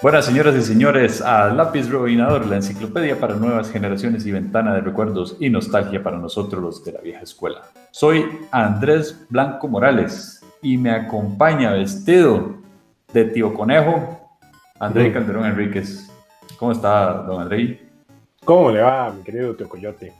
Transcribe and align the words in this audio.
Buenas 0.00 0.26
señoras 0.26 0.54
y 0.54 0.62
señores, 0.62 1.20
a 1.20 1.48
Lápiz 1.48 1.88
Rebobinador, 1.88 2.46
la 2.46 2.54
enciclopedia 2.54 3.18
para 3.18 3.34
nuevas 3.34 3.68
generaciones 3.68 4.24
y 4.26 4.30
ventana 4.30 4.72
de 4.72 4.80
recuerdos 4.80 5.36
y 5.40 5.50
nostalgia 5.50 6.04
para 6.04 6.18
nosotros 6.18 6.62
los 6.62 6.84
de 6.84 6.92
la 6.92 7.00
vieja 7.00 7.22
escuela. 7.22 7.62
Soy 7.90 8.24
Andrés 8.52 9.26
Blanco 9.28 9.66
Morales 9.66 10.40
y 10.62 10.76
me 10.76 10.92
acompaña 10.92 11.72
vestido 11.72 12.54
de 13.12 13.24
tío 13.24 13.52
conejo 13.52 14.38
André 14.78 15.12
Calderón 15.12 15.46
Enríquez. 15.46 16.08
¿Cómo 16.60 16.70
está, 16.70 17.14
don 17.14 17.42
André? 17.42 17.80
¿Cómo 18.44 18.70
le 18.70 18.80
va, 18.80 19.10
mi 19.10 19.24
querido 19.24 19.56
tío 19.56 19.68
Coyote? 19.68 20.12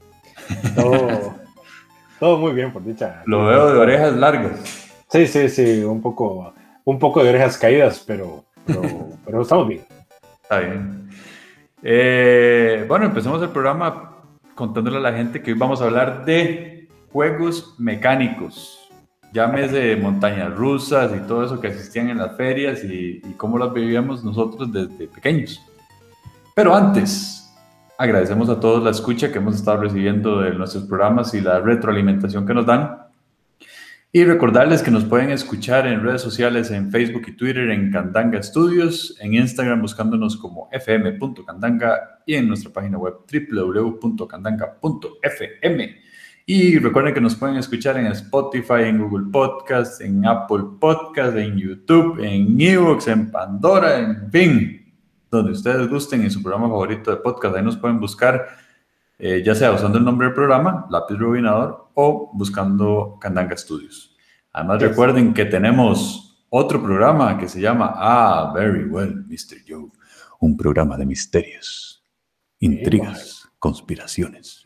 Todo, 0.75 1.35
todo 2.19 2.37
muy 2.37 2.51
bien, 2.51 2.73
por 2.73 2.83
dicha. 2.83 3.23
Lo 3.25 3.45
veo 3.45 3.71
de 3.71 3.79
orejas 3.79 4.13
largas. 4.13 4.59
Sí, 5.09 5.25
sí, 5.25 5.47
sí, 5.47 5.83
un 5.85 6.01
poco, 6.01 6.53
un 6.83 6.99
poco 6.99 7.23
de 7.23 7.29
orejas 7.29 7.57
caídas, 7.57 8.03
pero 8.05 8.43
pero, 8.69 9.08
estamos 9.37 9.67
bien. 9.67 9.85
Está 10.41 10.59
bien. 10.59 11.09
Eh, 11.81 12.85
bueno, 12.87 13.05
empecemos 13.05 13.41
el 13.41 13.49
programa 13.49 14.17
contándole 14.55 14.97
a 14.97 15.01
la 15.01 15.13
gente 15.13 15.41
que 15.41 15.53
hoy 15.53 15.57
vamos 15.57 15.81
a 15.81 15.85
hablar 15.85 16.25
de 16.25 16.89
juegos 17.11 17.75
mecánicos. 17.77 18.89
Llámese 19.31 19.95
montañas 19.95 20.53
rusas 20.55 21.11
y 21.15 21.27
todo 21.27 21.45
eso 21.45 21.61
que 21.61 21.67
existían 21.67 22.09
en 22.09 22.17
las 22.17 22.35
ferias 22.35 22.83
y, 22.83 23.21
y 23.23 23.33
cómo 23.37 23.57
las 23.57 23.71
vivíamos 23.71 24.23
nosotros 24.23 24.71
desde 24.71 25.07
pequeños. 25.07 25.61
Pero 26.55 26.75
antes, 26.75 27.55
agradecemos 27.97 28.49
a 28.49 28.59
todos 28.59 28.83
la 28.83 28.89
escucha 28.89 29.31
que 29.31 29.37
hemos 29.37 29.55
estado 29.55 29.81
recibiendo 29.81 30.41
de 30.41 30.53
nuestros 30.53 30.85
programas 30.85 31.33
y 31.33 31.41
la 31.41 31.59
retroalimentación 31.59 32.45
que 32.45 32.53
nos 32.53 32.65
dan. 32.65 33.08
Y 34.11 34.23
recordarles 34.23 34.81
que 34.81 34.89
nos 34.89 35.05
pueden 35.05 35.29
escuchar 35.29 35.85
en 35.85 36.01
redes 36.01 36.23
sociales, 36.23 36.71
en 36.71 36.89
Facebook 36.89 37.21
y 37.27 37.33
Twitter, 37.33 37.69
en 37.69 37.91
Candanga 37.91 38.41
Studios, 38.41 39.15
en 39.19 39.35
Instagram 39.35 39.83
buscándonos 39.83 40.35
como 40.35 40.67
fm.candanga 40.71 42.19
y 42.25 42.33
en 42.33 42.47
nuestra 42.47 42.73
página 42.73 42.97
web 42.97 43.17
www.candanga.fm. 43.31 45.95
Y 46.47 46.79
recuerden 46.79 47.13
que 47.13 47.21
nos 47.21 47.35
pueden 47.35 47.57
escuchar 47.57 47.97
en 47.97 48.07
Spotify, 48.07 48.85
en 48.85 48.97
Google 48.97 49.27
Podcast, 49.31 50.01
en 50.01 50.25
Apple 50.25 50.63
Podcast, 50.79 51.37
en 51.37 51.55
YouTube, 51.55 52.19
en 52.19 52.59
Evox, 52.59 53.09
en 53.09 53.29
Pandora, 53.29 53.99
en 53.99 54.31
fin, 54.31 54.91
donde 55.29 55.51
ustedes 55.51 55.87
gusten 55.87 56.23
en 56.23 56.31
su 56.31 56.41
programa 56.41 56.67
favorito 56.67 57.11
de 57.11 57.17
podcast. 57.17 57.55
Ahí 57.55 57.63
nos 57.63 57.77
pueden 57.77 57.99
buscar 57.99 58.47
eh, 59.19 59.43
ya 59.43 59.53
sea 59.53 59.73
usando 59.73 59.97
el 59.97 60.05
nombre 60.05 60.27
del 60.27 60.33
programa, 60.33 60.87
Lápiz 60.89 61.17
Rubinador, 61.17 61.89
o 61.93 62.31
buscando 62.33 63.17
Candanga 63.19 63.57
Studios. 63.57 64.15
Además, 64.53 64.81
recuerden 64.81 65.33
que 65.33 65.43
tenemos 65.43 66.45
otro 66.49 66.81
programa 66.81 67.37
que 67.37 67.49
se 67.49 67.59
llama 67.59 67.93
Ah, 67.95 68.51
Very 68.55 68.85
Well, 68.85 69.25
Mr. 69.27 69.57
Joe, 69.67 69.89
un 70.39 70.55
programa 70.55 70.95
de 70.97 71.05
misterios, 71.05 72.01
intrigas, 72.59 73.47
conspiraciones. 73.59 74.63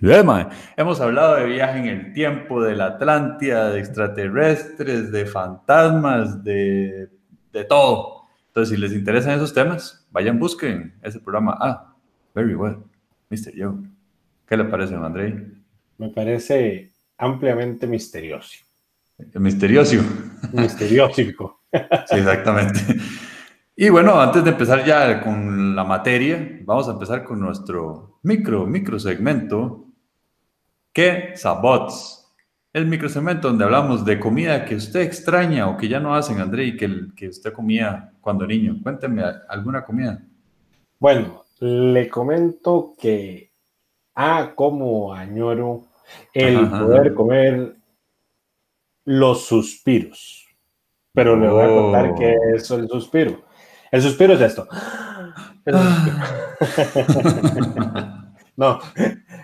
hemos 0.77 1.01
hablado 1.01 1.35
de 1.37 1.45
viaje 1.45 1.79
en 1.79 1.87
el 1.87 2.13
tiempo, 2.13 2.61
de 2.61 2.75
la 2.75 2.85
Atlántida, 2.85 3.71
de 3.71 3.79
extraterrestres, 3.79 5.11
de 5.11 5.25
fantasmas, 5.25 6.43
de, 6.43 7.09
de 7.51 7.65
todo. 7.65 8.21
Entonces, 8.47 8.75
si 8.75 8.79
les 8.79 8.93
interesan 8.93 9.33
esos 9.33 9.51
temas, 9.51 10.07
vayan, 10.11 10.37
busquen 10.37 10.93
ese 11.01 11.19
programa. 11.19 11.57
Ah, 11.59 11.95
Very 12.35 12.53
Well, 12.53 12.83
Mr. 13.31 13.51
Joe. 13.57 13.92
¿Qué 14.47 14.57
le 14.57 14.65
parece, 14.65 14.95
André? 14.95 15.47
Me 15.97 16.09
parece 16.09 16.91
ampliamente 17.17 17.87
misterioso. 17.87 18.57
Misterioso. 19.35 19.95
Misteriósico. 20.51 21.61
sí, 21.71 22.17
exactamente. 22.17 22.79
Y 23.75 23.89
bueno, 23.89 24.19
antes 24.19 24.43
de 24.43 24.51
empezar 24.51 24.85
ya 24.85 25.21
con 25.21 25.75
la 25.75 25.83
materia, 25.83 26.59
vamos 26.63 26.87
a 26.87 26.91
empezar 26.91 27.23
con 27.23 27.39
nuestro 27.39 28.19
micro, 28.23 28.67
micro 28.67 28.99
segmento, 28.99 29.87
que 30.91 31.33
Sabots. 31.35 32.19
El 32.71 32.87
micro 32.87 33.07
segmento 33.07 33.47
donde 33.47 33.63
hablamos 33.63 34.03
de 34.03 34.19
comida 34.19 34.65
que 34.65 34.75
usted 34.75 35.01
extraña 35.01 35.67
o 35.69 35.77
que 35.77 35.87
ya 35.87 35.99
no 35.99 36.15
hacen, 36.15 36.39
André, 36.39 36.65
y 36.65 36.77
que, 36.77 37.07
que 37.15 37.29
usted 37.29 37.53
comía 37.53 38.11
cuando 38.19 38.45
niño. 38.45 38.79
Cuénteme 38.81 39.23
alguna 39.47 39.85
comida. 39.85 40.23
Bueno, 40.99 41.43
le 41.59 42.09
comento 42.09 42.93
que 42.99 43.52
Ah, 44.15 44.53
como 44.55 45.13
añoro 45.13 45.85
el 46.33 46.69
poder 46.69 47.13
comer 47.13 47.75
los 49.05 49.45
suspiros. 49.45 50.47
Pero 51.13 51.35
le 51.35 51.47
voy 51.47 51.63
a 51.63 51.67
contar 51.67 52.15
qué 52.15 52.35
oh. 52.37 52.55
es 52.55 52.71
el 52.71 52.89
suspiro. 52.89 53.41
El 53.91 54.01
suspiro 54.01 54.33
es 54.33 54.41
esto. 54.41 54.67
no, 58.57 58.79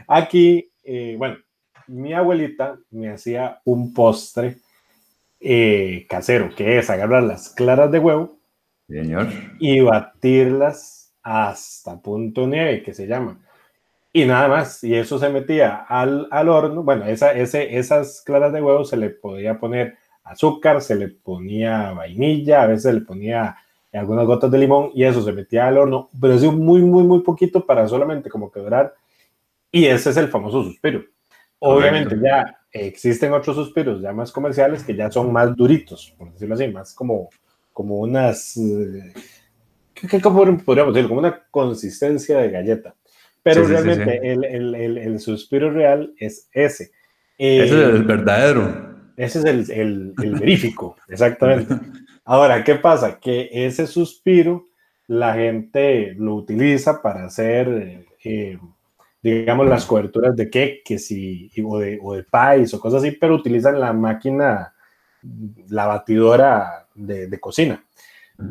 aquí, 0.07 0.71
eh, 0.83 1.15
bueno, 1.17 1.37
mi 1.87 2.13
abuelita 2.13 2.77
me 2.91 3.09
hacía 3.09 3.61
un 3.63 3.93
postre 3.93 4.57
eh, 5.39 6.05
casero, 6.09 6.49
que 6.55 6.77
es 6.77 6.89
agarrar 6.89 7.23
las 7.23 7.49
claras 7.49 7.89
de 7.91 7.99
huevo 7.99 8.37
Señor. 8.87 9.27
y 9.59 9.79
batirlas 9.79 11.13
hasta 11.23 12.01
punto 12.01 12.47
nieve, 12.47 12.83
que 12.83 12.93
se 12.93 13.07
llama 13.07 13.39
y 14.21 14.25
nada 14.25 14.47
más, 14.47 14.83
y 14.83 14.95
eso 14.95 15.19
se 15.19 15.29
metía 15.29 15.75
al, 15.87 16.27
al 16.31 16.49
horno, 16.49 16.83
bueno, 16.83 17.05
esa, 17.05 17.31
ese, 17.33 17.77
esas 17.77 18.21
claras 18.25 18.53
de 18.53 18.61
huevo 18.61 18.85
se 18.85 18.97
le 18.97 19.09
podía 19.09 19.59
poner 19.59 19.97
azúcar, 20.23 20.81
se 20.81 20.95
le 20.95 21.09
ponía 21.09 21.91
vainilla, 21.91 22.63
a 22.63 22.67
veces 22.67 22.83
se 22.83 22.93
le 22.93 23.01
ponía 23.01 23.57
algunas 23.93 24.25
gotas 24.25 24.51
de 24.51 24.57
limón 24.57 24.91
y 24.93 25.03
eso 25.03 25.21
se 25.23 25.31
metía 25.31 25.67
al 25.67 25.77
horno, 25.77 26.09
pero 26.19 26.33
es 26.33 26.43
muy, 26.43 26.81
muy, 26.81 27.03
muy 27.03 27.21
poquito 27.21 27.65
para 27.65 27.87
solamente 27.87 28.29
como 28.29 28.51
quebrar, 28.51 28.93
y 29.71 29.85
ese 29.85 30.11
es 30.11 30.17
el 30.17 30.29
famoso 30.29 30.63
suspiro. 30.63 31.03
Obviamente 31.59 32.17
ya 32.23 32.57
existen 32.71 33.33
otros 33.33 33.55
suspiros 33.55 34.01
ya 34.01 34.13
más 34.13 34.31
comerciales 34.31 34.83
que 34.83 34.95
ya 34.95 35.11
son 35.11 35.31
más 35.31 35.55
duritos, 35.55 36.13
por 36.17 36.31
decirlo 36.31 36.55
así, 36.55 36.67
más 36.67 36.93
como, 36.93 37.29
como 37.73 37.97
unas, 37.97 38.55
eh, 38.57 39.13
¿qué, 39.93 40.19
podríamos 40.19 40.93
decir? 40.93 41.07
Como 41.07 41.19
una 41.19 41.43
consistencia 41.51 42.39
de 42.39 42.51
galleta. 42.51 42.95
Pero 43.43 43.65
realmente 43.65 44.19
El, 44.31 44.43
el, 44.43 44.97
el, 44.97 45.19
suspiro 45.19 45.71
real 45.71 46.13
es 46.17 46.49
ese. 46.51 46.91
ese 47.37 47.65
es 47.65 47.71
el 47.71 47.95
eh, 47.97 48.03
verdadero. 48.03 48.89
Ese 49.15 49.39
es 49.39 49.69
el, 49.69 50.13
verífico, 50.17 50.95
exactamente. 51.07 51.75
Ahora, 52.25 52.63
¿qué 52.63 52.75
pasa? 52.75 53.19
Que 53.19 53.49
ese 53.51 53.87
suspiro 53.87 54.65
la 55.07 55.33
gente 55.33 56.13
lo 56.17 56.35
utiliza 56.35 57.01
para 57.01 57.25
hacer, 57.25 58.05
eh, 58.23 58.57
digamos, 59.21 59.67
las 59.67 59.85
coberturas 59.85 60.35
de 60.35 60.49
queques 60.49 61.09
y, 61.11 61.49
o, 61.65 61.79
de, 61.79 61.99
o 62.01 62.13
de 62.13 62.23
pies 62.23 62.73
o 62.73 62.79
cosas 62.79 63.03
así, 63.03 63.11
pero 63.11 63.35
utilizan 63.35 63.79
la 63.79 63.91
máquina, 63.93 64.73
la 65.69 65.87
batidora 65.87 66.87
de, 66.93 67.27
de 67.27 67.39
cocina. 67.39 67.83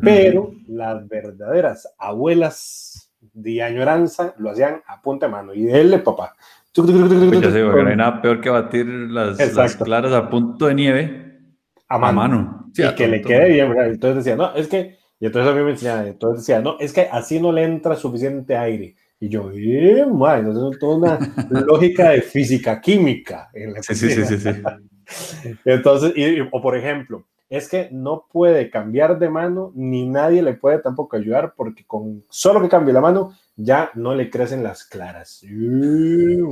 Pero 0.02 0.52
las 0.66 1.08
verdaderas 1.08 1.88
abuelas 1.96 3.07
de 3.42 3.62
añoranza 3.62 4.34
lo 4.38 4.50
hacían 4.50 4.82
a 4.86 5.00
punta 5.00 5.26
de 5.26 5.32
mano. 5.32 5.54
Y 5.54 5.64
de 5.64 5.98
papá. 5.98 6.34
Pues 6.74 7.40
ya 7.40 7.50
sé, 7.50 7.62
no 7.62 7.88
hay 7.88 7.96
nada 7.96 8.22
peor 8.22 8.40
que 8.40 8.50
batir 8.50 8.86
las, 8.86 9.76
claras 9.76 10.12
a 10.12 10.28
punto 10.30 10.66
de 10.66 10.74
nieve 10.74 11.40
a 11.88 11.98
mano. 11.98 12.70
y 12.76 12.94
que 12.94 13.08
le 13.08 13.22
quede 13.22 13.48
bien. 13.50 13.74
Entonces 13.76 14.24
decía, 14.24 14.36
no, 14.36 14.54
es 14.54 14.68
que. 14.68 14.98
Y 15.20 15.26
entonces 15.26 15.50
a 15.50 15.56
mí 15.56 15.64
me 15.64 15.72
enseñaba, 15.72 16.06
entonces 16.06 16.46
decía, 16.46 16.60
no, 16.60 16.76
es 16.78 16.92
que 16.92 17.08
así 17.10 17.40
no 17.40 17.50
le 17.50 17.64
entra 17.64 17.96
suficiente 17.96 18.56
aire. 18.56 18.94
Y 19.18 19.28
yo, 19.28 19.50
eh, 19.50 20.04
entonces 20.06 20.78
toda 20.78 20.96
una 20.96 21.18
lógica 21.66 22.10
de 22.10 22.22
física 22.22 22.80
química. 22.80 23.50
En 23.52 23.72
la 23.72 23.82
sí, 23.82 23.96
sí, 23.96 24.10
sí, 24.10 24.38
sí, 24.38 24.48
Entonces, 25.64 26.12
o 26.52 26.62
por 26.62 26.76
ejemplo, 26.76 27.26
es 27.50 27.68
que 27.68 27.88
no 27.90 28.26
puede 28.30 28.70
cambiar 28.70 29.18
de 29.18 29.30
mano 29.30 29.72
ni 29.74 30.06
nadie 30.06 30.42
le 30.42 30.54
puede 30.54 30.78
tampoco 30.78 31.16
ayudar 31.16 31.54
porque 31.56 31.84
con 31.86 32.24
solo 32.28 32.60
que 32.60 32.68
cambie 32.68 32.92
la 32.92 33.00
mano 33.00 33.32
ya 33.56 33.90
no 33.94 34.14
le 34.14 34.30
crecen 34.30 34.62
las 34.62 34.84
claras. 34.84 35.42
Creo 35.42 36.50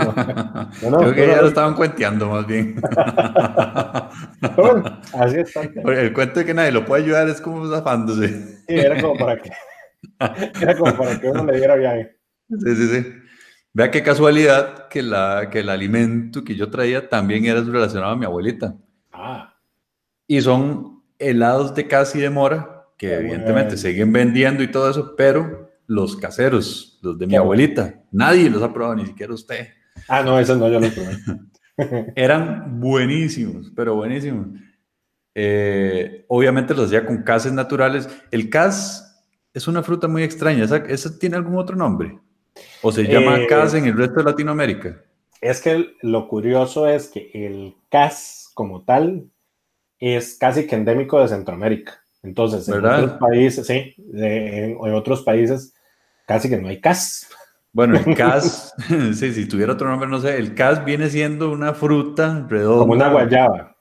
que 1.15 1.27
ya 1.27 1.41
lo 1.41 1.49
estaban 1.49 1.75
cuenteando 1.75 2.29
más 2.29 2.47
bien. 2.47 2.81
así 5.13 5.39
está. 5.39 5.63
El 5.63 6.13
cuento 6.13 6.41
de 6.41 6.47
que 6.47 6.55
nadie 6.55 6.73
lo 6.73 6.85
puede 6.85 7.05
ayudar 7.05 7.29
es 7.29 7.41
como 7.41 7.69
zafándose. 7.71 8.29
Sí, 8.67 8.75
era 8.75 9.01
como 9.01 9.17
para 9.17 9.37
que, 9.41 9.51
era 10.61 10.77
como 10.77 10.97
para 10.97 11.21
que 11.21 11.31
uno 11.31 11.45
le 11.45 11.59
diera 11.59 11.77
viaje. 11.77 12.17
Sí, 12.49 12.75
sí, 12.75 12.89
sí. 12.89 13.13
Vea 13.73 13.91
qué 13.91 14.03
casualidad 14.03 14.89
que, 14.89 15.03
la, 15.03 15.49
que 15.51 15.61
el 15.61 15.69
alimento 15.69 16.43
que 16.43 16.57
yo 16.57 16.71
traía 16.71 17.09
también 17.09 17.45
era 17.45 17.61
relacionado 17.61 18.13
a 18.13 18.17
mi 18.17 18.25
abuelita. 18.25 18.75
Ah. 19.13 19.55
Y 20.27 20.41
son 20.41 20.96
helados 21.19 21.75
de 21.75 21.87
casi 21.87 22.21
de 22.21 22.31
mora, 22.31 22.87
que 22.97 23.15
evidentemente 23.15 23.77
siguen 23.77 24.13
vendiendo 24.13 24.63
y 24.63 24.71
todo 24.71 24.91
eso, 24.91 25.15
pero 25.17 25.71
los 25.87 26.17
caseros, 26.17 26.99
los 27.03 27.19
de 27.19 27.27
mi 27.27 27.37
abuelita, 27.37 28.03
nadie 28.11 28.51
los 28.51 28.63
ha 28.63 28.73
probado, 28.73 28.97
ni 28.97 29.07
siquiera 29.07 29.33
usted. 29.33 29.69
Ah, 30.09 30.23
no, 30.23 30.39
esos 30.39 30.59
no, 30.59 30.69
yo 30.69 30.81
los 30.81 30.91
probé. 30.91 31.17
Eran 32.17 32.81
buenísimos, 32.81 33.73
pero 33.75 33.95
buenísimos. 33.95 34.49
Eh, 35.35 36.25
obviamente 36.29 36.75
los 36.75 36.87
hacía 36.87 37.05
con 37.05 37.23
cases 37.23 37.53
naturales. 37.53 38.09
El 38.31 38.49
cas 38.49 39.23
es 39.53 39.69
una 39.69 39.83
fruta 39.83 40.09
muy 40.09 40.23
extraña. 40.23 40.65
¿Esa, 40.65 40.77
esa 40.79 41.19
tiene 41.19 41.37
algún 41.37 41.57
otro 41.57 41.77
nombre? 41.77 42.19
¿O 42.83 42.91
se 42.91 43.05
llama 43.05 43.39
Eh, 43.39 43.47
cas 43.47 43.75
en 43.75 43.85
el 43.85 43.97
resto 43.97 44.21
de 44.21 44.25
Latinoamérica? 44.25 45.03
Es 45.41 45.61
que 45.61 45.91
lo 46.01 46.29
curioso 46.29 46.89
es 46.89 47.09
que 47.09 47.31
el 47.35 47.77
cas 47.91 48.51
como 48.55 48.85
tal 48.85 49.31
es 49.99 50.37
casi 50.39 50.67
que 50.67 50.77
endémico 50.77 51.21
de 51.21 51.29
Centroamérica. 51.29 52.01
Entonces, 52.23 52.69
en 52.69 52.85
otros 52.85 53.13
países, 53.13 53.67
sí, 53.67 53.95
en, 54.13 54.77
en 54.83 54.95
otros 54.95 55.23
países 55.23 55.75
casi 56.27 56.49
que 56.49 56.57
no 56.57 56.69
hay 56.69 56.81
cas. 56.81 57.29
Bueno, 57.73 57.97
el 57.97 58.15
cas, 58.17 58.75
sí, 59.15 59.33
si 59.33 59.47
tuviera 59.47 59.75
otro 59.75 59.89
nombre, 59.89 60.09
no 60.09 60.21
sé, 60.21 60.37
el 60.37 60.55
cas 60.55 60.85
viene 60.85 61.09
siendo 61.09 61.51
una 61.51 61.73
fruta 61.75 62.47
redonda. 62.49 62.81
Como 62.81 62.93
una 62.93 63.11
guayaba 63.11 63.77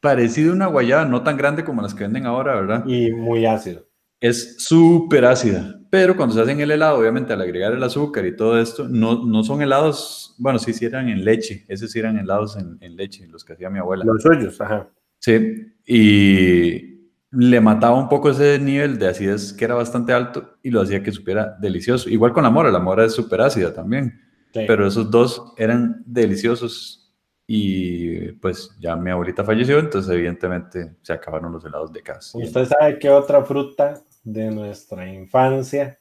Parecido 0.00 0.52
a 0.52 0.54
una 0.54 0.66
guayaba, 0.66 1.04
no 1.04 1.22
tan 1.22 1.36
grande 1.36 1.64
como 1.64 1.82
las 1.82 1.94
que 1.94 2.04
venden 2.04 2.26
ahora, 2.26 2.54
¿verdad? 2.54 2.84
y 2.86 3.10
muy 3.12 3.46
ácido. 3.46 3.86
Es 4.20 4.56
súper 4.58 5.24
ácida, 5.24 5.78
pero 5.90 6.16
cuando 6.16 6.34
se 6.34 6.40
hacen 6.40 6.60
el 6.60 6.70
helado, 6.70 6.98
obviamente 6.98 7.32
al 7.32 7.40
agregar 7.40 7.72
el 7.72 7.82
azúcar 7.82 8.24
y 8.26 8.36
todo 8.36 8.58
esto, 8.60 8.88
no, 8.88 9.24
no 9.24 9.42
son 9.42 9.62
helados, 9.62 10.34
bueno, 10.38 10.58
sí, 10.58 10.72
sí 10.72 10.84
eran 10.84 11.08
en 11.08 11.24
leche, 11.24 11.64
esos 11.68 11.90
sí 11.90 11.98
eran 11.98 12.18
helados 12.18 12.56
en, 12.56 12.78
en 12.80 12.96
leche, 12.96 13.26
los 13.26 13.44
que 13.44 13.54
hacía 13.54 13.68
mi 13.68 13.78
abuela. 13.78 14.04
Los 14.04 14.22
suyos, 14.22 14.60
ajá. 14.60 14.88
Sí, 15.18 15.72
y 15.86 16.96
le 17.30 17.60
mataba 17.60 17.98
un 17.98 18.08
poco 18.08 18.30
ese 18.30 18.58
nivel 18.58 18.98
de 18.98 19.08
acidez 19.08 19.52
que 19.52 19.64
era 19.64 19.74
bastante 19.74 20.12
alto 20.12 20.56
y 20.62 20.70
lo 20.70 20.80
hacía 20.80 21.02
que 21.02 21.12
supiera 21.12 21.56
delicioso. 21.60 22.08
Igual 22.08 22.32
con 22.32 22.44
la 22.44 22.50
mora, 22.50 22.70
la 22.70 22.78
mora 22.78 23.04
es 23.04 23.12
súper 23.12 23.40
ácida 23.40 23.72
también, 23.72 24.20
Sí. 24.52 24.64
pero 24.66 24.86
esos 24.86 25.10
dos 25.10 25.52
eran 25.58 26.02
deliciosos 26.06 27.12
y 27.46 28.32
pues 28.32 28.70
ya 28.80 28.96
mi 28.96 29.10
abuelita 29.10 29.44
falleció, 29.44 29.78
entonces 29.78 30.10
evidentemente 30.12 30.96
se 31.02 31.12
acabaron 31.12 31.52
los 31.52 31.64
helados 31.64 31.92
de 31.92 32.02
casa. 32.02 32.38
¿Usted 32.38 32.64
sabe 32.64 32.98
qué 32.98 33.10
otra 33.10 33.44
fruta 33.44 34.02
de 34.24 34.50
nuestra 34.50 35.06
infancia 35.12 35.98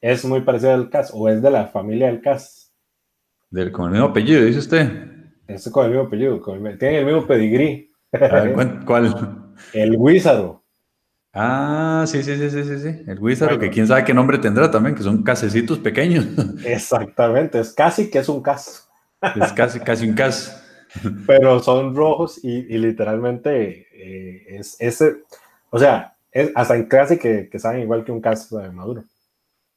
es 0.00 0.24
muy 0.24 0.40
parecida 0.42 0.74
al 0.74 0.88
cas 0.88 1.10
o 1.12 1.28
es 1.28 1.42
de 1.42 1.50
la 1.50 1.66
familia 1.66 2.06
del 2.06 2.20
cas? 2.20 2.72
Del, 3.50 3.72
con 3.72 3.86
el 3.86 3.92
mismo 3.92 4.06
apellido, 4.08 4.44
dice 4.44 4.58
usted. 4.60 4.88
Es 5.48 5.68
con 5.70 5.84
el 5.86 5.92
mismo 5.92 6.06
apellido, 6.06 6.40
con 6.40 6.64
el 6.66 6.78
tiene 6.78 6.98
el 6.98 7.06
mismo 7.06 7.26
pedigrí. 7.26 7.92
A 8.22 8.40
ver, 8.42 8.54
¿cuál- 8.86 9.54
el 9.72 9.96
guízaro. 9.98 10.62
Ah, 11.38 12.04
sí, 12.06 12.22
sí, 12.22 12.34
sí, 12.36 12.48
sí, 12.50 12.64
sí, 12.64 12.78
sí. 12.78 12.88
El 13.06 13.18
Bueno. 13.18 13.58
que 13.58 13.68
quién 13.68 13.86
sabe 13.86 14.04
qué 14.04 14.14
nombre 14.14 14.38
tendrá 14.38 14.70
también, 14.70 14.94
que 14.94 15.02
son 15.02 15.22
casecitos 15.22 15.78
pequeños. 15.78 16.24
Exactamente, 16.64 17.60
es 17.60 17.74
casi 17.74 18.10
que 18.10 18.20
es 18.20 18.28
un 18.28 18.42
cas, 18.42 18.88
es 19.34 19.52
casi, 19.52 19.80
casi 19.80 20.08
un 20.08 20.14
cas. 20.14 20.62
pero 21.26 21.60
son 21.60 21.94
rojos 21.94 22.42
y, 22.42 22.74
y 22.74 22.78
literalmente 22.78 23.86
eh, 23.92 24.58
es 24.58 24.76
ese, 24.80 25.16
o 25.70 25.78
sea, 25.78 26.16
es 26.32 26.52
hasta 26.54 26.76
en 26.76 26.86
clase 26.86 27.18
que, 27.18 27.48
que 27.50 27.58
saben 27.58 27.82
igual 27.82 28.04
que 28.04 28.12
un 28.12 28.20
cas 28.22 28.50
eh, 28.52 28.70
maduro. 28.70 29.04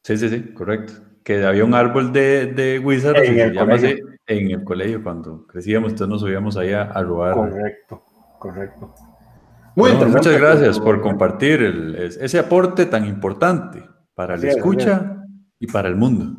Sí, 0.03 0.18
sí, 0.18 0.30
sí, 0.30 0.53
correcto. 0.53 0.94
Que 1.24 1.44
había 1.44 1.65
un 1.65 1.74
árbol 1.74 2.13
de, 2.13 2.47
de 2.47 2.80
guízaros 2.80 3.24
En 3.25 3.39
el 3.39 3.56
colegio. 3.56 4.07
en 4.27 4.51
el 4.51 4.63
colegio 4.63 5.03
cuando 5.03 5.45
crecíamos, 5.45 5.91
entonces 5.91 6.09
nos 6.09 6.21
subíamos 6.21 6.56
ahí 6.57 6.71
a, 6.71 6.83
a 6.83 7.03
robar. 7.03 7.36
Correcto, 7.36 8.03
correcto. 8.39 8.94
Bueno, 9.75 9.95
interesante, 9.95 10.30
muchas 10.30 10.41
gracias 10.41 10.80
por 10.80 11.01
compartir 11.01 11.62
el- 11.62 11.95
ese 11.95 12.39
aporte 12.39 12.86
tan 12.86 13.06
importante 13.06 13.83
para 14.15 14.36
la 14.36 14.47
escucha 14.50 15.24
y 15.59 15.68
para 15.68 15.88
el 15.88 15.95
mundo. 15.95 16.36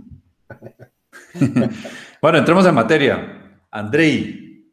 bueno, 2.22 2.38
entremos 2.38 2.66
en 2.66 2.74
materia. 2.74 3.60
Andrei, 3.70 4.72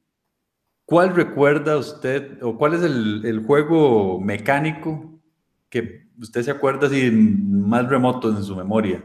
¿cuál 0.85 1.15
recuerda 1.15 1.77
usted 1.77 2.41
o 2.41 2.57
cuál 2.57 2.74
es 2.74 2.83
el, 2.83 3.24
el 3.25 3.45
juego 3.45 4.19
mecánico 4.19 5.19
que 5.69 6.07
usted 6.19 6.41
se 6.41 6.51
acuerda 6.51 6.88
así 6.88 7.12
más 7.12 7.88
remoto 7.88 8.29
en 8.29 8.44
su 8.44 8.56
memoria? 8.56 9.03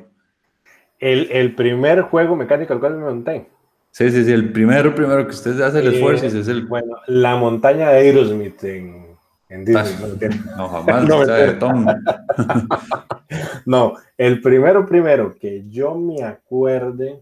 El, 0.98 1.30
el 1.30 1.54
primer 1.54 2.02
juego 2.02 2.36
mecánico 2.36 2.72
al 2.72 2.80
cual 2.80 2.96
me 2.96 3.04
monté. 3.04 3.48
Sí, 3.93 4.11
sí, 4.11 4.25
sí, 4.25 4.33
el 4.33 4.53
primero, 4.53 4.94
primero 4.94 5.25
que 5.27 5.33
usted 5.33 5.61
hace 5.61 5.81
el 5.81 5.89
Eh, 5.89 5.94
esfuerzo 5.97 6.27
es 6.27 6.49
el... 6.49 6.67
Bueno, 6.67 6.97
la 7.06 7.37
montaña 7.37 7.91
de 7.91 7.99
Aerosmith 7.99 8.65
en, 8.65 9.06
en 9.50 9.65
Disney. 9.67 9.94
no, 10.00 10.09
mentira. 10.09 10.35
No, 10.56 10.69
jamás, 10.69 11.05
No, 11.09 11.59
Tom. 11.59 11.87
No, 13.67 13.94
el 14.17 14.41
primero, 14.41 14.87
primero 14.87 15.35
que 15.39 15.65
yo 15.69 15.94
me 15.94 16.23
acuerde, 16.23 17.21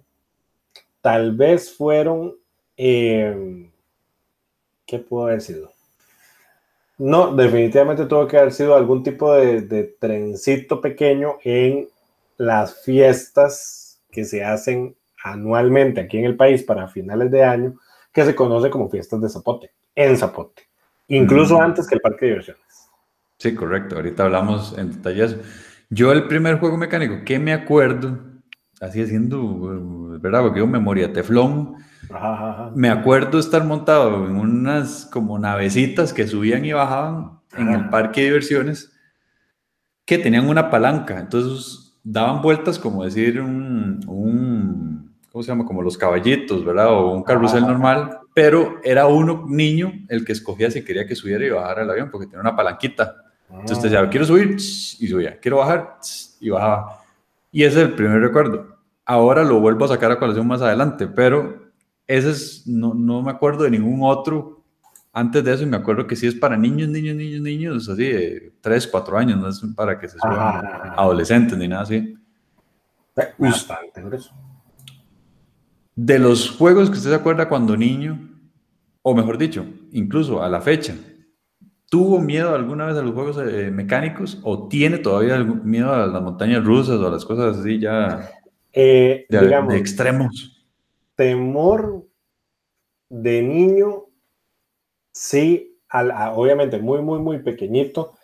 tal 1.01 1.35
vez 1.35 1.75
fueron, 1.77 2.37
eh, 2.77 3.69
¿qué 4.87 4.99
pudo 5.01 5.25
haber 5.27 5.41
sido? 5.41 5.73
No, 6.99 7.35
definitivamente 7.35 8.07
tuvo 8.07 8.29
que 8.29 8.39
haber 8.39 8.53
sido 8.53 8.77
algún 8.77 9.03
tipo 9.03 9.35
de, 9.35 9.63
de 9.63 9.85
trencito 9.99 10.81
pequeño 10.81 11.39
en 11.43 11.89
las 12.37 12.83
fiestas 12.85 14.01
que 14.11 14.25
se 14.25 14.45
hacen 14.45 14.95
anualmente 15.25 16.01
aquí 16.01 16.19
en 16.19 16.25
el 16.25 16.37
país 16.37 16.63
para 16.63 16.89
finales 16.89 17.31
de 17.31 17.45
año, 17.45 17.75
que 18.13 18.25
se 18.25 18.35
conoce 18.35 18.71
como 18.71 18.89
fiestas 18.91 19.21
de 19.21 19.29
Zapote, 19.29 19.71
en 19.95 20.17
Zapote, 20.17 20.63
incluso 21.09 21.59
Mm. 21.59 21.63
antes 21.63 21.87
que 21.87 21.95
el 21.97 22.01
parque 22.01 22.27
de 22.27 22.31
diversiones. 22.33 22.89
Sí, 23.39 23.55
correcto. 23.55 23.97
Ahorita 23.97 24.25
hablamos 24.25 24.77
en 24.77 24.91
detalle 24.91 25.21
de 25.21 25.25
eso. 25.27 25.37
Yo 25.89 26.13
el 26.13 26.27
primer 26.29 26.59
juego 26.59 26.77
mecánico 26.77 27.25
que 27.25 27.39
me 27.39 27.53
acuerdo, 27.53 28.19
así 28.81 29.03
haciendo, 29.03 30.19
¿verdad? 30.21 30.43
Porque 30.43 30.59
yo 30.61 30.67
memoria 30.67 31.13
teflón, 31.13 31.75
Ajá, 32.13 32.33
ajá, 32.35 32.51
ajá. 32.51 32.73
me 32.75 32.89
acuerdo 32.91 33.39
estar 33.39 33.65
montado 33.65 34.27
en 34.27 34.37
unas 34.37 35.07
como 35.07 35.39
navecitas 35.39 36.13
que 36.13 36.27
subían 36.27 36.65
y 36.65 36.73
bajaban 36.73 37.39
en 37.57 37.69
el 37.69 37.81
Ajá. 37.81 37.91
parque 37.91 38.21
de 38.23 38.27
diversiones 38.27 38.93
que 40.05 40.19
tenían 40.19 40.49
una 40.49 40.71
palanca. 40.71 41.19
Entonces 41.21 41.99
daban 42.03 42.43
vueltas 42.43 42.79
como 42.79 43.05
decir 43.05 43.41
un, 43.41 44.01
un 44.09 44.90
¿cómo 45.31 45.43
se 45.43 45.49
llama? 45.49 45.65
Como 45.65 45.83
los 45.83 45.97
caballitos, 45.97 46.65
¿verdad? 46.65 46.93
O 46.93 47.13
un 47.13 47.23
carrusel 47.23 47.65
Ajá. 47.65 47.73
normal, 47.73 48.19
pero 48.35 48.81
era 48.83 49.07
uno 49.07 49.45
niño 49.49 49.93
el 50.09 50.25
que 50.25 50.33
escogía 50.33 50.71
si 50.71 50.85
quería 50.85 51.07
que 51.07 51.15
subiera 51.15 51.45
y 51.45 51.51
bajara 51.51 51.83
el 51.83 51.91
avión 51.91 52.11
porque 52.11 52.27
tenía 52.27 52.41
una 52.41 52.57
palanquita. 52.57 53.17
Entonces 53.49 53.79
usted 53.79 53.91
decía, 53.91 54.09
quiero 54.09 54.27
subir 54.27 54.57
y 54.57 55.09
subía, 55.09 55.39
quiero 55.39 55.59
bajar 55.59 55.99
y 56.41 56.51
bajaba. 56.51 57.01
Y 57.53 57.65
ese 57.65 57.83
es 57.83 57.89
el 57.89 57.95
primer 57.95 58.21
recuerdo. 58.21 58.77
Ahora 59.05 59.43
lo 59.43 59.61
vuelvo 59.61 59.85
a 59.85 59.89
sacar 59.89 60.13
a 60.13 60.19
colación 60.19 60.47
más 60.47 60.63
adelante, 60.63 61.07
pero 61.09 61.71
ese 62.07 62.31
es, 62.31 62.67
no, 62.67 62.95
no 62.95 63.23
me 63.23 63.31
acuerdo 63.31 63.65
de 63.65 63.71
ningún 63.71 64.01
otro 64.03 64.63
antes 65.13 65.43
de 65.43 65.53
eso 65.53 65.65
y 65.65 65.67
me 65.67 65.77
acuerdo 65.77 66.07
que 66.07 66.15
sí 66.15 66.27
es 66.29 66.35
para 66.35 66.57
niños, 66.57 66.89
niños, 66.89 67.17
niños, 67.17 67.41
niños, 67.41 67.89
así 67.89 68.05
de 68.05 68.53
3, 68.61 68.87
4 68.87 69.19
años, 69.19 69.39
no 69.39 69.49
es 69.49 69.61
para 69.75 69.99
que 69.99 70.09
se 70.09 70.19
suban 70.19 70.39
Ajá. 70.39 70.95
adolescentes 70.97 71.59
ni 71.59 71.67
nada 71.67 71.83
así. 71.83 72.17
Bastante 73.37 74.03
grueso. 74.03 74.33
De 76.03 76.19
los 76.19 76.51
juegos 76.51 76.89
que 76.91 76.97
usted 76.97 77.11
se 77.11 77.17
acuerda 77.17 77.49
cuando 77.49 77.77
niño, 77.77 78.19
o 79.03 79.15
mejor 79.15 79.39
dicho, 79.39 79.67
incluso 79.93 80.43
a 80.43 80.49
la 80.49 80.61
fecha, 80.61 80.95
¿tuvo 81.91 82.21
miedo 82.21 82.55
alguna 82.55 82.87
vez 82.87 82.97
a 82.97 83.03
los 83.03 83.15
juegos 83.15 83.39
eh, 83.39 83.71
mecánicos 83.71 84.41
o 84.45 84.69
tiene 84.69 84.99
todavía 84.99 85.39
miedo 85.45 85.93
a 85.93 86.07
las 86.07 86.23
montañas 86.23 86.65
rusas 86.65 86.99
o 87.01 87.09
a 87.09 87.11
las 87.11 87.25
cosas 87.25 87.59
así 87.59 87.81
ya 87.81 88.31
Eh, 88.73 89.27
de, 89.29 89.39
digamos, 89.39 89.75
de 89.75 89.79
extremos? 89.79 90.67
temor 91.17 91.83
de 93.25 93.43
niño, 93.43 94.07
sí, 95.13 95.79
al- 95.89 96.11
a- 96.11 96.33
obviamente 96.35 96.79
muy, 96.79 97.01
muy, 97.03 97.19
muy 97.19 97.39
pequeñito, 97.43 98.15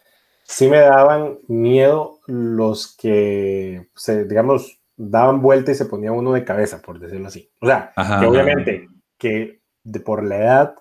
sí 0.45 0.69
me 0.69 0.79
daban 0.81 1.39
miedo 1.49 2.21
los 2.27 2.97
que, 2.97 3.89
se, 3.97 4.25
digamos, 4.27 4.81
daban 4.97 5.43
vuelta 5.43 5.73
y 5.73 5.75
se 5.75 5.85
ponía 5.87 6.13
uno 6.13 6.33
de 6.33 6.45
cabeza, 6.45 6.81
por 6.81 6.99
decirlo 6.99 7.29
así. 7.29 7.51
O 7.61 7.67
sea, 7.67 7.93
Ajá, 7.97 8.21
que 8.21 8.27
ajá. 8.27 8.29
obviamente 8.29 8.89
que 9.19 9.61
de, 9.85 10.01
por 10.01 10.25
la 10.25 10.39
edad 10.39 10.75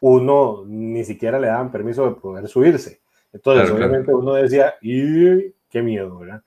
uno 0.00 0.64
ni 0.66 1.04
siquiera 1.04 1.38
le 1.38 1.48
daban 1.48 1.70
permiso 1.72 2.08
de 2.08 2.14
poder 2.20 2.48
subirse. 2.48 3.00
Entonces, 3.32 3.64
Claro, 3.64 3.76
claro. 3.76 3.90
obviamente 3.90 4.14
uno 4.14 4.32
decía, 4.34 4.74
¡y 4.80 5.52
qué 5.70 5.82
miedo! 5.82 6.18
¿verdad? 6.18 6.42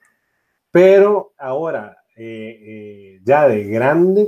Pero 0.72 1.34
ahora, 1.38 1.98
eh, 2.16 2.60
eh, 2.62 3.20
ya 3.24 3.48
de 3.48 3.66
grande, 3.66 4.28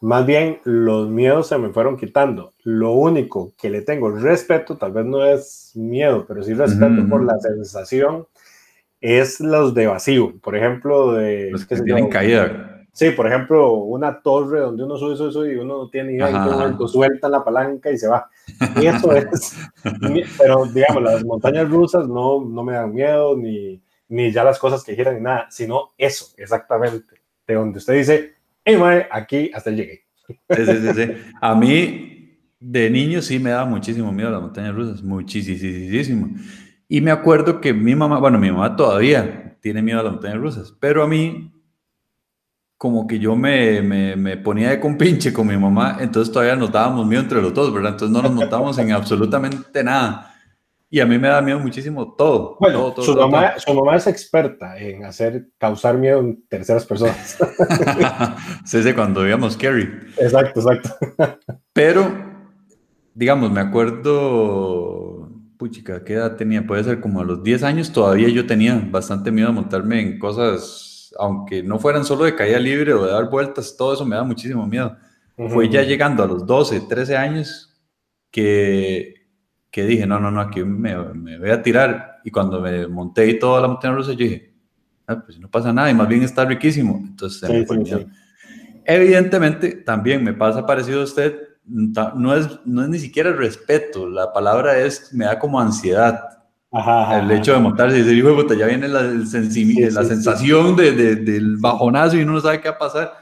más 0.00 0.24
bien 0.24 0.60
los 0.64 1.08
miedos 1.10 1.48
se 1.48 1.58
me 1.58 1.68
fueron 1.70 1.96
quitando. 1.98 2.54
Lo 2.64 2.92
único 2.92 3.52
que 3.60 3.68
le 3.68 3.82
tengo 3.82 4.10
respeto, 4.10 4.76
tal 4.78 4.92
vez 4.92 5.04
no 5.04 5.24
es 5.24 5.72
miedo, 5.74 6.24
pero 6.26 6.42
sí 6.42 6.54
respeto 6.54 7.06
por 7.08 7.22
la 7.22 7.38
sensación, 7.38 8.26
es 9.00 9.40
los 9.40 9.74
de 9.74 9.86
vacío. 9.86 10.34
Por 10.40 10.56
ejemplo, 10.56 11.12
de... 11.12 11.50
Los 11.50 11.66
que 11.66 11.76
tienen 11.76 12.04
yo, 12.04 12.10
caída. 12.10 12.86
Sí, 12.92 13.10
por 13.10 13.26
ejemplo, 13.26 13.74
una 13.74 14.20
torre 14.20 14.60
donde 14.60 14.82
uno 14.84 14.96
sube, 14.96 15.16
sube, 15.16 15.32
sube 15.32 15.52
y 15.54 15.56
uno 15.56 15.78
no 15.78 15.90
tiene 15.90 16.14
idea 16.14 16.26
ajá. 16.26 16.50
momento 16.50 16.88
suelta 16.88 17.28
la 17.28 17.44
palanca 17.44 17.90
y 17.90 17.96
se 17.96 18.08
va. 18.08 18.28
Y 18.80 18.86
eso 18.86 19.12
es. 19.14 19.56
Pero, 20.38 20.66
digamos, 20.66 21.02
las 21.02 21.24
montañas 21.24 21.68
rusas 21.70 22.08
no, 22.08 22.44
no 22.44 22.64
me 22.64 22.72
dan 22.74 22.92
miedo, 22.92 23.36
ni, 23.36 23.80
ni 24.08 24.32
ya 24.32 24.44
las 24.44 24.58
cosas 24.58 24.82
que 24.82 24.96
giran, 24.96 25.16
ni 25.16 25.22
nada, 25.22 25.46
sino 25.50 25.92
eso, 25.96 26.34
exactamente. 26.36 27.14
De 27.46 27.54
donde 27.54 27.78
usted 27.78 27.94
dice, 27.94 28.34
hey, 28.64 28.76
mae, 28.76 29.06
aquí 29.10 29.50
hasta 29.54 29.70
llegué. 29.70 30.04
Sí, 30.26 30.66
sí, 30.66 30.76
sí, 30.76 30.92
sí. 30.94 31.12
A 31.40 31.54
mí, 31.54 32.38
de 32.58 32.90
niño, 32.90 33.22
sí 33.22 33.38
me 33.38 33.50
daba 33.50 33.64
muchísimo 33.64 34.12
miedo 34.12 34.30
las 34.30 34.42
montañas 34.42 34.74
rusas, 34.74 35.02
muchísimo. 35.02 36.28
Y 36.92 37.00
me 37.02 37.12
acuerdo 37.12 37.60
que 37.60 37.72
mi 37.72 37.94
mamá, 37.94 38.18
bueno, 38.18 38.36
mi 38.36 38.50
mamá 38.50 38.74
todavía 38.74 39.56
tiene 39.60 39.80
miedo 39.80 40.00
a 40.00 40.02
las 40.02 40.12
montañas 40.14 40.38
rusas. 40.38 40.74
Pero 40.80 41.04
a 41.04 41.06
mí, 41.06 41.54
como 42.76 43.06
que 43.06 43.20
yo 43.20 43.36
me, 43.36 43.80
me, 43.80 44.16
me, 44.16 44.36
ponía 44.36 44.70
de 44.70 44.80
compinche 44.80 45.32
con 45.32 45.46
mi 45.46 45.56
mamá, 45.56 45.98
entonces 46.00 46.32
todavía 46.32 46.56
nos 46.56 46.72
dábamos 46.72 47.06
miedo 47.06 47.22
entre 47.22 47.40
los 47.40 47.54
dos, 47.54 47.72
¿verdad? 47.72 47.92
Entonces 47.92 48.12
no 48.12 48.20
nos 48.20 48.32
montamos 48.32 48.76
en 48.78 48.90
absolutamente 48.90 49.84
nada. 49.84 50.34
Y 50.90 50.98
a 50.98 51.06
mí 51.06 51.16
me 51.16 51.28
da 51.28 51.40
miedo 51.40 51.60
muchísimo 51.60 52.12
todo. 52.14 52.56
Bueno, 52.58 52.92
su, 52.98 53.14
mamá, 53.14 53.56
su, 53.58 53.72
mamá, 53.72 53.94
es 53.94 54.08
experta 54.08 54.76
en 54.76 55.04
hacer, 55.04 55.46
causar 55.58 55.96
miedo 55.96 56.18
en 56.18 56.44
terceras 56.48 56.84
personas. 56.84 57.38
sí, 58.64 58.82
sí, 58.82 58.92
cuando 58.94 59.20
veíamos 59.20 59.52
Scary. 59.52 59.88
Exacto, 60.18 60.58
exacto. 60.58 60.90
Pero, 61.72 62.10
digamos, 63.14 63.52
me 63.52 63.60
acuerdo, 63.60 65.09
puchica, 65.60 66.02
¿qué 66.02 66.14
edad 66.14 66.34
tenía? 66.36 66.66
Puede 66.66 66.82
ser 66.82 67.00
como 67.00 67.20
a 67.20 67.24
los 67.24 67.44
10 67.44 67.62
años, 67.62 67.92
todavía 67.92 68.28
yo 68.30 68.46
tenía 68.46 68.82
bastante 68.90 69.30
miedo 69.30 69.50
a 69.50 69.52
montarme 69.52 70.00
en 70.00 70.18
cosas, 70.18 71.14
aunque 71.18 71.62
no 71.62 71.78
fueran 71.78 72.04
solo 72.04 72.24
de 72.24 72.34
caída 72.34 72.58
libre 72.58 72.94
o 72.94 73.04
de 73.04 73.12
dar 73.12 73.30
vueltas, 73.30 73.76
todo 73.76 73.94
eso 73.94 74.04
me 74.04 74.16
da 74.16 74.24
muchísimo 74.24 74.66
miedo. 74.66 74.96
Fue 75.48 75.68
ya 75.68 75.82
llegando 75.82 76.22
a 76.22 76.26
los 76.26 76.44
12, 76.44 76.80
13 76.88 77.16
años 77.16 77.80
que 78.30 79.20
que 79.70 79.84
dije, 79.86 80.06
no, 80.06 80.18
no, 80.18 80.30
no, 80.30 80.40
aquí 80.40 80.64
me, 80.64 80.96
me, 81.14 81.38
voy 81.38 81.50
a 81.50 81.62
tirar. 81.62 82.20
Y 82.24 82.30
cuando 82.30 82.60
me 82.60 82.86
monté 82.88 83.28
y 83.28 83.38
toda 83.38 83.60
la 83.60 83.68
montaña 83.68 83.94
rusa, 83.94 84.12
yo 84.12 84.24
dije, 84.24 84.52
ah, 85.06 85.22
pues 85.24 85.38
no 85.38 85.48
pasa 85.48 85.72
nada 85.72 85.90
y 85.90 85.94
más 85.94 86.08
bien 86.08 86.22
está 86.22 86.44
riquísimo. 86.44 87.00
Entonces, 87.06 87.48
evidentemente, 88.84 89.72
también 89.76 90.24
me 90.24 90.32
pasa 90.32 90.66
parecido 90.66 91.00
a 91.00 91.04
usted, 91.04 91.38
no 91.66 92.34
es, 92.34 92.48
no 92.64 92.82
es 92.82 92.88
ni 92.88 92.98
siquiera 92.98 93.32
respeto, 93.32 94.08
la 94.08 94.32
palabra 94.32 94.78
es, 94.78 95.12
me 95.12 95.24
da 95.24 95.38
como 95.38 95.60
ansiedad. 95.60 96.20
el 97.12 97.30
hecho 97.30 97.52
de 97.52 97.60
montarse 97.60 97.98
y 97.98 98.02
decir, 98.02 98.18
hijo 98.18 98.28
de 98.28 98.42
puta, 98.42 98.54
ya 98.54 98.66
viene 98.66 98.88
la, 98.88 99.00
el 99.00 99.20
la 99.22 100.04
sensación 100.04 100.76
de, 100.76 100.92
de, 100.92 101.16
del 101.16 101.56
bajonazo 101.56 102.16
y 102.16 102.22
uno 102.22 102.34
no 102.34 102.40
sabe 102.40 102.60
qué 102.60 102.68
va 102.68 102.76
a 102.76 102.78
pasar. 102.78 103.12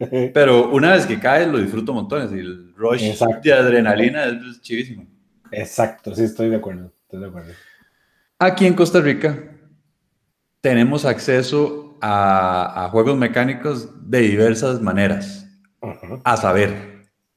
Pero 0.34 0.70
una 0.70 0.92
vez 0.92 1.06
que 1.06 1.18
cae, 1.18 1.46
lo 1.46 1.58
disfruto 1.58 1.92
montones 1.92 2.32
y 2.32 2.38
el 2.38 2.74
rush 2.74 3.18
de 3.42 3.52
adrenalina 3.52 4.24
es 4.24 4.60
chivísimo. 4.60 5.06
Exacto, 5.52 6.14
sí, 6.14 6.24
estoy 6.24 6.48
de 6.48 6.56
acuerdo, 6.56 6.92
estoy 7.02 7.20
de 7.20 7.26
acuerdo. 7.26 7.52
Aquí 8.38 8.66
en 8.66 8.74
Costa 8.74 9.00
Rica 9.00 9.38
tenemos 10.60 11.04
acceso 11.04 11.98
a, 12.00 12.88
juegos 12.90 13.16
mecánicos 13.16 13.88
de 14.08 14.20
diversas 14.20 14.80
maneras. 14.80 15.46
A 16.24 16.36
saber, 16.36 16.89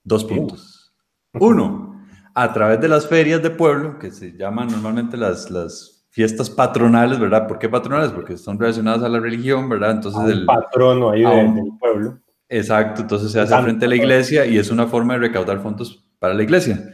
dos 0.03 0.25
puntos. 0.25 0.93
Uno, 1.33 2.05
a 2.33 2.53
través 2.53 2.79
de 2.81 2.88
las 2.88 3.07
ferias 3.07 3.41
de 3.41 3.50
pueblo, 3.50 4.00
que 4.00 4.12
se 4.12 4.33
llaman 4.33 4.67
normalmente 4.67 5.17
las, 5.17 5.50
las 5.50 6.05
fiestas 6.10 6.50
patronales, 6.50 7.19
¿verdad? 7.19 7.48
¿Por 7.48 7.57
qué 7.57 7.69
patronales? 7.69 8.12
Porque 8.12 8.38
son 8.38 8.60
relacionadas 8.60 9.03
a 9.03 9.10
la 9.10 9.19
religión, 9.19 9.67
¿verdad? 9.69 9.91
Entonces 9.91 10.24
el 10.31 10.45
patrono 10.45 11.10
ahí 11.10 11.24
del 11.24 11.72
pueblo. 11.79 12.19
Exacto, 12.50 13.01
entonces 13.01 13.31
se 13.31 13.39
hace 13.39 13.60
frente 13.63 13.86
a 13.86 13.89
la 13.89 13.95
iglesia 13.95 14.45
y 14.45 14.60
es 14.60 14.69
una 14.69 14.86
forma 14.86 15.13
de 15.13 15.22
recaudar 15.22 15.60
fondos 15.62 16.05
para 16.19 16.36
la 16.36 16.43
iglesia. 16.43 16.93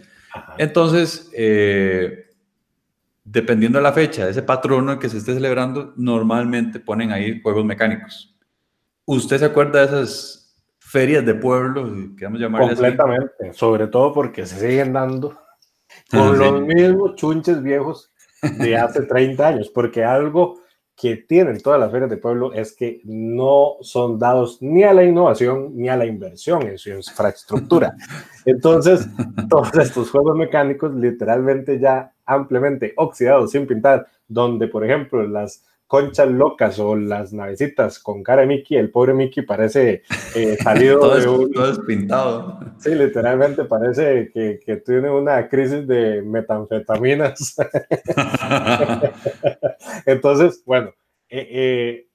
Entonces, 0.57 1.29
eh, 1.35 2.27
dependiendo 3.25 3.77
de 3.77 3.83
la 3.83 3.91
fecha 3.91 4.25
de 4.25 4.31
ese 4.31 4.41
patrono 4.41 4.97
que 4.99 5.09
se 5.09 5.17
esté 5.17 5.33
celebrando, 5.33 5.93
normalmente 5.97 6.79
ponen 6.79 7.11
ahí 7.11 7.41
juegos 7.41 7.65
mecánicos. 7.65 8.37
¿Usted 9.03 9.37
se 9.37 9.45
acuerda 9.45 9.79
de 9.79 9.85
esas 9.87 10.38
ferias 10.89 11.23
de 11.23 11.35
pueblo, 11.35 11.87
queremos 12.17 12.39
llamarle 12.39 12.69
Completamente, 12.69 13.53
sobre 13.53 13.87
todo 13.87 14.11
porque 14.11 14.47
se 14.47 14.59
siguen 14.59 14.91
dando 14.91 15.37
con 16.09 16.39
los 16.39 16.61
mismos 16.63 17.15
chunches 17.15 17.61
viejos 17.61 18.11
de 18.41 18.75
hace 18.75 19.03
30 19.03 19.47
años, 19.47 19.69
porque 19.69 20.03
algo 20.03 20.61
que 20.95 21.15
tienen 21.15 21.61
todas 21.61 21.79
las 21.79 21.91
ferias 21.91 22.09
de 22.09 22.17
pueblo 22.17 22.53
es 22.53 22.75
que 22.75 23.01
no 23.03 23.75
son 23.81 24.17
dados 24.17 24.61
ni 24.61 24.83
a 24.83 24.93
la 24.93 25.03
innovación 25.03 25.77
ni 25.77 25.89
a 25.89 25.95
la 25.95 26.07
inversión 26.07 26.63
en 26.63 26.79
su 26.79 26.89
infraestructura. 26.89 27.95
Entonces, 28.43 29.07
todos 29.49 29.73
estos 29.75 30.09
juegos 30.09 30.35
mecánicos 30.35 30.93
literalmente 30.95 31.79
ya 31.79 32.11
ampliamente 32.25 32.93
oxidados, 32.97 33.51
sin 33.51 33.67
pintar, 33.67 34.07
donde, 34.27 34.67
por 34.67 34.83
ejemplo, 34.83 35.25
las 35.27 35.63
conchas 35.89 36.29
locas 36.29 36.77
o 36.77 36.95
las 36.95 37.33
navecitas 37.33 37.97
con 37.97 38.21
cara 38.21 38.41
de 38.41 38.47
Mickey, 38.47 38.77
el 38.77 38.91
pobre 38.91 39.15
Mickey 39.15 39.43
parece 39.43 40.03
eh, 40.35 40.55
salido 40.63 40.99
todo 40.99 41.19
de 41.19 41.27
un... 41.27 41.51
Todo 41.51 41.67
despintado. 41.67 42.59
Sí, 42.77 42.93
literalmente 42.93 43.65
parece 43.65 44.29
que, 44.31 44.59
que 44.63 44.77
tiene 44.77 45.09
una 45.09 45.49
crisis 45.49 45.87
de 45.87 46.21
metanfetaminas. 46.21 47.55
Entonces, 50.05 50.61
bueno, 50.63 50.91
eh, 51.27 51.47
eh, 51.51 52.07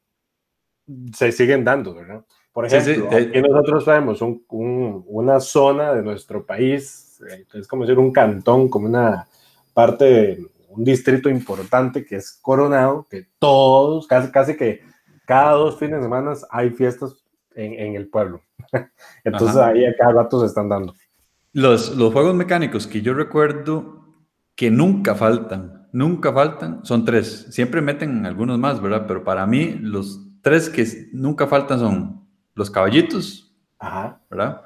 se 1.13 1.33
siguen 1.33 1.65
dando, 1.65 1.97
¿verdad? 1.97 2.25
Por 2.53 2.67
ejemplo, 2.67 3.09
aquí 3.11 3.43
nosotros 3.43 4.21
un, 4.21 5.05
una 5.09 5.41
zona 5.41 5.95
de 5.95 6.03
nuestro 6.05 6.47
país, 6.47 7.21
es 7.53 7.67
como 7.67 7.83
decir 7.83 7.99
un 7.99 8.13
cantón, 8.13 8.69
como 8.69 8.87
una 8.87 9.27
parte 9.73 10.05
de 10.05 10.47
un 10.77 10.85
distrito 10.85 11.29
importante 11.29 12.05
que 12.05 12.17
es 12.17 12.39
Coronado, 12.43 13.07
que 13.11 13.27
todos, 13.39 14.07
casi, 14.07 14.31
casi 14.31 14.57
que 14.57 14.83
cada 15.27 15.53
dos 15.53 15.79
fines 15.79 15.97
de 15.97 16.03
semana 16.03 16.33
hay 16.51 16.71
fiestas 16.71 17.25
en, 17.55 17.75
en 17.75 17.95
el 17.95 18.09
pueblo. 18.09 18.41
Entonces 19.25 19.57
ahí 19.57 19.85
a 19.85 19.95
cada 19.97 20.13
rato 20.13 20.41
se 20.41 20.47
están 20.47 20.69
dando. 20.69 20.95
Los, 21.53 21.97
los 21.97 22.13
juegos 22.13 22.35
mecánicos 22.35 22.87
que 22.87 23.01
yo 23.01 23.15
recuerdo 23.15 24.05
que 24.57 24.71
nunca 24.71 25.15
faltan, 25.15 25.89
nunca 25.93 26.33
faltan, 26.33 26.85
son 26.85 27.05
tres. 27.05 27.47
Siempre 27.51 27.81
meten 27.81 28.27
algunos 28.27 28.59
más, 28.59 28.81
¿verdad? 28.81 29.05
Pero 29.07 29.25
para 29.25 29.47
mí 29.47 29.77
los 29.81 30.21
tres 30.43 30.69
que 30.69 30.85
nunca 31.13 31.47
faltan 31.47 31.79
son 31.79 32.27
los 32.55 32.71
caballitos, 32.71 33.55
Ajá. 33.79 34.21
¿verdad? 34.31 34.63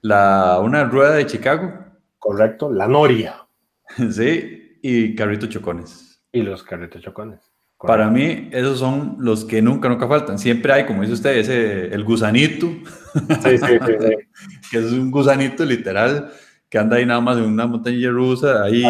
La, 0.00 0.58
una 0.60 0.84
rueda 0.84 1.12
de 1.12 1.26
Chicago. 1.26 1.72
Correcto, 2.18 2.70
la 2.70 2.88
noria. 2.88 3.46
sí, 4.10 4.61
y 4.82 5.14
carritos 5.14 5.48
chocones. 5.48 6.20
Y 6.32 6.42
los 6.42 6.62
carritos 6.62 7.00
chocones. 7.00 7.40
Para 7.78 8.10
mí, 8.10 8.48
esos 8.52 8.78
son 8.78 9.16
los 9.18 9.44
que 9.44 9.60
nunca, 9.60 9.88
nunca 9.88 10.06
faltan. 10.06 10.38
Siempre 10.38 10.72
hay, 10.72 10.86
como 10.86 11.02
dice 11.02 11.14
usted, 11.14 11.36
ese, 11.36 11.86
el 11.86 12.04
gusanito. 12.04 12.66
Sí, 12.66 13.58
sí, 13.58 13.58
sí, 13.58 13.78
que 14.70 14.78
es 14.78 14.92
un 14.92 15.10
gusanito 15.10 15.64
literal 15.64 16.30
que 16.68 16.78
anda 16.78 16.96
ahí 16.96 17.06
nada 17.06 17.20
más 17.20 17.38
en 17.38 17.44
una 17.44 17.66
montaña 17.66 18.10
rusa. 18.10 18.62
Ahí, 18.62 18.84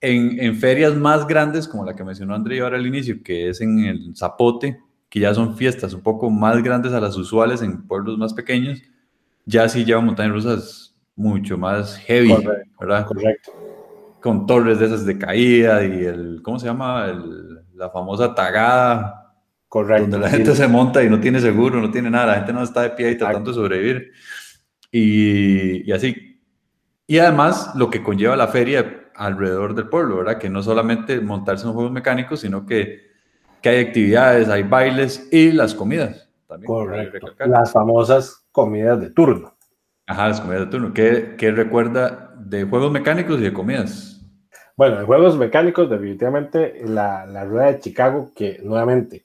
en, 0.00 0.40
en, 0.40 0.56
ferias 0.56 0.94
más 0.96 1.26
grandes, 1.26 1.68
como 1.68 1.84
la 1.84 1.94
que 1.94 2.04
mencionó 2.04 2.34
André 2.34 2.60
ahora 2.60 2.78
al 2.78 2.86
inicio, 2.86 3.22
que 3.22 3.50
es 3.50 3.60
en 3.60 3.78
el 3.80 4.16
Zapote, 4.16 4.78
que 5.08 5.20
ya 5.20 5.34
son 5.34 5.56
fiestas 5.56 5.92
un 5.92 6.02
poco 6.02 6.30
más 6.30 6.62
grandes 6.62 6.92
a 6.92 7.00
las 7.00 7.16
usuales 7.16 7.62
en 7.62 7.86
pueblos 7.86 8.18
más 8.18 8.32
pequeños, 8.32 8.82
ya 9.44 9.68
sí 9.68 9.84
llevan 9.84 10.06
montañas 10.06 10.32
rusas 10.32 10.96
mucho 11.14 11.58
más 11.58 11.98
heavy, 11.98 12.34
¿verdad? 12.80 13.06
Correcto 13.06 13.61
con 14.22 14.46
torres 14.46 14.78
de 14.78 14.86
esas 14.86 15.04
de 15.04 15.18
caída 15.18 15.84
y 15.84 16.04
el, 16.04 16.40
¿cómo 16.42 16.58
se 16.58 16.66
llama? 16.66 17.06
El, 17.06 17.60
la 17.74 17.90
famosa 17.90 18.34
tagada. 18.34 19.34
Correcto. 19.68 20.02
Donde 20.02 20.18
la 20.18 20.30
gente 20.30 20.54
se 20.54 20.68
monta 20.68 21.02
y 21.02 21.10
no 21.10 21.20
tiene 21.20 21.40
seguro, 21.40 21.80
no 21.80 21.90
tiene 21.90 22.10
nada, 22.10 22.26
la 22.26 22.34
gente 22.36 22.52
no 22.52 22.62
está 22.62 22.82
de 22.82 22.90
pie 22.90 23.10
y 23.10 23.18
tratando 23.18 23.50
de 23.50 23.54
sobrevivir. 23.54 24.12
Y, 24.90 25.88
y, 25.88 25.92
así. 25.92 26.40
Y 27.06 27.18
además 27.18 27.72
lo 27.74 27.90
que 27.90 28.02
conlleva 28.02 28.36
la 28.36 28.48
feria 28.48 29.10
alrededor 29.14 29.74
del 29.74 29.88
pueblo, 29.88 30.18
¿verdad? 30.18 30.38
Que 30.38 30.50
no 30.50 30.62
solamente 30.62 31.20
montarse 31.20 31.66
en 31.66 31.72
juegos 31.72 31.92
mecánicos, 31.92 32.40
sino 32.40 32.64
que, 32.66 33.10
que 33.60 33.68
hay 33.68 33.86
actividades, 33.86 34.48
hay 34.48 34.62
bailes 34.62 35.28
y 35.32 35.52
las 35.52 35.74
comidas. 35.74 36.28
También, 36.46 36.66
Correcto. 36.66 37.34
Las 37.46 37.72
famosas 37.72 38.46
comidas 38.52 39.00
de 39.00 39.10
turno. 39.10 39.51
Ajá, 40.12 40.28
las 40.28 40.42
comidas 40.42 40.66
de 40.66 40.70
turno. 40.70 40.92
¿Qué, 40.92 41.36
¿Qué 41.38 41.50
recuerda 41.52 42.34
de 42.36 42.64
juegos 42.64 42.92
mecánicos 42.92 43.40
y 43.40 43.44
de 43.44 43.52
comidas? 43.54 44.20
Bueno, 44.76 45.00
en 45.00 45.06
juegos 45.06 45.38
mecánicos, 45.38 45.88
definitivamente 45.88 46.82
la, 46.84 47.24
la, 47.24 47.46
rueda 47.46 47.72
de 47.72 47.78
Chicago, 47.78 48.30
que 48.36 48.60
nuevamente, 48.62 49.24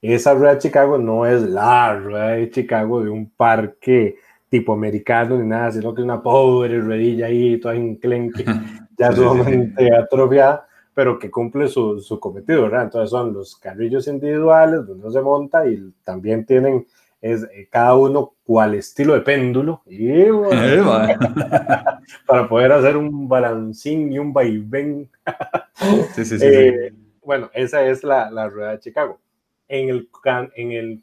esa 0.00 0.34
rueda 0.34 0.54
de 0.54 0.60
Chicago 0.60 0.96
no 0.96 1.26
es 1.26 1.42
la 1.42 1.92
rueda 1.98 2.28
de 2.28 2.50
Chicago 2.50 3.02
de 3.02 3.10
un 3.10 3.28
parque 3.30 4.14
tipo 4.48 4.72
americano 4.72 5.36
ni 5.36 5.48
nada, 5.48 5.72
sino 5.72 5.92
que 5.92 6.02
es 6.02 6.04
una 6.04 6.22
pobre 6.22 6.80
ruedilla 6.80 7.26
ahí, 7.26 7.58
toda 7.58 7.74
enclenque, 7.74 8.44
ya 8.96 9.10
sumamente 9.10 9.92
atrofiada, 9.92 10.68
pero 10.94 11.18
que 11.18 11.32
cumple 11.32 11.66
su, 11.66 11.98
su 11.98 12.20
cometido, 12.20 12.62
¿verdad? 12.62 12.84
Entonces 12.84 13.10
son 13.10 13.32
los 13.32 13.56
carrillos 13.56 14.06
individuales 14.06 14.86
donde 14.86 15.02
uno 15.02 15.10
se 15.10 15.20
monta 15.20 15.66
y 15.66 15.92
también 16.04 16.46
tienen 16.46 16.86
es 17.20 17.42
eh, 17.44 17.68
cada 17.70 17.96
uno 17.96 18.34
cual 18.44 18.74
estilo 18.74 19.14
de 19.14 19.20
péndulo 19.20 19.82
y 19.86 20.24
para 22.26 22.48
poder 22.48 22.72
hacer 22.72 22.96
un 22.96 23.28
balancín 23.28 24.12
y 24.12 24.18
un 24.18 24.32
vaivén. 24.32 25.10
sí, 26.14 26.24
sí, 26.24 26.38
sí, 26.38 26.46
eh, 26.46 26.92
bueno, 27.22 27.50
esa 27.52 27.84
es 27.84 28.04
la, 28.04 28.30
la, 28.30 28.48
rueda 28.48 28.72
de 28.72 28.80
Chicago. 28.80 29.20
En 29.68 29.88
el, 29.88 30.08
en 30.56 30.72
el 30.72 31.02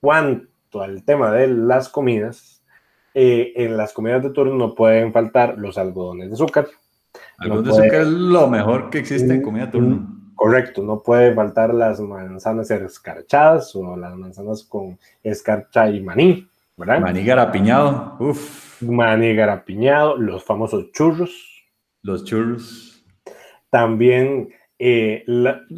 cuanto 0.00 0.82
al 0.82 1.04
tema 1.04 1.32
de 1.32 1.48
las 1.48 1.88
comidas, 1.88 2.62
eh, 3.14 3.52
en 3.56 3.76
las 3.76 3.92
comidas 3.92 4.22
de 4.22 4.30
turno 4.30 4.54
no 4.54 4.74
pueden 4.74 5.12
faltar 5.12 5.58
los 5.58 5.78
algodones 5.78 6.28
de 6.28 6.34
azúcar. 6.34 6.66
Algodones 7.38 7.76
de 7.76 7.82
azúcar 7.82 8.00
es 8.02 8.08
lo 8.08 8.48
mejor 8.48 8.90
que 8.90 8.98
existe 8.98 9.32
en 9.32 9.42
comida 9.42 9.66
de 9.66 9.72
turno 9.72 10.17
Correcto, 10.38 10.84
no 10.84 11.02
puede 11.02 11.34
faltar 11.34 11.74
las 11.74 11.98
manzanas 11.98 12.70
escarchadas 12.70 13.74
o 13.74 13.96
las 13.96 14.14
manzanas 14.14 14.62
con 14.62 14.96
escarcha 15.24 15.90
y 15.90 16.00
maní, 16.00 16.48
¿verdad? 16.76 17.00
Maní 17.00 17.24
garapiñado, 17.24 18.16
uff. 18.20 18.80
Maní 18.80 19.34
garapiñado, 19.34 20.16
los 20.16 20.44
famosos 20.44 20.92
churros. 20.92 21.66
Los 22.02 22.22
churros. 22.22 23.04
También 23.68 24.50
eh, 24.78 25.24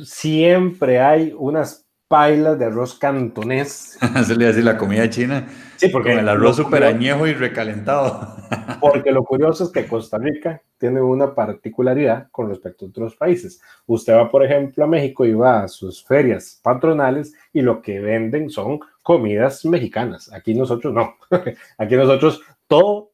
siempre 0.03 1.01
hay 1.01 1.35
unas 1.39 1.89
pailas 2.07 2.59
de 2.59 2.67
arroz 2.67 2.99
cantonés. 2.99 3.99
Se 4.27 4.37
le 4.37 4.47
hace 4.47 4.61
la 4.61 4.77
comida 4.77 5.09
china. 5.09 5.49
Sí, 5.81 5.89
porque 5.89 6.11
con 6.11 6.19
el 6.19 6.29
arroz 6.29 6.57
súper 6.57 6.85
añejo 6.85 7.27
y 7.27 7.33
recalentado. 7.33 8.37
porque 8.81 9.11
lo 9.13 9.25
curioso 9.25 9.65
es 9.65 9.71
que 9.71 9.87
Costa 9.87 10.19
Rica 10.19 10.63
tiene 10.77 11.01
una 11.01 11.35
particularidad 11.35 12.29
con 12.31 12.51
respecto 12.51 12.85
a 12.85 12.89
otros 12.89 13.17
países. 13.17 13.63
Usted 13.87 14.15
va, 14.15 14.29
por 14.29 14.45
ejemplo, 14.45 14.85
a 14.85 14.87
México 14.87 15.25
y 15.25 15.33
va 15.33 15.63
a 15.63 15.69
sus 15.69 16.05
ferias 16.05 16.61
patronales 16.63 17.35
y 17.53 17.63
lo 17.63 17.81
que 17.81 17.99
venden 17.99 18.51
son 18.51 18.81
comidas 19.03 19.65
mexicanas. 19.65 20.31
Aquí 20.33 20.55
nosotros 20.55 20.93
no. 20.93 21.15
Aquí 21.79 21.97
nosotros 21.97 22.43
todo, 22.67 23.13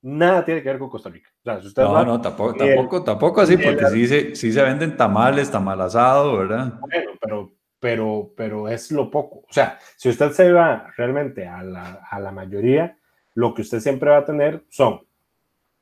nada 0.00 0.44
tiene 0.46 0.62
que 0.62 0.70
ver 0.70 0.78
con 0.78 0.88
Costa 0.88 1.10
Rica. 1.10 1.28
no, 1.44 2.04
no, 2.06 2.20
tampoco, 2.20 2.54
tampoco, 2.54 3.04
tampoco 3.04 3.40
así, 3.42 3.58
porque 3.58 3.86
sí 3.88 4.06
se, 4.06 4.34
sí 4.34 4.50
se 4.50 4.62
venden 4.62 4.96
tamales, 4.96 5.50
tamal 5.50 5.80
asado, 5.82 6.38
¿verdad? 6.38 6.78
Bueno, 6.80 7.10
pero 7.20 7.52
pero, 7.82 8.32
pero 8.36 8.68
es 8.68 8.92
lo 8.92 9.10
poco. 9.10 9.38
O 9.38 9.52
sea, 9.52 9.76
si 9.96 10.08
usted 10.08 10.30
se 10.30 10.52
va 10.52 10.92
realmente 10.96 11.48
a 11.48 11.64
la, 11.64 12.06
a 12.08 12.20
la 12.20 12.30
mayoría, 12.30 12.96
lo 13.34 13.52
que 13.52 13.62
usted 13.62 13.80
siempre 13.80 14.08
va 14.08 14.18
a 14.18 14.24
tener 14.24 14.62
son 14.68 15.00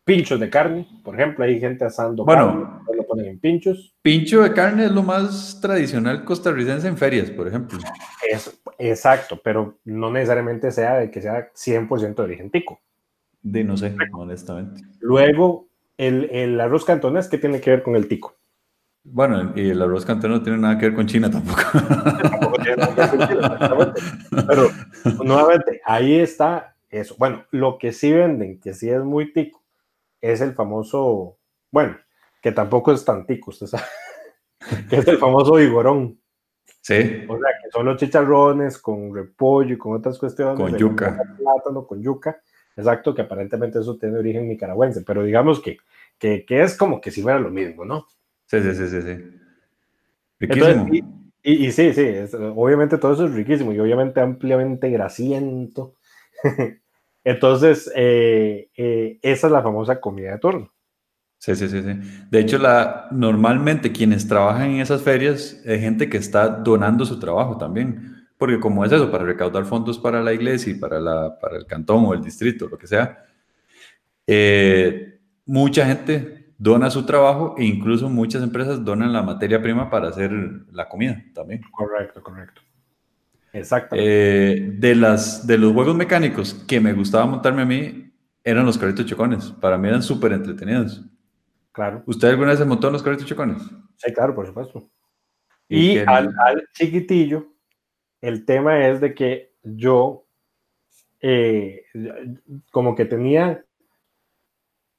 pinchos 0.03 0.41
de 0.41 0.49
carne, 0.49 0.89
por 1.05 1.15
ejemplo, 1.15 1.45
hay 1.45 1.61
gente 1.61 1.85
asando 1.85 2.25
bueno, 2.25 2.81
carne, 2.87 2.97
lo 2.97 3.07
ponen 3.07 3.27
en 3.27 3.39
pinchos. 3.39 3.95
Pincho 4.01 4.41
de 4.41 4.55
carne 4.55 4.87
es 4.87 4.93
lo 4.93 5.03
más 5.03 5.61
tradicional 5.61 6.25
costarricense 6.25 6.89
en 6.89 6.97
ferias, 6.97 7.31
por 7.31 7.47
ejemplo. 7.47 7.79
Es, 8.27 8.63
exacto, 8.79 9.39
pero 9.45 9.79
no 9.85 10.11
necesariamente 10.11 10.71
sea 10.71 10.97
de 10.97 11.11
que 11.11 11.21
sea 11.21 11.53
100% 11.53 12.15
de 12.15 12.23
origen 12.23 12.51
tico. 12.51 12.81
De 13.43 13.63
no 13.63 13.77
sé, 13.77 13.95
honestamente. 14.15 14.81
Luego, 15.01 15.69
el, 15.99 16.31
el 16.33 16.59
arroz 16.63 16.87
cantonés, 16.87 17.29
¿qué 17.29 17.37
tiene 17.37 17.61
que 17.61 17.73
ver 17.73 17.83
con 17.83 17.95
el 17.95 18.09
tico? 18.09 18.40
Bueno, 19.03 19.53
y 19.57 19.71
el 19.71 19.81
arroz 19.81 20.05
cantero 20.05 20.35
no 20.35 20.43
tiene 20.43 20.59
nada 20.59 20.79
que 20.79 20.87
ver 20.87 20.95
con 20.95 21.07
China 21.07 21.31
tampoco. 21.31 21.63
tampoco 21.73 22.57
tiene 22.63 22.77
nada 22.77 22.95
que 22.95 23.01
ver 23.01 23.11
con 23.11 23.29
China, 23.29 23.95
Pero 24.47 24.71
nuevamente, 25.25 25.81
ahí 25.85 26.19
está 26.19 26.77
eso. 26.91 27.15
Bueno, 27.19 27.45
lo 27.51 27.79
que 27.79 27.93
sí 27.93 28.13
venden, 28.13 28.61
que 28.61 28.75
sí 28.75 28.91
es 28.91 29.03
muy 29.03 29.33
tico, 29.33 29.63
es 30.21 30.41
el 30.43 30.53
famoso, 30.55 31.39
bueno, 31.71 31.97
que 32.43 32.53
tampoco 32.53 32.93
es 32.93 33.05
tan 33.05 33.27
tico, 33.27 33.51
usted 33.51 33.67
sabe, 33.67 33.85
que 34.91 34.97
es 34.97 35.09
el 35.09 35.19
famoso 35.19 35.55
vigorón. 35.55 36.19
Sí. 36.83 37.27
O 37.29 37.39
sea, 37.39 37.51
que 37.63 37.71
son 37.73 37.87
los 37.87 37.99
chicharrones 37.99 38.79
con 38.79 39.15
repollo 39.15 39.75
y 39.75 39.79
con 39.79 39.95
otras 39.95 40.19
cuestiones. 40.19 40.57
Con 40.57 40.77
yuca. 40.77 41.19
Plátano, 41.39 41.87
con 41.87 42.03
yuca. 42.03 42.41
Exacto, 42.77 43.15
que 43.15 43.23
aparentemente 43.23 43.79
eso 43.79 43.99
tiene 43.99 44.19
origen 44.19 44.49
nicaragüense, 44.49 45.03
pero 45.03 45.23
digamos 45.23 45.61
que, 45.61 45.79
que, 46.19 46.45
que 46.47 46.63
es 46.63 46.77
como 46.77 47.01
que 47.01 47.11
si 47.11 47.21
fuera 47.21 47.39
lo 47.39 47.51
mismo, 47.51 47.85
¿no? 47.85 48.07
Sí, 48.51 48.61
sí, 48.61 48.75
sí, 48.75 48.89
sí. 48.89 49.03
sí. 49.03 49.41
Riquísimo. 50.41 50.89
y, 51.43 51.71
sí, 51.71 51.93
sí, 51.93 52.37
obviamente 52.57 52.99
todo 52.99 53.13
eso 53.13 53.27
es 53.27 53.35
riquísimo 53.35 53.73
y 53.73 53.79
obviamente 53.79 54.21
ampliamente 54.21 54.91
grasiento. 54.91 55.95
Entonces, 57.25 57.93
eh, 57.95 58.69
eh, 58.77 59.19
esa 59.23 59.47
es 59.47 59.53
la 59.53 59.63
famosa 59.63 60.01
comida 60.01 60.33
de 60.33 60.39
turno. 60.39 60.73
Sí, 61.39 61.55
sí, 61.55 61.69
sí, 61.69 61.81
sí. 61.81 62.27
De 62.29 62.41
hecho, 62.41 62.59
la, 62.59 63.07
normalmente 63.13 63.93
quienes 63.93 64.27
trabajan 64.27 64.71
en 64.71 64.81
esas 64.81 65.01
ferias 65.03 65.63
es 65.65 65.81
gente 65.81 66.09
que 66.09 66.17
está 66.17 66.49
donando 66.49 67.07
su 67.07 67.21
trabajo 67.21 67.57
también. 67.57 68.27
Porque 68.37 68.59
como 68.59 68.85
es 68.85 68.91
eso, 68.91 69.13
para 69.13 69.25
recaudar 69.25 69.65
fondos 69.65 69.99
para 69.99 70.23
la 70.23 70.33
iglesia 70.33 70.73
y 70.73 70.77
para, 70.77 70.99
la, 70.99 71.39
para 71.39 71.57
el 71.57 71.67
cantón 71.67 72.05
o 72.05 72.15
el 72.15 72.23
distrito, 72.23 72.69
lo 72.69 72.79
que 72.79 72.87
sea, 72.87 73.27
eh, 74.27 75.21
mucha 75.45 75.87
gente 75.87 76.40
dona 76.61 76.91
su 76.91 77.07
trabajo 77.07 77.55
e 77.57 77.65
incluso 77.65 78.11
muchas 78.11 78.43
empresas 78.43 78.85
donan 78.85 79.15
la 79.15 79.23
materia 79.23 79.63
prima 79.63 79.89
para 79.89 80.09
hacer 80.09 80.31
la 80.71 80.91
comida 80.91 81.25
también. 81.35 81.63
Correcto, 81.73 82.23
correcto. 82.23 82.61
Exacto. 83.55 83.97
Eh, 83.99 84.75
de, 84.75 84.95
las, 84.95 85.47
de 85.47 85.57
los 85.57 85.73
juegos 85.73 85.97
mecánicos 85.97 86.53
que 86.69 86.79
me 86.79 86.93
gustaba 86.93 87.25
montarme 87.25 87.63
a 87.63 87.65
mí 87.65 88.13
eran 88.45 88.67
los 88.67 88.77
carritos 88.77 89.07
chocones. 89.07 89.47
Para 89.53 89.79
mí 89.79 89.89
eran 89.89 90.03
súper 90.03 90.33
entretenidos. 90.33 91.03
Claro. 91.73 92.03
¿Usted 92.05 92.29
alguna 92.29 92.51
vez 92.51 92.59
se 92.59 92.67
montó 92.67 92.89
en 92.89 92.93
los 92.93 93.03
carritos 93.03 93.27
chocones? 93.27 93.63
Sí, 93.97 94.13
claro, 94.13 94.35
por 94.35 94.47
supuesto. 94.47 94.87
Y, 95.67 95.97
al, 95.99 96.35
chiquitillo, 96.75 97.55
el 98.21 98.45
tema 98.45 98.87
es 98.87 99.01
de 99.01 99.15
que 99.15 99.55
yo 99.63 100.27
eh, 101.23 101.85
como 102.71 102.95
que 102.95 103.07
tenía 103.07 103.65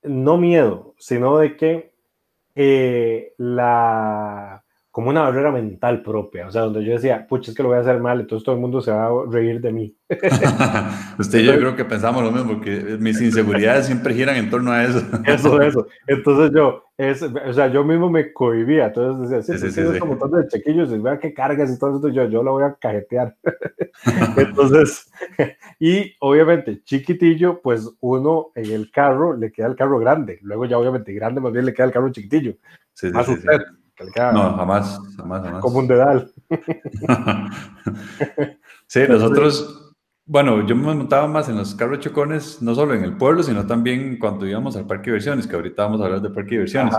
no 0.04 0.38
miedo, 0.38 0.96
sino 0.98 1.38
de 1.38 1.58
que 1.58 1.94
eh, 2.56 3.34
la 3.38 4.61
como 4.91 5.10
una 5.10 5.21
barrera 5.21 5.51
mental 5.51 6.04
propia, 6.04 6.47
o 6.47 6.51
sea, 6.51 6.63
donde 6.63 6.84
yo 6.84 6.91
decía, 6.91 7.25
pucha, 7.25 7.51
es 7.51 7.56
que 7.56 7.63
lo 7.63 7.69
voy 7.69 7.77
a 7.77 7.82
hacer 7.82 8.01
mal, 8.01 8.19
entonces 8.19 8.43
todo 8.43 8.56
el 8.56 8.62
mundo 8.62 8.82
se 8.82 8.91
va 8.91 9.06
a 9.06 9.12
reír 9.30 9.62
de 9.62 9.71
mí. 9.71 9.95
Usted 11.17 11.39
y 11.39 11.45
yo 11.45 11.58
creo 11.58 11.77
que 11.77 11.86
pensamos 11.86 12.21
lo 12.21 12.30
mismo, 12.30 12.56
porque 12.56 12.97
mis 12.99 13.21
inseguridades 13.21 13.86
siempre 13.86 14.13
giran 14.13 14.36
en 14.36 14.49
torno 14.49 14.73
a 14.73 14.84
eso. 14.84 15.01
eso, 15.25 15.62
eso. 15.62 15.88
Entonces 16.08 16.51
yo, 16.54 16.84
es, 16.97 17.21
o 17.21 17.54
sea, 17.54 17.67
yo 17.67 17.86
mismo 17.86 18.10
me 18.10 18.34
cohibía, 18.34 18.88
entonces 18.88 19.30
decía, 19.30 19.56
sí, 19.56 19.62
sí, 19.62 19.71
sí, 19.71 19.82
sí, 19.82 19.93
sí. 19.93 20.01
un 20.01 20.10
montón 20.10 20.32
de 20.32 20.47
chequillos, 20.49 20.91
y 20.91 20.97
vea 20.97 21.19
qué 21.19 21.34
cargas 21.34 21.71
y 21.71 21.80
todo 21.80 21.97
eso, 21.97 22.10
yo, 22.10 22.27
yo 22.27 22.43
lo 22.43 22.51
voy 22.51 22.63
a 22.63 22.75
cajetear. 22.75 23.38
entonces, 24.36 25.10
y 25.80 26.13
obviamente 26.19 26.84
chiquitillo, 26.84 27.62
pues 27.62 27.89
uno 28.01 28.51
en 28.56 28.69
el 28.69 28.91
carro 28.91 29.38
le 29.38 29.54
queda 29.54 29.67
el 29.67 29.77
carro 29.77 29.99
grande, 29.99 30.39
luego 30.41 30.65
ya 30.65 30.77
obviamente 30.77 31.13
grande 31.13 31.39
más 31.39 31.54
bien 31.54 31.65
le 31.65 31.73
queda 31.73 31.86
el 31.86 31.93
carro 31.93 32.12
chiquitillo. 32.12 32.56
más 33.13 33.30
usted 33.30 33.62
no, 34.34 34.56
jamás, 34.56 35.00
jamás, 35.18 35.44
jamás. 35.44 35.62
Como 35.62 35.80
un 35.80 35.88
dedal. 35.88 36.32
sí, 38.88 39.02
nosotros, 39.08 39.94
bueno, 40.26 40.66
yo 40.66 40.76
me 40.76 40.94
montaba 40.94 41.28
más 41.28 41.50
en 41.50 41.58
los 41.58 41.76
carros 41.76 42.00
chocones, 42.00 42.62
no 42.62 42.76
solo 42.76 42.94
en 42.94 43.04
el 43.04 43.18
pueblo, 43.18 43.44
sino 43.44 43.66
también 43.66 44.18
cuando 44.20 44.48
íbamos 44.48 44.76
al 44.76 44.88
parque 44.88 45.12
de 45.12 45.18
diversiones, 45.18 45.48
que 45.48 45.56
ahorita 45.56 45.84
vamos 45.84 46.02
a 46.02 46.06
hablar 46.06 46.22
de 46.22 46.30
parque 46.30 46.52
de 46.52 46.64
diversiones. 46.64 46.96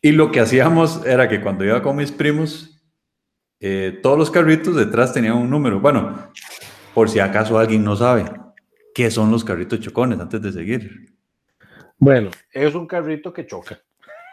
Y 0.00 0.12
lo 0.12 0.30
que 0.30 0.40
hacíamos 0.40 1.04
era 1.04 1.28
que 1.28 1.40
cuando 1.40 1.64
iba 1.64 1.82
con 1.82 1.96
mis 1.96 2.12
primos, 2.12 2.80
eh, 3.60 3.98
todos 4.02 4.16
los 4.16 4.30
carritos 4.30 4.76
detrás 4.76 5.12
tenían 5.12 5.36
un 5.36 5.50
número. 5.50 5.80
Bueno, 5.80 6.30
por 6.94 7.08
si 7.08 7.18
acaso 7.18 7.58
alguien 7.58 7.82
no 7.82 7.96
sabe, 7.96 8.24
¿qué 8.94 9.10
son 9.10 9.30
los 9.30 9.44
carritos 9.44 9.80
chocones 9.80 10.20
antes 10.20 10.40
de 10.40 10.52
seguir? 10.52 11.14
Bueno, 11.98 12.30
es 12.52 12.74
un 12.74 12.86
carrito 12.86 13.32
que 13.32 13.46
choca. 13.46 13.80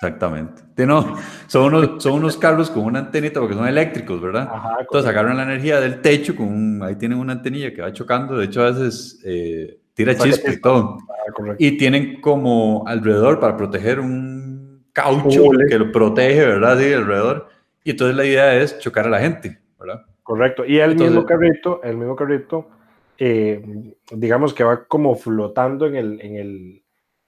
Exactamente. 0.02 0.86
no, 0.86 1.16
son, 1.48 1.74
unos, 1.74 2.04
son 2.04 2.14
unos 2.14 2.38
carros 2.38 2.70
con 2.70 2.84
una 2.84 3.00
antenita 3.00 3.40
porque 3.40 3.56
son 3.56 3.68
eléctricos, 3.68 4.22
¿verdad? 4.22 4.50
Entonces 4.80 5.10
agarran 5.10 5.38
la 5.38 5.44
energía 5.44 5.80
del 5.80 6.02
techo, 6.02 6.36
con 6.36 6.84
ahí 6.84 6.96
tienen 6.96 7.18
una 7.18 7.34
antenilla 7.34 7.74
que 7.74 7.82
va 7.82 7.94
chocando, 7.94 8.38
de 8.38 8.46
hecho 8.46 8.62
a 8.62 8.72
veces 8.72 9.22
eh, 9.24 9.80
tira 9.94 10.16
chispa 10.16 10.52
y 10.52 10.62
todo. 10.62 10.98
Ah, 11.10 11.56
y 11.58 11.78
tienen 11.78 12.20
como 12.22 12.84
alrededor 12.86 13.40
para 13.40 13.56
proteger 13.56 14.00
un 14.00 14.86
caucho 14.92 15.44
que 15.68 15.80
lo 15.80 15.92
protege, 15.92 16.46
¿verdad? 16.46 16.78
Sí, 16.78 16.94
alrededor. 16.94 17.50
Y 17.84 17.92
entonces 17.92 18.16
la 18.16 18.26
idea 18.26 18.56
es 18.56 18.80
chocar 18.80 19.08
a 19.08 19.10
la 19.10 19.20
gente, 19.20 19.60
¿verdad? 19.80 20.06
Correcto. 20.24 20.66
Y 20.66 20.80
el 20.80 20.96
mismo 20.96 21.26
carrito, 21.26 21.82
el 21.84 21.98
mismo 21.98 22.16
carrito, 22.16 22.70
eh, 23.18 23.94
digamos 24.12 24.54
que 24.54 24.64
va 24.64 24.86
como 24.86 25.16
flotando 25.16 25.86
en 25.86 25.96
el, 25.96 26.22
en 26.22 26.36
el, 26.36 26.84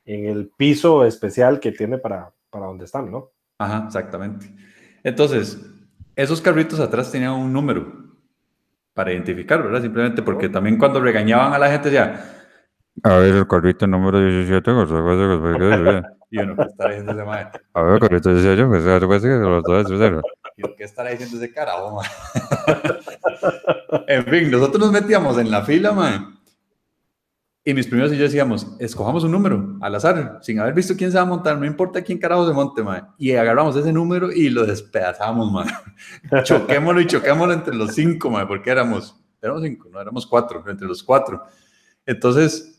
en 0.05 0.25
el 0.25 0.49
piso 0.49 1.05
especial 1.05 1.59
que 1.59 1.71
tiene 1.71 1.97
para, 1.97 2.31
para 2.49 2.65
donde 2.67 2.85
están, 2.85 3.11
¿no? 3.11 3.31
Ajá, 3.59 3.83
exactamente. 3.87 4.53
Entonces, 5.03 5.59
esos 6.15 6.41
carritos 6.41 6.79
atrás 6.79 7.11
tenían 7.11 7.33
un 7.33 7.51
número 7.53 8.07
para 8.93 9.13
identificar, 9.13 9.61
¿verdad? 9.61 9.81
Simplemente 9.81 10.21
porque 10.21 10.49
también 10.49 10.77
cuando 10.77 10.99
regañaban 10.99 11.53
a 11.53 11.59
la 11.59 11.69
gente 11.69 11.89
decía, 11.89 12.37
a 13.03 13.17
ver, 13.17 13.35
el 13.35 13.47
carrito 13.47 13.85
número 13.85 14.19
17, 14.19 14.71
y 16.29 16.39
uno, 16.39 16.55
¿qué 16.55 16.63
estará 16.63 16.89
diciendo 16.89 17.11
ese 17.13 17.23
mae? 17.23 17.47
A 17.73 17.81
ver, 17.83 17.93
el 17.93 17.99
carrito 17.99 18.33
18, 18.33 18.67
pues, 18.67 18.83
que 19.21 19.29
los 19.29 19.63
dos 19.63 19.91
¿Y 20.57 20.63
qué 20.75 20.83
estará 20.83 21.11
diciendo 21.11 21.37
ese 21.37 21.53
carajo, 21.53 22.01
mae? 22.01 22.09
en 24.07 24.25
fin, 24.25 24.49
nosotros 24.49 24.79
nos 24.79 24.91
metíamos 24.91 25.37
en 25.37 25.51
la 25.51 25.61
fila, 25.61 25.91
mae, 25.91 26.19
y 27.67 27.73
mis 27.73 27.85
primeros 27.85 28.13
y 28.13 28.15
yo 28.15 28.23
decíamos, 28.23 28.65
escojamos 28.79 29.25
un 29.25 29.31
número 29.33 29.77
al 29.81 29.93
azar, 29.93 30.39
sin 30.41 30.57
haber 30.57 30.73
visto 30.73 30.95
quién 30.95 31.11
se 31.11 31.17
va 31.17 31.23
a 31.23 31.25
montar, 31.25 31.59
no 31.59 31.65
importa 31.65 32.01
quién 32.01 32.17
carajo 32.17 32.47
se 32.47 32.53
monte, 32.53 32.81
man. 32.81 33.09
Y 33.17 33.33
agarramos 33.33 33.75
ese 33.75 33.91
número 33.91 34.31
y 34.31 34.49
lo 34.49 34.65
despedazamos, 34.65 35.51
man. 35.51 35.67
choquémoslo 36.45 37.01
y 37.01 37.07
choquémoslo 37.07 37.53
entre 37.53 37.75
los 37.75 37.93
cinco, 37.93 38.29
man, 38.29 38.47
porque 38.47 38.69
éramos, 38.69 39.21
éramos 39.41 39.63
cinco, 39.63 39.89
no 39.91 39.99
éramos 39.99 40.25
cuatro, 40.25 40.63
entre 40.65 40.87
los 40.87 41.03
cuatro. 41.03 41.43
Entonces, 42.05 42.73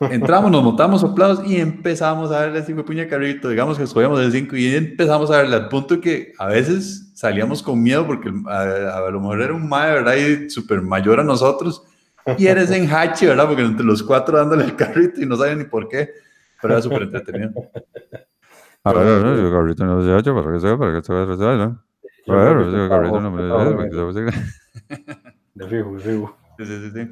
Entramos, 0.00 0.52
nos 0.52 0.62
montamos 0.62 1.00
soplados 1.00 1.44
y 1.44 1.56
empezamos 1.56 2.30
a 2.30 2.42
darle 2.42 2.62
cinco 2.62 2.84
puña 2.84 3.08
carrito, 3.08 3.48
digamos 3.48 3.76
que 3.76 3.82
escogíamos 3.82 4.20
el 4.20 4.30
5 4.30 4.54
y 4.54 4.72
empezamos 4.72 5.28
a 5.32 5.38
darle 5.38 5.56
al 5.56 5.68
punto 5.68 6.00
que 6.00 6.34
a 6.38 6.46
veces 6.46 7.10
salíamos 7.16 7.64
con 7.64 7.82
miedo 7.82 8.06
porque 8.06 8.28
a, 8.46 9.10
lo 9.10 9.18
mejor 9.18 9.42
era 9.42 9.52
un 9.52 9.68
mae, 9.68 9.94
¿verdad? 9.94 10.14
Y 10.14 10.48
súper 10.48 10.82
mayor 10.82 11.18
a 11.18 11.24
nosotros 11.24 11.82
y 12.36 12.46
eres 12.46 12.70
en 12.70 12.88
hachi, 12.92 13.26
¿verdad? 13.26 13.46
Porque 13.46 13.62
entre 13.62 13.84
los 13.84 14.02
cuatro 14.02 14.36
dándole 14.36 14.64
el 14.64 14.76
carrito 14.76 15.20
y 15.20 15.26
no 15.26 15.36
sabían 15.36 15.58
ni 15.58 15.64
por 15.64 15.88
qué, 15.88 16.10
pero 16.60 16.74
era 16.74 16.82
súper 16.82 17.02
entretenido. 17.02 17.52
A 18.84 18.92
ver, 18.92 19.26
el 19.26 19.50
carrito 19.50 19.84
no 19.84 20.02
se 20.02 20.12
hacha 20.12 20.34
para 20.34 20.52
que 20.52 20.60
sea, 20.60 20.76
para 20.76 20.94
que 20.94 21.02
se 21.02 21.12
vea, 21.12 21.56
¿no? 21.56 21.84
A 22.28 22.34
ver, 22.34 22.56
el 22.56 22.88
carrito 22.88 23.20
no 23.20 23.30
me 23.30 24.12
se 24.12 24.20
De 25.54 25.68
fijo, 25.68 25.94
de 25.94 26.00
fijo. 26.00 26.36
Sí, 26.58 26.66
sí, 26.66 26.90
sí. 26.90 27.10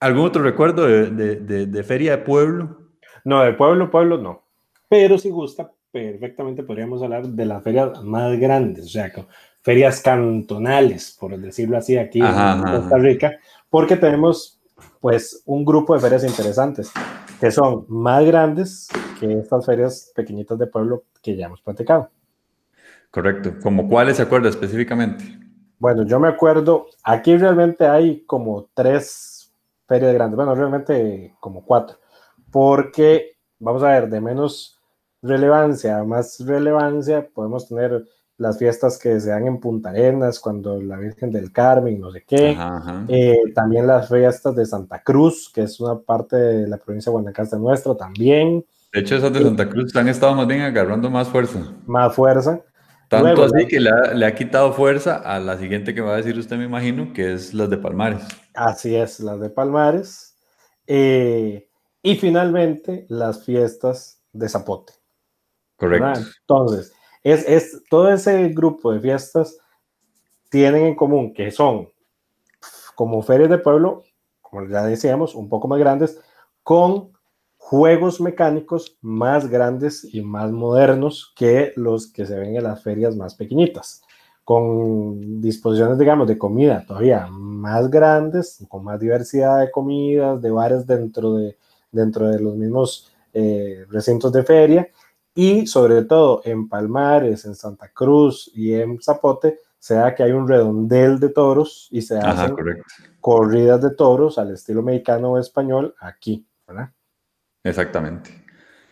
¿Algún 0.00 0.26
otro 0.26 0.42
recuerdo 0.42 0.86
de, 0.86 1.10
de, 1.10 1.66
de, 1.66 1.82
feria 1.84 2.16
de 2.16 2.22
pueblo? 2.24 2.90
No, 3.24 3.42
de 3.42 3.52
pueblo, 3.52 3.88
pueblo 3.88 4.18
no. 4.18 4.42
Pero 4.88 5.16
si 5.16 5.30
gusta, 5.30 5.70
perfectamente 5.92 6.64
podríamos 6.64 7.02
hablar 7.02 7.28
de 7.28 7.46
las 7.46 7.62
ferias 7.62 8.02
más 8.02 8.36
grandes, 8.38 8.86
o 8.86 8.88
sea, 8.88 9.12
ferias 9.62 10.00
cantonales, 10.00 11.16
por 11.20 11.38
decirlo 11.38 11.76
así, 11.76 11.96
aquí 11.96 12.20
en 12.20 12.62
Costa 12.62 12.98
Rica, 12.98 13.38
porque 13.72 13.96
tenemos 13.96 14.60
pues 15.00 15.42
un 15.46 15.64
grupo 15.64 15.94
de 15.94 16.00
ferias 16.00 16.24
interesantes 16.24 16.92
que 17.40 17.50
son 17.50 17.86
más 17.88 18.22
grandes 18.22 18.88
que 19.18 19.38
estas 19.38 19.64
ferias 19.64 20.12
pequeñitas 20.14 20.58
de 20.58 20.66
pueblo 20.66 21.04
que 21.22 21.34
ya 21.34 21.46
hemos 21.46 21.62
platicado. 21.62 22.10
Correcto. 23.10 23.54
¿Como 23.62 23.88
cuáles 23.88 24.18
se 24.18 24.24
acuerda 24.24 24.50
específicamente? 24.50 25.24
Bueno, 25.78 26.04
yo 26.04 26.20
me 26.20 26.28
acuerdo, 26.28 26.86
aquí 27.02 27.34
realmente 27.34 27.86
hay 27.86 28.24
como 28.26 28.68
tres 28.74 29.50
ferias 29.88 30.12
grandes, 30.12 30.36
bueno, 30.36 30.54
realmente 30.54 31.34
como 31.40 31.64
cuatro, 31.64 31.96
porque 32.50 33.38
vamos 33.58 33.82
a 33.82 33.88
ver, 33.88 34.10
de 34.10 34.20
menos 34.20 34.78
relevancia 35.22 35.98
a 35.98 36.04
más 36.04 36.44
relevancia, 36.44 37.26
podemos 37.34 37.66
tener 37.68 38.04
las 38.38 38.58
fiestas 38.58 38.98
que 38.98 39.20
se 39.20 39.30
dan 39.30 39.46
en 39.46 39.60
Punta 39.60 39.90
Arenas, 39.90 40.40
cuando 40.40 40.80
la 40.80 40.96
Virgen 40.96 41.30
del 41.30 41.52
Carmen, 41.52 42.00
no 42.00 42.10
sé 42.10 42.24
qué. 42.26 42.56
Eh, 43.08 43.38
también 43.54 43.86
las 43.86 44.08
fiestas 44.08 44.56
de 44.56 44.66
Santa 44.66 45.02
Cruz, 45.02 45.50
que 45.54 45.62
es 45.62 45.78
una 45.80 45.98
parte 45.98 46.36
de 46.36 46.68
la 46.68 46.78
provincia 46.78 47.10
de 47.10 47.14
Guanacaste 47.14 47.56
nuestra 47.58 47.94
también. 47.96 48.64
De 48.92 49.00
hecho, 49.00 49.16
esas 49.16 49.32
de 49.32 49.42
Santa 49.42 49.68
Cruz 49.68 49.94
han 49.96 50.08
estado 50.08 50.34
más 50.34 50.46
bien 50.46 50.62
agarrando 50.62 51.10
más 51.10 51.28
fuerza. 51.28 51.60
Más 51.86 52.14
fuerza. 52.14 52.60
Tanto 53.08 53.44
así 53.44 53.66
que 53.66 53.78
le 53.78 53.90
ha, 53.90 54.14
le 54.14 54.24
ha, 54.24 54.34
quitado 54.34 54.72
fuerza 54.72 55.16
a 55.16 55.38
la 55.38 55.58
siguiente 55.58 55.94
que 55.94 56.00
va 56.00 56.14
a 56.14 56.16
decir 56.16 56.38
usted, 56.38 56.56
me 56.56 56.64
imagino, 56.64 57.12
que 57.12 57.34
es 57.34 57.52
las 57.52 57.68
de 57.68 57.76
Palmares. 57.76 58.22
Así 58.54 58.96
es, 58.96 59.20
las 59.20 59.38
de 59.38 59.50
Palmares. 59.50 60.34
Eh, 60.86 61.68
y 62.02 62.16
finalmente, 62.16 63.06
las 63.08 63.44
fiestas 63.44 64.22
de 64.32 64.48
Zapote. 64.48 64.94
Correcto. 65.76 66.20
Entonces, 66.40 66.92
es, 67.22 67.48
es, 67.48 67.82
todo 67.88 68.12
ese 68.12 68.48
grupo 68.48 68.92
de 68.92 69.00
fiestas 69.00 69.58
tienen 70.50 70.84
en 70.84 70.94
común 70.94 71.32
que 71.32 71.50
son 71.50 71.88
como 72.94 73.22
ferias 73.22 73.50
de 73.50 73.58
pueblo, 73.58 74.02
como 74.40 74.66
ya 74.68 74.84
decíamos, 74.84 75.34
un 75.34 75.48
poco 75.48 75.66
más 75.68 75.78
grandes, 75.78 76.20
con 76.62 77.12
juegos 77.56 78.20
mecánicos 78.20 78.98
más 79.00 79.48
grandes 79.48 80.04
y 80.12 80.20
más 80.20 80.52
modernos 80.52 81.32
que 81.34 81.72
los 81.76 82.12
que 82.12 82.26
se 82.26 82.38
ven 82.38 82.56
en 82.56 82.64
las 82.64 82.82
ferias 82.82 83.16
más 83.16 83.34
pequeñitas. 83.34 84.02
Con 84.44 85.40
disposiciones, 85.40 85.98
digamos, 85.98 86.26
de 86.28 86.36
comida 86.36 86.84
todavía 86.86 87.28
más 87.30 87.88
grandes, 87.88 88.64
con 88.68 88.84
más 88.84 89.00
diversidad 89.00 89.60
de 89.60 89.70
comidas, 89.70 90.42
de 90.42 90.50
bares 90.50 90.86
dentro 90.86 91.34
de, 91.34 91.56
dentro 91.92 92.28
de 92.28 92.40
los 92.40 92.56
mismos 92.56 93.10
eh, 93.32 93.86
recintos 93.88 94.32
de 94.32 94.42
feria 94.42 94.88
y 95.34 95.66
sobre 95.66 96.04
todo 96.04 96.42
en 96.44 96.68
Palmares, 96.68 97.44
en 97.44 97.54
Santa 97.54 97.88
Cruz 97.88 98.50
y 98.54 98.74
en 98.74 99.00
Zapote, 99.00 99.58
se 99.78 99.94
da 99.94 100.14
que 100.14 100.22
hay 100.22 100.32
un 100.32 100.46
redondel 100.46 101.18
de 101.18 101.30
toros 101.30 101.88
y 101.90 102.02
se 102.02 102.18
hacen 102.18 102.54
corridas 103.20 103.82
de 103.82 103.90
toros 103.90 104.38
al 104.38 104.52
estilo 104.52 104.82
mexicano 104.82 105.32
o 105.32 105.38
español 105.38 105.94
aquí, 105.98 106.46
¿verdad? 106.68 106.90
Exactamente. 107.64 108.30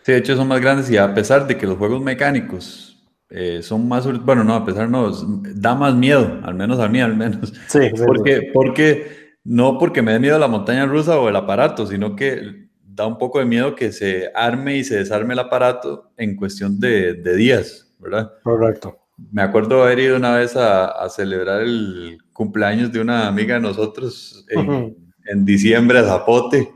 Sí, 0.03 0.13
de 0.13 0.19
hecho 0.19 0.35
son 0.35 0.49
más 0.49 0.61
grandes 0.61 0.91
y 0.91 0.97
a 0.97 1.15
pesar 1.15 1.47
de 1.47 1.57
que 1.57 1.67
los 1.67 1.79
juegos 1.79 2.01
mecánicos 2.03 2.91
eh, 3.29 3.63
son 3.63 3.87
más, 3.87 4.05
bueno, 4.25 4.43
no, 4.43 4.55
a 4.55 4.65
pesar 4.65 4.89
no, 4.91 5.13
da 5.13 5.75
más 5.75 5.95
miedo, 5.95 6.41
al 6.43 6.55
menos 6.55 6.81
a 6.81 6.89
mí, 6.89 7.01
al 7.01 7.17
menos. 7.17 7.53
Sí, 7.69 7.91
porque, 8.05 8.51
porque 8.53 9.37
no 9.45 9.79
porque 9.79 10.03
me 10.03 10.13
dé 10.13 10.19
miedo 10.19 10.39
la 10.39 10.49
montaña 10.49 10.87
rusa 10.87 11.19
o 11.21 11.29
el 11.29 11.37
aparato, 11.37 11.87
sino 11.87 12.17
que 12.17 12.70
da 13.01 13.07
un 13.07 13.19
poco 13.19 13.39
de 13.39 13.45
miedo 13.45 13.75
que 13.75 13.93
se 13.93 14.31
arme 14.35 14.77
y 14.77 14.85
se 14.85 14.97
desarme 14.97 15.35
el 15.35 15.41
aparato 15.41 16.11
en 16.17 16.37
cuestión 16.37 16.79
de, 16.79 17.15
de 17.15 17.37
días, 17.37 17.93
¿verdad? 17.99 18.33
Correcto. 18.43 18.99
Me 19.33 19.43
acuerdo 19.43 19.83
haber 19.83 19.99
ido 19.99 20.17
una 20.17 20.37
vez 20.37 20.57
a, 20.57 20.87
a 20.87 21.09
celebrar 21.11 21.63
el 21.63 22.19
cumpleaños 22.33 22.91
de 22.93 23.01
una 23.01 23.29
amiga 23.29 23.57
de 23.57 23.61
nosotros 23.61 24.47
en, 24.49 24.97
en 25.27 25.45
diciembre 25.45 25.99
a 25.99 26.05
Zapote 26.05 26.73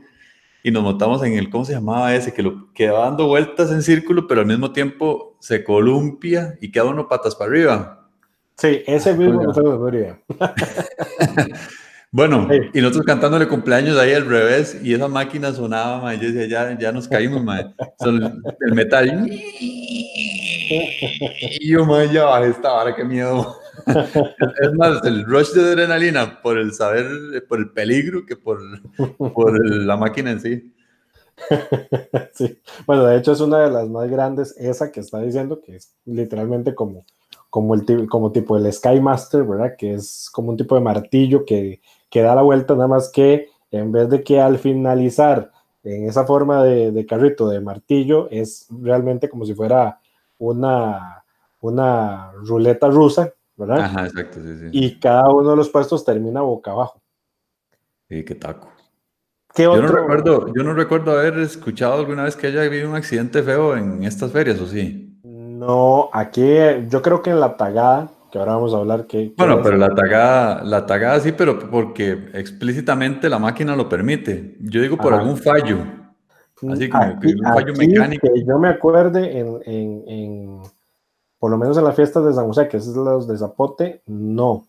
y 0.65 0.71
nos 0.71 0.81
montamos 0.81 1.23
en 1.23 1.33
el, 1.33 1.51
¿cómo 1.51 1.63
se 1.63 1.73
llamaba 1.73 2.15
ese? 2.15 2.33
Que 2.33 2.41
lo 2.41 2.73
quedaba 2.73 3.05
dando 3.05 3.27
vueltas 3.27 3.71
en 3.71 3.83
círculo, 3.83 4.25
pero 4.25 4.41
al 4.41 4.47
mismo 4.47 4.71
tiempo 4.71 5.37
se 5.39 5.63
columpia 5.63 6.57
y 6.59 6.71
queda 6.71 6.85
uno 6.85 7.07
patas 7.07 7.35
para 7.35 7.51
arriba. 7.51 8.09
Sí, 8.57 8.81
ese 8.87 9.11
ah, 9.11 9.13
mismo 9.13 9.43
no 9.43 9.53
tengo 9.53 9.91
Bueno, 12.15 12.47
y 12.73 12.79
nosotros 12.79 13.05
cantándole 13.05 13.45
cumpleaños 13.45 13.97
ahí 13.97 14.13
al 14.13 14.25
revés, 14.25 14.79
y 14.81 14.93
esa 14.93 15.09
máquina 15.09 15.51
sonaba, 15.51 15.99
ma, 15.99 16.15
y 16.15 16.19
yo 16.21 16.31
decía, 16.31 16.47
ya, 16.47 16.79
ya 16.79 16.93
nos 16.93 17.09
caímos, 17.09 17.43
ma. 17.43 17.75
Son 17.99 18.41
el 18.61 18.73
metal. 18.73 19.27
Y 21.59 21.69
yo, 21.69 21.85
ma, 21.85 22.05
ya 22.05 22.23
bajé 22.23 22.51
esta 22.51 22.71
vara, 22.71 22.95
qué 22.95 23.03
miedo. 23.03 23.57
es 23.85 24.73
más, 24.77 25.03
el 25.03 25.25
rush 25.25 25.49
de 25.55 25.63
adrenalina 25.63 26.41
por 26.41 26.57
el 26.57 26.73
saber, 26.73 27.45
por 27.49 27.59
el 27.59 27.71
peligro 27.71 28.25
que 28.25 28.37
por, 28.37 28.61
por 29.33 29.69
la 29.69 29.97
máquina 29.97 30.31
en 30.31 30.39
sí. 30.39 30.73
sí. 32.33 32.61
Bueno, 32.87 33.07
de 33.07 33.17
hecho 33.17 33.33
es 33.33 33.41
una 33.41 33.59
de 33.59 33.71
las 33.71 33.89
más 33.89 34.09
grandes, 34.09 34.55
esa 34.57 34.89
que 34.89 35.01
está 35.01 35.19
diciendo, 35.19 35.59
que 35.59 35.75
es 35.75 35.93
literalmente 36.05 36.73
como, 36.75 37.05
como, 37.49 37.75
el, 37.75 38.07
como 38.07 38.31
tipo 38.31 38.55
el 38.55 38.71
Skymaster, 38.71 39.43
¿verdad? 39.43 39.75
Que 39.77 39.95
es 39.95 40.29
como 40.31 40.51
un 40.51 40.55
tipo 40.55 40.75
de 40.75 40.81
martillo 40.81 41.43
que, 41.43 41.81
que 42.15 42.21
da 42.21 42.33
la 42.33 42.43
vuelta, 42.43 42.75
nada 42.75 42.87
más 42.87 43.09
que 43.09 43.49
en 43.71 43.91
vez 43.91 44.09
de 44.09 44.23
que 44.23 44.39
al 44.39 44.57
finalizar 44.57 45.51
en 45.83 46.07
esa 46.07 46.25
forma 46.25 46.63
de, 46.63 46.93
de 46.93 47.05
carrito 47.05 47.49
de 47.49 47.59
martillo, 47.59 48.29
es 48.31 48.67
realmente 48.69 49.27
como 49.27 49.43
si 49.45 49.53
fuera 49.53 49.99
una, 50.37 51.25
una 51.59 52.31
ruleta 52.31 52.87
rusa 52.87 53.33
¿verdad? 53.57 53.79
Ajá, 53.79 54.05
exacto, 54.05 54.39
sí, 54.41 54.59
sí. 54.59 54.69
Y 54.71 54.97
cada 54.97 55.29
uno 55.29 55.49
de 55.49 55.57
los 55.57 55.67
puestos 55.67 56.05
termina 56.05 56.39
boca 56.39 56.71
abajo. 56.71 57.01
Sí, 58.07 58.23
qué 58.23 58.35
taco. 58.35 58.69
¿Qué 59.53 59.67
otro? 59.67 59.81
Yo, 59.81 59.87
no 59.89 59.93
recuerdo, 59.93 60.53
yo 60.53 60.63
no 60.63 60.73
recuerdo 60.73 61.19
haber 61.19 61.37
escuchado 61.39 61.95
alguna 61.95 62.23
vez 62.23 62.37
que 62.37 62.47
haya 62.47 62.61
habido 62.61 62.89
un 62.89 62.95
accidente 62.95 63.43
feo 63.43 63.75
en 63.75 64.05
estas 64.05 64.31
ferias, 64.31 64.61
¿o 64.61 64.67
sí? 64.67 65.19
No, 65.25 66.09
aquí 66.13 66.47
yo 66.87 67.01
creo 67.01 67.21
que 67.21 67.31
en 67.31 67.41
la 67.41 67.57
tagada, 67.57 68.09
que 68.35 68.39
ahora 68.39 68.55
vamos 68.55 68.73
a 68.73 68.77
hablar 68.79 69.07
que... 69.07 69.33
Bueno, 69.37 69.61
pero 69.63 69.77
la 69.77 69.95
tagada, 69.95 70.61
la 70.61 70.85
tagada 70.85 71.21
sí, 71.21 71.31
pero 71.31 71.57
porque 71.57 72.31
explícitamente 72.33 73.29
la 73.29 73.39
máquina 73.39 73.77
lo 73.77 73.87
permite. 73.87 74.57
Yo 74.59 74.81
digo 74.81 74.97
por 74.97 75.13
algún 75.13 75.37
fallo. 75.37 75.77
Así 76.69 76.89
como 76.89 77.17
que 77.17 77.27
un 77.27 77.43
fallo 77.43 77.73
mecánico. 77.77 78.27
Que 78.33 78.43
yo 78.43 78.59
me 78.59 78.67
acuerde 78.67 79.39
en, 79.39 79.61
en 79.65 80.61
por 81.39 81.49
lo 81.49 81.57
menos 81.57 81.77
en 81.77 81.85
las 81.85 81.95
fiestas 81.95 82.25
de 82.25 82.33
San 82.33 82.47
José, 82.47 82.67
que 82.67 82.75
es 82.75 82.87
los 82.87 83.25
de 83.25 83.37
Zapote, 83.37 84.01
no, 84.07 84.67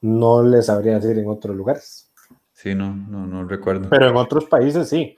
no 0.00 0.42
les 0.42 0.66
sabría 0.66 0.98
decir 0.98 1.16
en 1.16 1.28
otros 1.28 1.54
lugares. 1.54 2.10
Sí, 2.52 2.74
no, 2.74 2.96
no, 2.96 3.28
no 3.28 3.46
recuerdo. 3.46 3.90
Pero 3.90 4.08
en 4.08 4.16
otros 4.16 4.46
países 4.46 4.88
sí. 4.88 5.16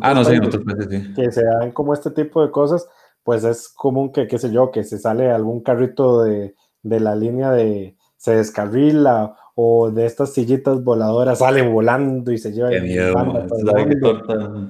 ah, 0.00 0.14
no, 0.14 0.24
sí, 0.24 0.34
en 0.34 0.46
otros 0.46 0.64
países 0.64 0.88
sí. 0.90 1.14
Que 1.14 1.30
se 1.30 1.44
dan 1.44 1.70
como 1.70 1.94
este 1.94 2.10
tipo 2.10 2.44
de 2.44 2.50
cosas, 2.50 2.88
pues 3.22 3.44
es 3.44 3.68
común 3.68 4.10
que, 4.10 4.26
qué 4.26 4.36
sé 4.36 4.50
yo, 4.50 4.72
que 4.72 4.82
se 4.82 4.98
sale 4.98 5.30
algún 5.30 5.60
carrito 5.60 6.24
de, 6.24 6.56
de 6.88 7.00
la 7.00 7.16
línea 7.16 7.50
de, 7.50 7.96
se 8.16 8.36
descarrila 8.36 9.36
o 9.54 9.90
de 9.90 10.04
estas 10.04 10.32
sillitas 10.32 10.82
voladoras 10.82 11.38
salen 11.38 11.72
volando 11.72 12.30
y 12.30 12.38
se 12.38 12.52
llevan. 12.52 12.82
Miedo, 12.82 13.14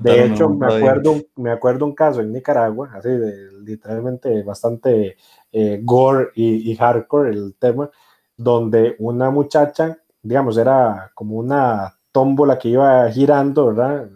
de 0.02 0.24
hecho, 0.24 0.48
me 0.50 0.66
acuerdo, 0.66 1.14
me 1.36 1.50
acuerdo 1.50 1.86
un 1.86 1.94
caso 1.94 2.20
en 2.20 2.32
Nicaragua, 2.32 2.90
así 2.94 3.08
de 3.08 3.50
literalmente 3.64 4.42
bastante 4.42 5.16
eh, 5.52 5.80
gore 5.82 6.28
y, 6.34 6.74
hardcore 6.76 7.30
el 7.30 7.54
tema, 7.58 7.90
donde 8.36 8.94
una 8.98 9.30
muchacha, 9.30 9.98
digamos, 10.22 10.56
era 10.56 11.10
como 11.14 11.36
una 11.36 11.94
tómbola 12.12 12.58
que 12.58 12.68
iba 12.68 13.10
girando, 13.10 13.66
¿verdad? 13.66 14.08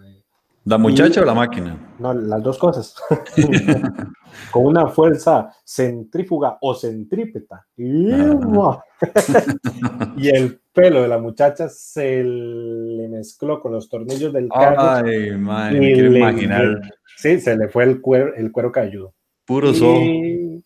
¿La 0.64 0.76
muchacha 0.76 1.22
o 1.22 1.24
la 1.24 1.34
máquina? 1.34 1.76
No, 1.98 2.12
las 2.12 2.42
dos 2.42 2.58
cosas. 2.58 2.94
Con 4.52 4.66
una 4.66 4.88
fuerza 4.88 5.52
centrífuga 5.64 6.58
o 6.60 6.74
centrípeta. 6.74 7.66
Y, 7.76 8.10
y 10.16 10.28
el 10.28 10.60
pelo 10.72 11.02
de 11.02 11.08
la 11.08 11.18
muchacha 11.18 11.68
se 11.68 12.22
le 12.22 13.08
mezcló 13.08 13.60
con 13.60 13.72
los 13.72 13.88
tornillos 13.88 14.32
del 14.32 14.48
carro. 14.48 14.80
Ay, 14.80 15.32
madre, 15.32 15.80
me 15.80 15.92
quiero 15.94 16.16
imaginar. 16.16 16.80
Sí, 17.16 17.40
se 17.40 17.56
le 17.56 17.68
fue 17.68 17.84
el 17.84 18.00
cuero, 18.00 18.34
el 18.34 18.52
cuero 18.52 18.70
cayudo. 18.70 19.14
Puro 19.44 19.74
son. 19.74 20.62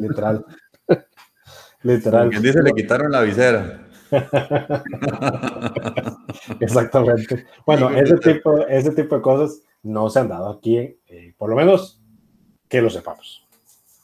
literal. 0.00 0.44
literal. 1.82 2.30
Quien 2.30 2.42
dice, 2.42 2.62
le 2.62 2.72
quitaron 2.72 3.12
la 3.12 3.22
visera. 3.22 3.81
Exactamente. 6.60 7.46
Bueno, 7.66 7.90
ese 7.90 8.16
tipo, 8.18 8.58
ese 8.66 8.92
tipo 8.92 9.16
de 9.16 9.22
cosas 9.22 9.62
no 9.82 10.10
se 10.10 10.20
han 10.20 10.28
dado 10.28 10.50
aquí, 10.50 10.76
eh, 10.76 11.34
por 11.36 11.50
lo 11.50 11.56
menos 11.56 12.00
que 12.68 12.82
lo 12.82 12.90
sepamos. 12.90 13.46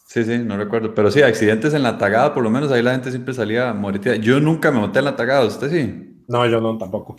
Sí, 0.07 0.25
sí, 0.25 0.39
no 0.39 0.57
recuerdo. 0.57 0.95
Pero 0.95 1.11
sí, 1.11 1.23
accidentes 1.23 1.75
en 1.75 1.83
la 1.83 1.99
tagada, 1.99 2.33
por 2.33 2.43
lo 2.43 2.51
menos 2.51 2.73
ahí 2.73 2.83
la 2.83 2.93
gente 2.93 3.11
siempre 3.11 3.35
salía 3.35 3.75
moritida. 3.75 4.17
Yo 4.17 4.41
nunca 4.41 4.71
me 4.71 4.81
monté 4.81 5.01
en 5.01 5.05
la 5.05 5.17
tagada, 5.17 5.45
¿usted 5.45 5.71
sí? 5.71 6.23
No, 6.29 6.47
yo 6.47 6.61
no, 6.61 6.79
tampoco. 6.79 7.17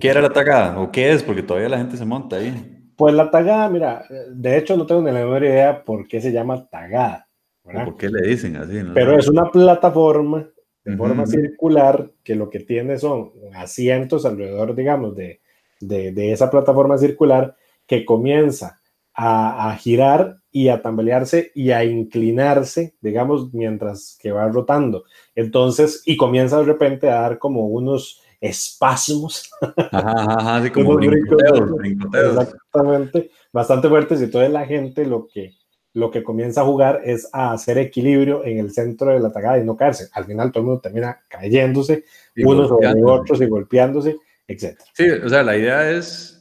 ¿Qué 0.00 0.08
era 0.08 0.20
la 0.20 0.30
tagada? 0.30 0.80
¿O 0.80 0.90
qué 0.90 1.12
es? 1.12 1.22
Porque 1.22 1.42
todavía 1.42 1.68
la 1.68 1.78
gente 1.78 1.96
se 1.96 2.04
monta 2.04 2.36
ahí. 2.36 2.92
Pues 2.96 3.14
la 3.14 3.30
tagada, 3.30 3.68
mira, 3.68 4.04
de 4.30 4.56
hecho 4.56 4.76
no 4.76 4.86
tengo 4.86 5.02
ni 5.02 5.10
la 5.10 5.24
menor 5.24 5.42
idea 5.42 5.84
por 5.84 6.06
qué 6.06 6.20
se 6.20 6.32
llama 6.32 6.68
tagada. 6.68 7.28
¿Por 7.64 7.96
qué 7.96 8.08
le 8.08 8.28
dicen 8.28 8.56
así? 8.56 8.80
Pero 8.94 9.18
es 9.18 9.28
una 9.28 9.50
plataforma 9.50 10.46
de 10.84 10.96
forma 10.96 11.26
circular 11.26 12.10
que 12.22 12.34
lo 12.34 12.50
que 12.50 12.60
tiene 12.60 12.98
son 12.98 13.32
asientos 13.54 14.26
alrededor, 14.26 14.74
digamos, 14.74 15.16
de, 15.16 15.40
de, 15.80 16.32
esa 16.32 16.50
plataforma 16.50 16.98
circular 16.98 17.56
que 17.86 18.04
comienza 18.04 18.80
a, 19.14 19.70
a, 19.70 19.76
girar 19.76 20.38
y 20.50 20.68
a 20.68 20.82
tambalearse 20.82 21.52
y 21.54 21.70
a 21.70 21.84
inclinarse, 21.84 22.96
digamos, 23.00 23.54
mientras 23.54 24.18
que 24.20 24.32
va 24.32 24.48
rotando. 24.48 25.04
Entonces, 25.34 26.02
y 26.04 26.16
comienza 26.16 26.58
de 26.58 26.64
repente 26.64 27.08
a 27.08 27.20
dar 27.20 27.38
como 27.38 27.66
unos 27.66 28.20
espasmos. 28.44 29.50
Ajá, 29.90 30.56
así 30.56 30.70
como 30.70 31.00
Exactamente, 31.00 33.30
bastante 33.52 33.88
fuertes 33.88 34.20
y 34.20 34.30
toda 34.30 34.48
la 34.48 34.66
gente 34.66 35.06
lo 35.06 35.26
que, 35.26 35.54
lo 35.94 36.10
que 36.10 36.22
comienza 36.22 36.60
a 36.60 36.64
jugar 36.64 37.00
es 37.04 37.28
a 37.32 37.52
hacer 37.52 37.78
equilibrio 37.78 38.44
en 38.44 38.58
el 38.58 38.72
centro 38.72 39.10
de 39.10 39.20
la 39.20 39.32
tagada 39.32 39.58
y 39.58 39.64
no 39.64 39.76
caerse. 39.76 40.08
Al 40.12 40.24
final 40.24 40.50
todo 40.52 40.60
el 40.60 40.66
mundo 40.66 40.80
termina 40.80 41.20
cayéndose, 41.28 42.04
unos 42.36 42.68
sobre 42.68 43.02
otros 43.02 43.40
y 43.40 43.46
golpeándose, 43.46 44.16
etc. 44.46 44.78
Sí, 44.92 45.08
o 45.08 45.28
sea, 45.28 45.42
la 45.42 45.56
idea 45.56 45.90
es 45.90 46.34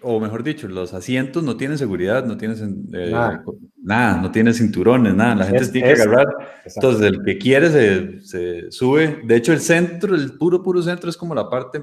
o 0.00 0.18
mejor 0.18 0.42
dicho, 0.42 0.66
los 0.66 0.94
asientos 0.94 1.42
no 1.42 1.58
tienen 1.58 1.76
seguridad, 1.76 2.24
no 2.24 2.38
tienen 2.38 2.88
eh, 2.94 3.10
nada. 3.82 4.16
no 4.16 4.30
tiene 4.32 4.54
cinturones, 4.54 5.14
nada. 5.14 5.34
La 5.34 5.44
gente 5.44 5.68
tiene 5.68 5.92
que 5.92 6.00
agarrar. 6.00 6.26
Entonces, 6.64 7.06
el 7.06 7.22
que 7.22 7.36
quiere 7.36 7.68
se, 7.68 8.22
se, 8.22 8.72
sube. 8.72 9.20
De 9.24 9.36
hecho, 9.36 9.52
el 9.52 9.60
centro, 9.60 10.14
el 10.14 10.38
puro, 10.38 10.62
puro 10.62 10.82
centro 10.82 11.10
es 11.10 11.16
como 11.18 11.34
la 11.34 11.50
parte 11.50 11.82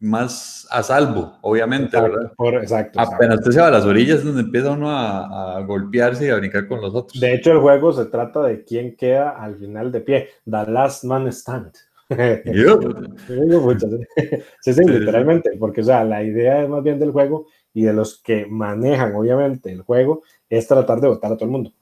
más 0.00 0.66
a 0.70 0.82
salvo, 0.82 1.38
obviamente, 1.40 2.00
¿verdad? 2.00 2.32
exacto, 2.62 3.00
Apenas 3.00 3.38
usted 3.38 3.50
se 3.52 3.60
va 3.60 3.66
a 3.66 3.72
las 3.72 3.84
orillas 3.84 4.18
es 4.18 4.24
donde 4.24 4.42
empieza 4.42 4.70
uno 4.70 4.90
a, 4.90 5.56
a, 5.56 5.60
golpearse 5.62 6.26
y 6.26 6.30
a 6.30 6.36
brincar 6.36 6.68
con 6.68 6.80
los 6.80 6.94
otros. 6.94 7.20
De 7.20 7.34
hecho, 7.34 7.52
el 7.52 7.58
juego 7.58 7.92
se 7.92 8.06
trata 8.06 8.42
de 8.42 8.64
quién 8.64 8.96
queda 8.96 9.30
al 9.30 9.56
final 9.56 9.90
de 9.90 10.00
pie. 10.00 10.28
The 10.44 10.70
last 10.70 11.04
man 11.04 11.26
stand. 11.28 11.72
sí, 14.60 14.72
sí, 14.72 14.84
literalmente, 14.84 15.50
porque 15.58 15.82
o 15.82 15.84
sea, 15.84 16.04
la 16.04 16.22
idea 16.22 16.62
es 16.62 16.68
más 16.68 16.82
bien 16.82 16.98
del 16.98 17.10
juego 17.10 17.46
y 17.74 17.82
de 17.82 17.92
los 17.92 18.22
que 18.22 18.46
manejan, 18.46 19.14
obviamente, 19.14 19.70
el 19.70 19.82
juego, 19.82 20.22
es 20.48 20.66
tratar 20.66 21.00
de 21.00 21.08
votar 21.08 21.32
a 21.32 21.36
todo 21.36 21.44
el 21.44 21.50
mundo. 21.50 21.72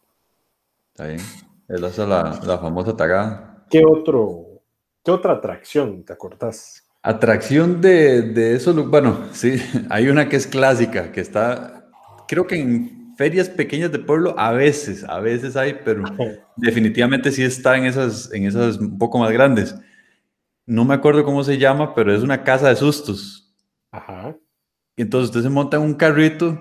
Está 0.93 1.07
bien. 1.09 1.21
Esa 1.69 1.87
es 1.87 1.99
la, 1.99 2.41
la 2.45 2.59
famosa 2.59 2.97
tagada. 2.97 3.65
¿Qué, 3.71 3.85
otro, 3.85 4.63
¿Qué 5.05 5.11
otra 5.11 5.35
atracción 5.35 6.05
te 6.05 6.13
acordás? 6.13 6.86
Atracción 7.07 7.81
de, 7.81 8.23
de 8.23 8.55
eso, 8.55 8.75
bueno, 8.87 9.21
sí, 9.33 9.63
hay 9.91 10.09
una 10.09 10.29
que 10.29 10.37
es 10.37 10.47
clásica, 10.47 11.13
que 11.13 11.21
está, 11.21 11.89
creo 12.29 12.47
que 12.47 12.61
en 12.61 13.15
ferias 13.17 13.49
pequeñas 13.49 13.93
de 13.93 13.99
pueblo 13.99 14.35
a 14.39 14.53
veces, 14.53 15.05
a 15.05 15.21
veces 15.21 15.57
hay, 15.57 15.79
pero 15.85 16.05
definitivamente 16.57 17.31
sí 17.33 17.43
está 17.43 17.77
en 17.77 17.85
esas, 17.85 18.33
en 18.33 18.45
esas 18.45 18.79
un 18.79 18.99
poco 18.99 19.19
más 19.19 19.33
grandes 19.33 19.75
no 20.67 20.85
me 20.85 20.95
acuerdo 20.95 21.25
cómo 21.25 21.45
se 21.45 21.59
llama, 21.59 21.95
pero 21.95 22.13
es 22.13 22.23
una 22.23 22.43
casa 22.43 22.69
de 22.69 22.77
sustos. 22.77 23.55
Ajá. 23.93 24.37
Y 24.97 25.03
entonces 25.03 25.31
usted 25.31 25.43
se 25.43 25.49
monta 25.49 25.77
en 25.77 25.85
un 25.85 25.95
carrito 25.95 26.61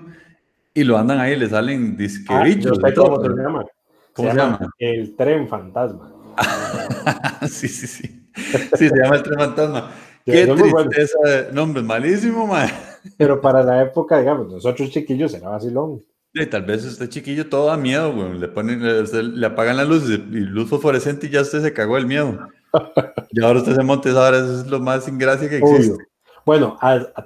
y 0.72 0.84
lo 0.84 0.96
andan 0.96 1.18
ahí, 1.18 1.36
le 1.36 1.48
salen 1.48 1.96
disquerillos. 1.96 2.78
Ah, 2.82 2.92
¿Cómo 2.94 3.20
se 3.20 3.28
llama? 3.30 3.64
¿Cómo 4.12 4.30
se, 4.30 4.36
llama? 4.36 4.60
El 4.78 5.16
tren 5.16 5.48
fantasma. 5.48 6.12
sí, 7.48 7.68
sí, 7.68 7.86
sí. 7.86 8.28
Sí, 8.76 8.88
se 8.88 8.96
llama 8.96 9.16
el 9.16 9.22
tren 9.22 9.38
fantasma. 9.38 9.90
Qué 10.26 10.44
tristeza 10.44 11.18
de 11.24 11.52
nombre, 11.52 11.82
malísimo, 11.82 12.48
man. 12.48 12.68
Pero 13.16 13.40
para 13.40 13.62
la 13.62 13.82
época, 13.82 14.18
digamos, 14.18 14.48
nosotros 14.48 14.90
chiquillos 14.90 15.32
era 15.34 15.50
vacilón. 15.50 16.04
Sí, 16.34 16.44
tal 16.46 16.64
vez 16.64 16.84
este 16.84 17.08
chiquillo 17.08 17.48
todo 17.48 17.68
da 17.68 17.76
miedo, 17.76 18.12
güey. 18.12 18.36
Le 18.38 18.48
ponen, 18.48 18.82
le, 18.82 19.46
apagan 19.46 19.76
la 19.76 19.84
luz 19.84 20.10
y 20.10 20.18
luz 20.18 20.68
fosforescente 20.68 21.28
y 21.28 21.30
ya 21.30 21.42
usted 21.42 21.62
se 21.62 21.72
cagó 21.72 21.96
el 21.96 22.06
miedo. 22.06 22.38
y 23.30 23.42
ahora 23.42 23.60
usted 23.60 23.76
se 23.76 23.82
monte, 23.84 24.10
ahora 24.10 24.38
es 24.38 24.66
lo 24.66 24.80
más 24.80 25.06
ingracia 25.06 25.48
que 25.48 25.58
existe. 25.58 25.96
Bueno, 26.44 26.76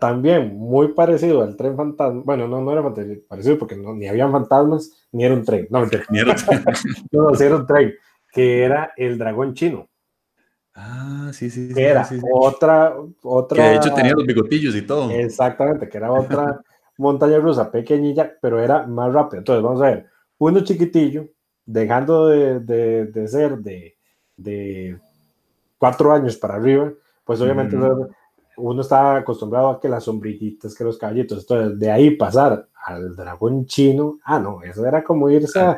también 0.01 0.57
muy 0.57 0.89
parecido 0.89 1.43
al 1.43 1.57
tren 1.57 1.77
fantasma. 1.77 2.23
Bueno, 2.25 2.49
no, 2.49 2.61
no 2.61 2.73
era 2.73 2.83
parecido 3.29 3.59
porque 3.59 3.77
no, 3.77 3.95
ni 3.95 4.09
habían 4.09 4.31
fantasmas, 4.31 4.93
ni 5.13 5.25
era 5.25 5.35
un 5.35 5.45
tren. 5.45 5.67
No, 5.71 5.85
ni 6.11 6.19
era 6.19 6.33
un 6.33 6.37
tren. 6.37 6.65
no, 7.13 7.35
sí 7.35 7.45
era 7.45 7.57
un 7.57 7.67
tren, 7.67 7.95
que 8.33 8.63
era 8.63 8.93
el 8.97 9.19
dragón 9.19 9.55
chino. 9.55 9.90
Ah, 10.83 11.31
sí, 11.33 11.51
sí. 11.51 11.73
Que 11.75 11.89
era 11.89 12.09
otra, 12.33 12.95
otra. 13.23 13.57
Que 13.57 13.69
de 13.69 13.77
hecho 13.77 13.95
tenía 13.95 14.13
los 14.13 14.27
bigotillos 14.27 14.75
y 14.75 14.83
todo. 14.83 15.11
Exactamente, 15.11 15.89
que 15.89 15.99
era 15.99 16.11
otra 16.13 16.61
montaña 16.97 17.39
rusa 17.39 17.71
pequeñilla, 17.71 18.33
pero 18.41 18.61
era 18.61 18.87
más 18.87 19.13
rápido. 19.13 19.39
Entonces, 19.39 19.63
vamos 19.63 19.83
a 19.83 19.87
ver, 19.87 20.07
uno 20.39 20.61
chiquitillo, 20.61 21.29
dejando 21.67 22.29
de, 22.29 22.61
de, 22.61 23.07
de 23.07 23.29
ser 23.29 23.59
de, 23.59 23.97
de 24.37 24.99
cuatro 25.79 26.13
años 26.13 26.37
para 26.37 26.55
arriba, 26.55 26.93
pues 27.25 27.41
obviamente 27.41 27.77
uno 28.57 28.81
está 28.83 29.17
acostumbrado 29.17 29.71
a 29.71 29.81
que 29.81 29.89
las 29.89 30.05
sombrillitas, 30.05 30.75
que 30.75 30.85
los 30.85 30.99
caballitos, 30.99 31.41
entonces 31.41 31.79
de 31.79 31.91
ahí 31.91 32.11
pasar 32.17 32.69
al 32.85 33.17
dragón 33.17 33.67
chino, 33.67 34.19
ah, 34.25 34.39
no, 34.39 34.63
eso 34.63 34.87
era 34.87 35.03
como 35.03 35.31
irse 35.31 35.59
a, 35.59 35.77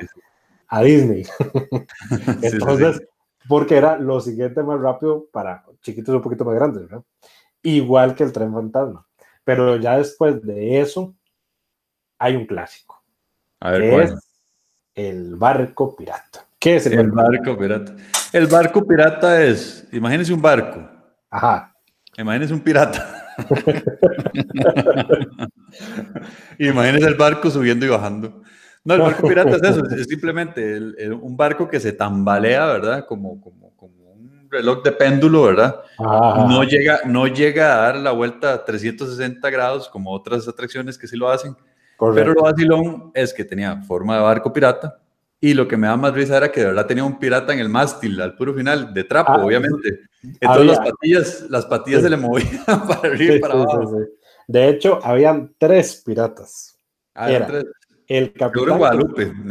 a 0.69 0.83
Disney. 0.83 1.25
entonces, 2.43 3.03
porque 3.49 3.77
era 3.77 3.99
lo 3.99 4.21
siguiente 4.21 4.63
más 4.63 4.81
rápido 4.81 5.27
para 5.33 5.65
chiquitos 5.81 6.15
un 6.15 6.23
poquito 6.23 6.45
más 6.45 6.55
grandes, 6.55 6.83
¿verdad? 6.83 7.03
Igual 7.63 8.15
que 8.15 8.25
el 8.25 8.33
tren 8.33 8.53
fantasma. 8.53 9.07
Pero 9.45 9.77
ya 9.77 9.99
después 9.99 10.43
de 10.43 10.81
eso, 10.81 11.15
hay 12.19 12.37
un 12.37 12.47
clásico. 12.47 13.03
A 13.61 13.73
ver, 13.73 13.91
¿cuál? 13.91 14.03
Es 14.03 14.15
el 14.95 15.37
barco 15.37 15.97
pirata. 15.97 16.47
¿Qué 16.59 16.77
es 16.77 16.87
el, 16.87 17.11
barco? 17.11 17.59
pirata? 17.59 17.97
El 18.33 18.47
barco 18.47 18.87
pirata 18.87 19.43
es, 19.43 19.89
imagínense 19.93 20.33
un 20.33 20.43
barco. 20.43 20.89
Ajá. 21.31 21.75
Imagínense 22.17 22.55
un 22.55 22.61
pirata. 22.61 23.19
imagínense 26.59 27.09
el 27.09 27.15
barco 27.15 27.51
subiendo 27.51 27.87
y 27.87 27.89
bajando. 27.89 28.43
No, 28.85 28.95
el 28.95 29.01
barco 29.01 29.29
pirata 29.29 29.57
es 29.57 29.62
eso, 29.62 29.85
es 29.87 30.07
simplemente 30.07 30.79
un 31.11 31.37
barco 31.37 31.68
que 31.68 31.81
se 31.81 31.92
tambalea, 31.92 32.66
¿verdad? 32.66 33.07
Como, 33.07 33.40
como, 33.40 33.75
como 33.77 34.11
un 34.12 34.49
reloj 34.51 34.83
de 34.83 34.92
péndulo, 34.92 35.45
¿verdad? 35.45 35.81
No 35.99 36.64
llega, 36.64 37.01
no 37.05 37.27
llega 37.27 37.75
a 37.75 37.77
dar 37.83 37.97
la 37.97 38.12
vuelta 38.12 38.55
a 38.55 38.64
360 38.64 39.49
grados 39.51 39.88
como 39.88 40.12
otras 40.12 40.47
atracciones 40.49 40.99
que 40.99 41.07
sí 41.07 41.16
lo 41.16 41.29
hacen. 41.29 41.57
Pero 42.14 42.33
lo 42.33 42.42
vacilón 42.42 43.12
es 43.14 43.33
que 43.33 43.45
tenía 43.45 43.81
forma 43.83 44.16
de 44.16 44.23
barco 44.23 44.53
pirata 44.53 44.99
y 45.40 45.55
lo 45.55 45.66
que 45.66 45.77
me 45.77 45.88
da 45.88 45.97
más 45.97 46.14
risa 46.14 46.37
era 46.37 46.51
que 46.51 46.61
de 46.61 46.66
verdad 46.66 46.87
tenía 46.87 47.03
un 47.03 47.18
pirata 47.18 47.53
en 47.53 47.59
el 47.59 47.68
mástil, 47.68 48.21
al 48.21 48.37
puro 48.37 48.55
final, 48.55 48.95
de 48.95 49.03
trapo, 49.05 49.33
ah, 49.33 49.45
obviamente. 49.45 50.01
Entonces 50.40 50.66
las 50.66 50.79
patillas, 50.79 51.47
las 51.49 51.66
patillas 51.66 52.03
se 52.03 52.11
le 52.11 52.16
movían 52.16 52.64
para 52.66 53.09
arriba 53.09 53.35
y 53.35 53.40
para 53.40 53.55
abajo. 53.55 53.99
de 54.47 54.68
hecho, 54.68 55.01
habían 55.03 55.53
tres 55.59 56.01
piratas. 56.05 56.79
Ah, 57.12 57.31
era 57.31 57.47
tres. 57.47 57.64
El 58.12 58.33
capitán. 58.33 58.79
Guadalupe. 58.79 59.33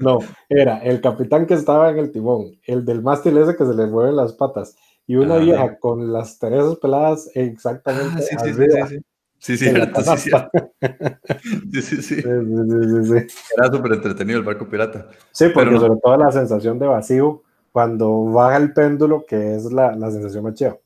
No. 0.00 0.18
era 0.48 0.78
el 0.78 1.00
capitán 1.00 1.46
que 1.46 1.54
estaba 1.54 1.90
en 1.90 1.98
el 1.98 2.10
timón, 2.10 2.58
el 2.66 2.84
del 2.84 3.00
mástil 3.00 3.38
ese 3.38 3.56
que 3.56 3.64
se 3.64 3.72
le 3.72 3.86
mueven 3.86 4.16
las 4.16 4.32
patas, 4.32 4.76
y 5.06 5.14
una 5.14 5.36
vieja 5.36 5.78
con 5.78 6.12
las 6.12 6.36
teresas 6.38 6.76
peladas 6.76 7.30
exactamente 7.34 8.24
ah, 8.36 8.40
sí, 8.42 8.50
arriba. 8.50 8.88
Sí, 8.88 8.98
Sí, 9.38 9.56
sí, 9.56 9.66
cierto, 9.66 10.00
sí, 10.16 10.30
sí, 11.82 12.02
sí, 12.02 12.02
sí, 12.02 12.22
sí. 12.22 13.36
Era 13.56 13.70
súper 13.70 13.92
entretenido 13.92 14.38
el 14.38 14.44
barco 14.44 14.68
pirata. 14.68 15.08
Sí, 15.30 15.48
porque 15.54 15.78
sobre 15.78 16.00
todo 16.02 16.16
la 16.16 16.32
sensación 16.32 16.78
de 16.78 16.86
vacío 16.86 17.42
cuando 17.70 18.24
baja 18.24 18.56
el 18.56 18.72
péndulo, 18.72 19.24
que 19.26 19.54
es 19.54 19.70
la, 19.70 19.94
la 19.94 20.10
sensación 20.10 20.42
más 20.42 20.54
chida. 20.54 20.78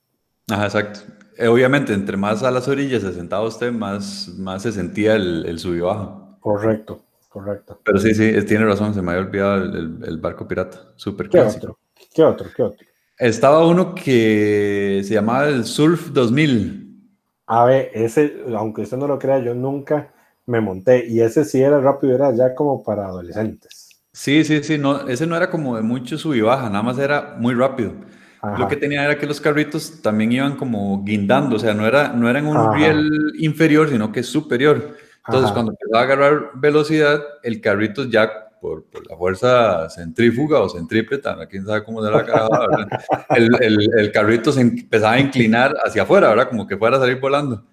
Ajá, 0.51 0.65
exacto. 0.65 1.01
Eh, 1.41 1.49
obviamente, 1.49 1.95
entre 1.95 2.19
más 2.19 2.43
a 2.43 2.51
las 2.51 2.69
orillas 2.69 3.01
se 3.01 3.15
sentaba 3.15 3.47
usted, 3.47 3.73
más, 3.73 4.29
más 4.37 4.63
se 4.63 4.73
sentía 4.73 5.15
el, 5.15 5.47
el 5.47 5.59
sub 5.59 5.75
y 5.75 5.81
baja. 5.81 6.37
Correcto, 6.39 7.01
correcto. 7.31 7.81
Pero 7.83 7.99
sí, 7.99 8.15
sí, 8.15 8.31
tiene 8.45 8.67
razón, 8.67 8.93
se 8.93 9.01
me 9.01 9.13
había 9.13 9.25
olvidado 9.25 9.65
el, 9.65 10.05
el, 10.07 10.19
barco 10.19 10.47
pirata. 10.47 10.93
Súper 10.97 11.31
¿Qué 11.31 11.41
otro? 11.41 11.79
¿Qué 12.15 12.23
otro? 12.23 12.47
¿Qué 12.55 12.63
otro? 12.63 12.87
Estaba 13.17 13.67
uno 13.67 13.95
que 13.95 15.01
se 15.03 15.15
llamaba 15.15 15.49
el 15.49 15.65
Surf 15.65 16.11
2000. 16.11 17.09
A 17.47 17.65
ver, 17.65 17.91
ese, 17.95 18.45
aunque 18.55 18.83
usted 18.83 18.99
no 18.99 19.09
lo 19.09 19.19
crea, 19.19 19.39
yo 19.39 19.55
nunca 19.55 20.13
me 20.45 20.61
monté 20.61 21.07
y 21.07 21.23
ese 21.23 21.47
sí 21.47 21.63
era 21.63 21.81
rápido, 21.81 22.15
era 22.15 22.35
ya 22.35 22.55
como 22.55 22.85
para 22.85 23.07
adolescentes. 23.07 24.03
Sí, 24.13 24.45
sí, 24.45 24.63
sí, 24.63 24.77
no, 24.77 25.09
ese 25.09 25.27
no 25.27 25.37
era 25.37 25.51
como 25.51 25.77
de 25.77 25.83
mucho 25.83 26.19
sub 26.19 26.35
y 26.35 26.43
baja, 26.43 26.69
nada 26.69 26.83
más 26.83 26.99
era 26.99 27.37
muy 27.39 27.55
rápido. 27.55 27.93
Lo 28.59 28.69
que 28.69 28.77
tenía 28.77 29.05
era 29.05 29.19
que 29.19 29.27
los 29.27 29.41
carritos 29.41 30.01
también 30.01 30.33
iban 30.33 30.57
como 30.57 31.05
guindando, 31.05 31.57
o 31.57 31.59
sea, 31.59 31.75
no 31.75 31.87
era, 31.87 32.09
no 32.09 32.29
era 32.29 32.39
en 32.39 32.47
un 32.47 32.75
riel 32.75 33.35
inferior, 33.39 33.91
sino 33.91 34.11
que 34.11 34.23
superior. 34.23 34.97
Entonces, 35.27 35.53
cuando 35.53 35.73
empezaba 35.73 36.01
a 36.01 36.05
agarrar 36.05 36.51
velocidad, 36.55 37.21
el 37.43 37.61
carrito 37.61 38.05
ya 38.05 38.31
por, 38.61 38.87
la 39.09 39.17
fuerza 39.17 39.89
centrífuga 39.91 40.61
o 40.61 40.69
centrípeta, 40.69 41.47
quién 41.49 41.67
sabe 41.67 41.85
cómo 41.85 42.03
se 42.05 42.11
la 42.11 42.25
cargaba, 42.25 42.89
el, 43.37 43.51
el, 43.61 43.99
el, 43.99 44.13
carrito 44.13 44.53
se 44.53 44.63
empezaba 44.63 45.13
a 45.13 45.21
inclinar 45.21 45.75
hacia 45.85 46.03
afuera, 46.03 46.29
¿verdad? 46.31 46.49
Como 46.49 46.67
que 46.67 46.77
fuera 46.77 46.97
a 46.97 47.01
salir 47.01 47.21
volando. 47.21 47.65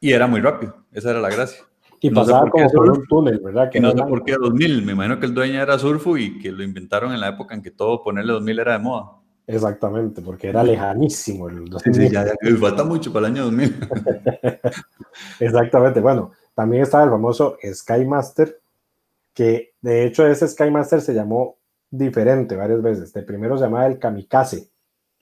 Y 0.00 0.12
era 0.12 0.26
muy 0.26 0.40
rápido, 0.40 0.76
esa 0.92 1.10
era 1.10 1.20
la 1.20 1.30
gracia. 1.30 1.64
Y 2.00 2.10
pasaba 2.10 2.50
como 2.50 2.70
por 2.70 2.90
un 2.90 3.06
túnel, 3.06 3.40
¿verdad? 3.42 3.70
Que 3.70 3.80
no 3.80 3.90
sé 3.90 4.02
por 4.02 4.24
qué 4.24 4.36
2000, 4.38 4.82
me 4.82 4.92
imagino 4.92 5.18
que 5.18 5.26
el 5.26 5.34
dueño 5.34 5.60
era 5.62 5.78
Surfo 5.78 6.18
y 6.18 6.38
que 6.38 6.52
lo 6.52 6.62
inventaron 6.62 7.12
en 7.12 7.20
la 7.20 7.28
época 7.28 7.54
en 7.54 7.62
que 7.62 7.70
todo 7.70 8.02
ponerle 8.02 8.34
2000 8.34 8.58
era 8.58 8.72
de 8.72 8.78
moda. 8.78 9.23
Exactamente, 9.46 10.22
porque 10.22 10.48
era 10.48 10.62
lejanísimo 10.62 11.48
el 11.48 11.66
2000. 11.66 11.94
Sí, 11.94 12.10
ya, 12.10 12.24
ya, 12.24 12.34
falta 12.58 12.84
mucho 12.84 13.12
para 13.12 13.26
el 13.26 13.34
año 13.34 13.44
2000. 13.44 13.88
Exactamente, 15.40 16.00
bueno, 16.00 16.32
también 16.54 16.82
estaba 16.82 17.04
el 17.04 17.10
famoso 17.10 17.58
Skymaster, 17.62 18.60
que 19.34 19.74
de 19.82 20.06
hecho 20.06 20.26
ese 20.26 20.48
Skymaster 20.48 21.02
se 21.02 21.12
llamó 21.12 21.58
diferente 21.90 22.56
varias 22.56 22.80
veces. 22.80 23.12
De 23.12 23.22
primero 23.22 23.58
se 23.58 23.64
llamaba 23.64 23.86
el 23.86 23.98
Kamikaze. 23.98 24.70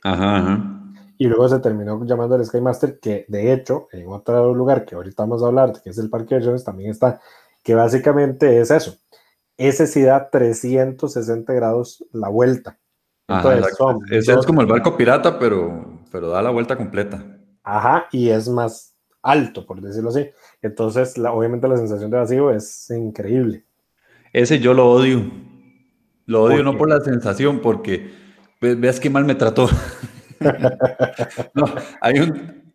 Ajá, 0.05 0.85
Y 1.19 1.27
luego 1.27 1.49
se 1.49 1.61
terminó 1.61 2.05
llamando 2.05 2.37
el 2.37 2.45
Skymaster, 2.45 2.99
que 3.01 3.25
de 3.29 3.53
hecho, 3.53 3.89
en 3.93 4.09
otro 4.09 4.55
lugar 4.55 4.85
que 4.85 4.95
ahorita 4.95 5.23
vamos 5.25 5.43
a 5.43 5.47
hablar, 5.47 5.81
que 5.83 5.91
es 5.91 5.99
el 5.99 6.11
Parque 6.11 6.37
de 6.37 6.45
Jones, 6.45 6.65
también 6.65 6.91
está, 6.91 7.21
que 7.63 7.75
básicamente 7.75 8.61
es 8.61 8.71
eso. 8.71 8.97
Ese 9.57 9.87
sí 9.87 10.03
da 10.03 10.31
360 10.31 11.53
grados 11.53 12.05
la 12.13 12.29
vuelta. 12.29 12.79
Entonces, 13.37 14.29
es 14.29 14.47
como 14.47 14.61
el 14.61 14.67
barco 14.67 14.97
pirata, 14.97 15.39
pero, 15.39 16.01
pero 16.11 16.29
da 16.29 16.43
la 16.43 16.51
vuelta 16.51 16.77
completa. 16.77 17.25
Ajá, 17.63 18.07
y 18.13 18.29
es 18.29 18.49
más 18.49 18.95
alto, 19.23 19.65
por 19.65 19.81
decirlo 19.81 20.11
así. 20.11 20.29
Entonces, 20.61 21.15
obviamente 21.19 21.69
la 21.69 21.77
sensación 21.77 22.11
de 22.11 22.17
vacío 22.17 22.51
es 22.51 22.91
increíble. 22.91 23.65
Ese 24.33 24.59
yo 24.59 24.75
lo 24.75 24.91
odio. 24.91 25.23
Lo 26.27 26.45
odio 26.45 26.63
no 26.63 26.77
por 26.77 26.89
la 26.89 27.01
sensación, 27.01 27.61
porque 27.61 28.11
veas 28.61 29.01
qué 29.01 29.11
mal 29.11 29.25
me 29.25 29.35
trató. 29.35 29.69
no, 31.55 31.67
hay 32.01 32.21
un. 32.21 32.73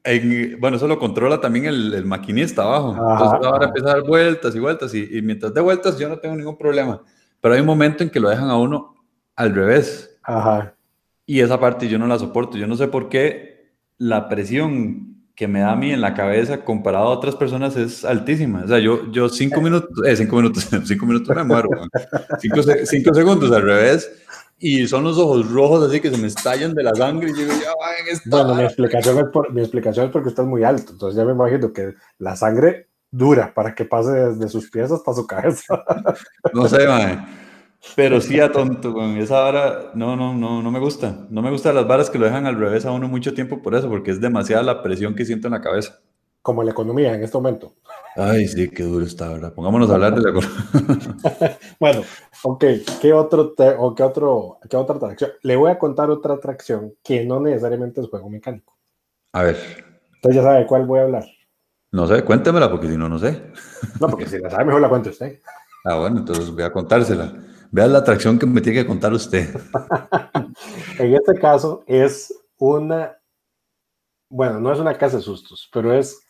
bueno, 0.60 0.78
eso 0.78 0.88
lo 0.88 1.00
controla 1.00 1.40
también 1.40 1.66
el, 1.66 2.06
maquinista 2.06 2.64
abajo. 2.64 2.92
Entonces 2.92 3.48
ahora 3.48 3.68
empieza 3.68 3.90
a 3.90 3.94
dar 3.94 4.04
vueltas 4.04 4.56
y 4.56 4.60
vueltas, 4.60 4.94
y, 4.94 5.22
mientras 5.22 5.54
de 5.54 5.62
vueltas 5.62 5.98
yo 5.98 6.10
no 6.10 6.20
tengo 6.20 6.36
ningún 6.36 6.58
problema. 6.58 7.02
Pero 7.42 7.54
hay 7.54 7.62
un 7.62 7.68
momento 7.68 8.04
en 8.04 8.10
que 8.10 8.20
lo 8.20 8.30
dejan 8.30 8.50
a 8.50 8.58
uno 8.58 8.96
al 9.36 9.56
revés. 9.56 10.17
Ajá. 10.28 10.76
Y 11.26 11.40
esa 11.40 11.60
parte 11.60 11.88
yo 11.88 11.98
no 11.98 12.06
la 12.06 12.20
soporto. 12.20 12.58
Yo 12.58 12.68
no 12.68 12.76
sé 12.76 12.88
por 12.88 13.10
qué 13.10 13.72
la 13.98 14.30
presión 14.30 15.16
que 15.36 15.48
me 15.48 15.62
da 15.62 15.72
a 15.72 15.76
mí 15.76 15.92
en 15.92 16.02
la 16.02 16.14
cabeza 16.14 16.64
comparado 16.66 17.06
a 17.06 17.12
otras 17.12 17.36
personas 17.36 17.76
es 17.78 18.04
altísima. 18.04 18.64
O 18.66 18.68
sea, 18.68 18.80
yo, 18.80 19.12
yo 19.12 19.30
cinco 19.30 19.62
minutos, 19.62 19.90
eh, 20.06 20.16
cinco 20.16 20.36
minutos, 20.36 20.68
cinco 20.86 21.06
minutos 21.06 21.36
me 21.36 21.44
muero. 21.44 21.70
Cinco, 22.40 22.62
cinco, 22.86 23.14
segundos 23.14 23.52
al 23.52 23.62
revés. 23.62 24.12
Y 24.60 24.88
son 24.88 25.04
los 25.04 25.18
ojos 25.20 25.50
rojos 25.52 25.88
así 25.88 26.02
que 26.02 26.10
se 26.10 26.18
me 26.18 26.28
estallan 26.28 26.74
de 26.74 26.82
la 26.82 26.96
sangre 26.96 27.30
y 27.30 27.34
yo 27.34 27.46
ya. 27.46 27.72
Bueno, 28.26 28.56
mi 28.56 28.64
explicación, 28.64 29.20
es 29.20 29.26
por, 29.26 29.54
mi 29.54 29.62
explicación 29.62 30.08
es 30.08 30.12
porque 30.12 30.30
estás 30.30 30.46
muy 30.46 30.64
alto. 30.64 30.92
Entonces 30.94 31.16
ya 31.16 31.24
me 31.24 31.34
imagino 31.34 31.72
que 31.72 31.94
la 32.18 32.36
sangre 32.36 32.88
dura 33.12 33.54
para 33.54 33.76
que 33.76 33.86
pase 33.86 34.12
desde 34.12 34.50
sus 34.50 34.70
pies 34.72 34.92
hasta 34.92 35.14
su 35.14 35.26
cabeza. 35.26 35.84
No 36.54 36.68
sé, 36.68 36.88
man. 36.88 37.47
Pero 37.96 38.22
sí 38.22 38.40
a 38.40 38.52
tonto, 38.52 38.94
con 38.94 39.18
esa 39.18 39.40
vara, 39.40 39.92
no, 39.94 40.16
no, 40.16 40.34
no, 40.34 40.62
no 40.62 40.72
me 40.72 40.80
gusta. 40.80 41.26
No 41.30 41.42
me 41.42 41.50
gustan 41.50 41.76
las 41.76 41.88
varas 41.88 42.10
que 42.10 42.20
lo 42.20 42.26
dejan 42.26 42.46
al 42.46 42.60
revés 42.60 42.86
a 42.86 42.92
uno 42.92 43.08
mucho 43.08 43.34
tiempo 43.34 43.62
por 43.62 43.76
eso, 43.76 43.90
porque 43.90 44.12
es 44.12 44.22
demasiada 44.22 44.64
la 44.64 44.84
presión 44.84 45.16
que 45.16 45.26
siento 45.26 45.48
en 45.48 45.54
la 45.54 45.62
cabeza. 45.62 46.00
Como 46.42 46.64
la 46.64 46.72
economía 46.72 47.14
en 47.14 47.24
este 47.24 47.38
momento. 47.38 47.74
Ay, 48.16 48.48
sí, 48.48 48.70
qué 48.70 48.84
duro 48.84 49.06
está, 49.06 49.30
¿verdad? 49.30 49.54
Pongámonos 49.54 49.90
a 49.90 49.96
hablar 49.96 50.16
de 50.16 50.22
la 50.22 50.30
economía. 50.30 51.58
bueno, 51.80 52.02
ok, 52.44 52.66
¿qué, 53.02 53.14
otro 53.14 53.54
o 53.80 53.96
qué, 53.96 54.04
otro, 54.04 54.60
qué 54.70 54.78
otra 54.78 54.96
atracción? 54.96 55.32
Le 55.44 55.56
voy 55.56 55.72
a 55.72 55.78
contar 55.78 56.10
otra 56.10 56.36
atracción 56.36 56.94
que 57.04 57.26
no 57.26 57.40
necesariamente 57.40 58.02
es 58.02 58.08
juego 58.08 58.30
mecánico. 58.30 58.78
A 59.34 59.44
ver. 59.44 59.58
Usted 60.16 60.32
ya 60.32 60.44
sabe 60.44 60.60
de 60.60 60.68
cuál 60.68 60.86
voy 60.86 61.00
a 61.00 61.04
hablar. 61.04 61.26
No 61.92 62.08
sé, 62.08 62.24
cuéntemela 62.24 62.70
porque 62.70 62.88
si 62.88 62.98
no, 62.98 63.08
no 63.08 63.20
sé. 63.20 63.42
No, 64.00 64.08
porque 64.08 64.26
si 64.28 64.40
la 64.40 64.50
sabe, 64.50 64.66
mejor 64.66 64.82
la 64.82 64.90
cuente 64.90 65.10
usted. 65.10 65.40
Ah, 65.86 65.98
bueno, 65.98 66.20
entonces 66.20 66.52
voy 66.52 66.64
a 66.64 66.72
contársela. 66.72 67.34
Vea 67.72 67.88
la 67.88 68.00
atracción 68.00 68.40
que 68.40 68.46
me 68.46 68.62
tiene 68.62 68.82
que 68.82 68.88
contar 68.88 69.14
usted. 69.14 69.50
en 71.00 71.14
este 71.14 71.36
caso 71.40 71.84
es 71.86 72.34
una, 72.58 73.18
bueno, 74.30 74.60
no 74.60 74.72
es 74.72 74.80
una 74.80 74.98
casa 74.98 75.18
de 75.18 75.24
sustos, 75.24 75.70
pero 75.72 75.94
es 75.94 76.22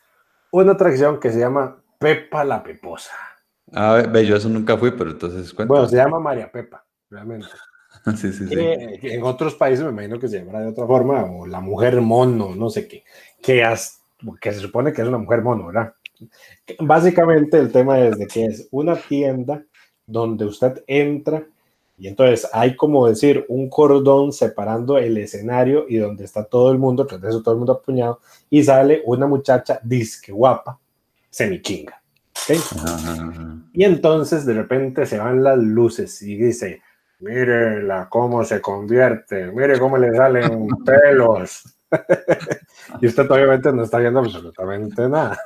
una 0.51 0.73
atracción 0.73 1.19
que 1.19 1.31
se 1.31 1.39
llama 1.39 1.81
Pepa 1.99 2.43
la 2.43 2.63
Peposa. 2.63 3.13
Ah, 3.73 4.03
ve, 4.09 4.25
yo 4.25 4.35
eso 4.35 4.49
nunca 4.49 4.77
fui, 4.77 4.91
pero 4.91 5.11
entonces 5.11 5.53
Bueno, 5.53 5.87
se 5.87 5.97
llama 5.97 6.19
María 6.19 6.51
Pepa, 6.51 6.85
realmente. 7.09 7.47
sí, 8.15 8.31
sí, 8.31 8.47
sí. 8.47 8.55
en 9.01 9.23
otros 9.23 9.55
países 9.55 9.83
me 9.83 9.91
imagino 9.91 10.19
que 10.19 10.27
se 10.27 10.39
llamará 10.39 10.61
de 10.61 10.67
otra 10.67 10.85
forma, 10.85 11.23
o 11.23 11.45
la 11.45 11.59
mujer 11.59 11.99
mono, 12.01 12.55
no 12.55 12.69
sé 12.69 12.87
qué, 12.87 13.03
que, 13.41 13.63
que 14.39 14.53
se 14.53 14.59
supone 14.59 14.93
que 14.93 15.01
es 15.01 15.07
una 15.07 15.17
mujer 15.17 15.41
mono, 15.41 15.67
¿verdad? 15.67 15.93
Básicamente 16.79 17.59
el 17.59 17.71
tema 17.71 17.99
es 17.99 18.17
de 18.17 18.27
que 18.27 18.45
es 18.45 18.67
una 18.71 18.95
tienda 18.95 19.63
donde 20.07 20.45
usted 20.45 20.83
entra 20.87 21.45
y 21.99 22.07
entonces 22.07 22.47
hay 22.53 22.75
como 22.75 23.07
decir 23.07 23.45
un 23.47 23.69
cordón 23.69 24.31
separando 24.31 24.99
el 24.99 25.17
escenario 25.17 25.85
y 25.89 25.97
donde 25.97 26.25
está 26.25 26.43
todo 26.43 26.71
el 26.71 26.77
mundo, 26.77 27.07
tras 27.07 27.19
de 27.19 27.29
eso 27.29 27.41
todo 27.41 27.55
el 27.55 27.57
mundo 27.57 27.73
apuñado, 27.73 28.19
y 28.51 28.63
sale 28.63 29.01
una 29.05 29.25
muchacha 29.25 29.79
disque 29.83 30.31
guapa, 30.31 30.79
semichinga. 31.29 31.99
¿okay? 32.43 32.59
Y 33.73 33.83
entonces 33.83 34.45
de 34.45 34.53
repente 34.53 35.07
se 35.07 35.17
van 35.17 35.43
las 35.43 35.57
luces 35.57 36.21
y 36.21 36.37
dice, 36.37 36.83
mírela 37.19 38.07
cómo 38.09 38.43
se 38.43 38.61
convierte, 38.61 39.51
mire 39.51 39.79
cómo 39.79 39.97
le 39.97 40.15
salen 40.15 40.67
pelos. 40.85 41.63
y 43.01 43.07
usted 43.07 43.31
obviamente 43.31 43.73
no 43.73 43.83
está 43.83 43.97
viendo 43.97 44.19
absolutamente 44.19 45.09
nada. 45.09 45.39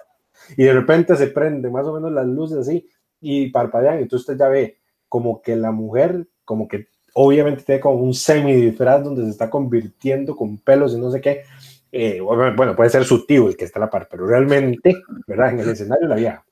Y 0.58 0.63
de 0.63 0.74
repente 0.74 1.15
se 1.15 1.28
prende 1.28 1.69
más 1.69 1.86
o 1.86 1.93
menos 1.93 2.12
las 2.12 2.26
luces 2.26 2.58
así 2.58 2.86
y 3.21 3.49
parpadean, 3.49 3.99
y 3.99 4.03
entonces 4.03 4.27
usted 4.27 4.43
ya 4.43 4.49
ve 4.49 4.77
como 5.07 5.41
que 5.41 5.55
la 5.55 5.71
mujer, 5.71 6.27
como 6.43 6.67
que 6.67 6.88
obviamente 7.13 7.63
tiene 7.63 7.81
como 7.81 7.95
un 7.95 8.13
semi 8.13 8.55
disfraz 8.55 9.03
donde 9.03 9.23
se 9.23 9.29
está 9.29 9.49
convirtiendo 9.49 10.36
con 10.36 10.57
pelos 10.57 10.93
y 10.93 10.97
no 10.97 11.12
sé 11.12 11.21
qué. 11.21 11.43
Eh, 11.91 12.21
bueno, 12.21 12.75
puede 12.75 12.89
ser 12.89 13.03
su 13.03 13.25
tío 13.25 13.49
el 13.49 13.57
que 13.57 13.65
está 13.65 13.79
a 13.79 13.81
la 13.81 13.89
par, 13.89 14.07
pero 14.10 14.25
realmente, 14.25 14.95
¿verdad? 15.27 15.51
En 15.51 15.60
el 15.60 15.69
escenario 15.69 16.07
la 16.07 16.15
vieja. 16.15 16.45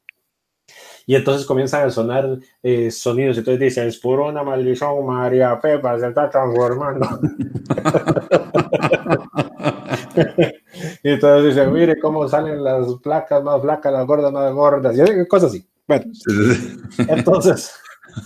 Y 1.05 1.15
entonces 1.15 1.47
comienzan 1.47 1.87
a 1.87 1.89
sonar 1.89 2.37
eh, 2.61 2.91
sonidos, 2.91 3.37
entonces 3.37 3.59
dice, 3.59 3.87
es 3.87 3.97
por 3.97 4.19
una 4.19 4.43
maldición, 4.43 5.07
María 5.07 5.59
Pepa 5.59 5.99
se 5.99 6.07
está 6.07 6.29
transformando. 6.29 7.07
y 11.03 11.09
entonces 11.09 11.55
dice, 11.55 11.67
mire 11.67 11.99
cómo 11.99 12.27
salen 12.27 12.63
las 12.63 12.93
placas 13.01 13.43
más 13.43 13.59
flacas, 13.59 13.91
las 13.91 14.05
gordas 14.05 14.31
más 14.31 14.53
gordas, 14.53 14.95
y 14.95 15.27
cosas 15.27 15.49
así. 15.49 15.67
Bueno, 15.89 16.05
entonces 17.09 17.73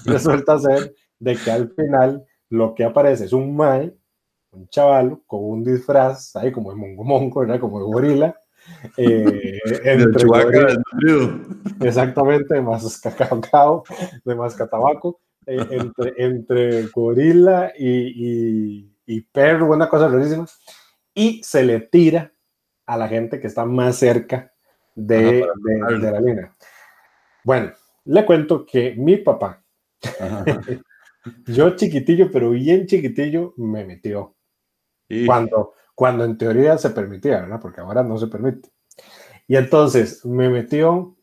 resulta 0.04 0.60
ser 0.60 0.94
de 1.18 1.38
que 1.38 1.50
al 1.50 1.74
final 1.74 2.26
lo 2.50 2.76
que 2.76 2.84
aparece 2.84 3.24
es 3.24 3.32
un 3.32 3.56
mae, 3.56 3.96
un 4.52 4.68
chaval 4.68 5.22
con 5.26 5.46
un 5.46 5.64
disfraz 5.64 6.36
ahí 6.36 6.52
como 6.52 6.72
de 6.72 6.76
mongo 6.76 7.06
mongo, 7.06 7.40
¿verdad? 7.40 7.62
Como 7.62 7.80
de 7.80 7.86
gorila. 7.86 8.42
Eh, 8.98 9.60
entre 9.86 10.28
exactamente, 11.80 12.54
de 12.54 12.62
más 12.62 13.00
cacao, 13.00 13.86
de 14.26 14.36
más 14.36 14.56
catabaco, 14.56 15.22
eh, 15.46 15.66
entre, 15.72 16.14
entre 16.18 16.88
gorila 16.88 17.72
y, 17.78 18.90
y, 19.06 19.22
perro, 19.22 19.72
una 19.72 19.88
cosa 19.88 20.10
rarísima, 20.10 20.46
y 21.14 21.42
se 21.44 21.64
le 21.64 21.80
tira 21.80 22.34
a 22.86 22.98
la 22.98 23.08
gente 23.08 23.40
que 23.40 23.48
está 23.48 23.64
más 23.64 23.96
cerca 23.96 24.52
de, 24.96 25.46
de, 25.64 26.00
de 26.00 26.12
la 26.12 26.20
línea. 26.20 26.54
Bueno, 27.44 27.72
le 28.06 28.26
cuento 28.26 28.66
que 28.66 28.96
mi 28.96 29.18
papá, 29.18 29.64
yo 31.46 31.76
chiquitillo, 31.76 32.32
pero 32.32 32.52
bien 32.52 32.86
chiquitillo, 32.86 33.54
me 33.58 33.86
metió. 33.86 34.36
Cuando, 35.26 35.74
cuando 35.94 36.26
en 36.26 36.38
teoría 36.38 36.78
se 36.78 36.90
permitía, 36.90 37.42
¿verdad? 37.42 37.60
Porque 37.62 37.82
ahora 37.82 38.04
no 38.04 38.18
se 38.18 38.28
permite. 38.28 38.70
Y 39.48 39.56
entonces 39.58 40.26
me 40.26 40.50
metió 40.50 41.16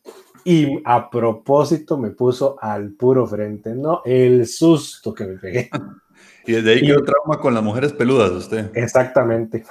y 0.45 0.81
a 0.85 1.09
propósito 1.09 1.97
me 1.97 2.11
puso 2.11 2.57
al 2.61 2.93
puro 2.93 3.27
frente, 3.27 3.75
¿no? 3.75 4.01
El 4.05 4.47
susto 4.47 5.13
que 5.13 5.25
me 5.25 5.37
pegué. 5.37 5.69
Y 6.45 6.53
desde 6.53 6.71
ahí 6.71 6.81
quedó 6.81 7.03
trauma 7.03 7.39
con 7.39 7.53
las 7.53 7.63
mujeres 7.63 7.93
peludas, 7.93 8.31
usted. 8.31 8.71
Exactamente. 8.73 9.63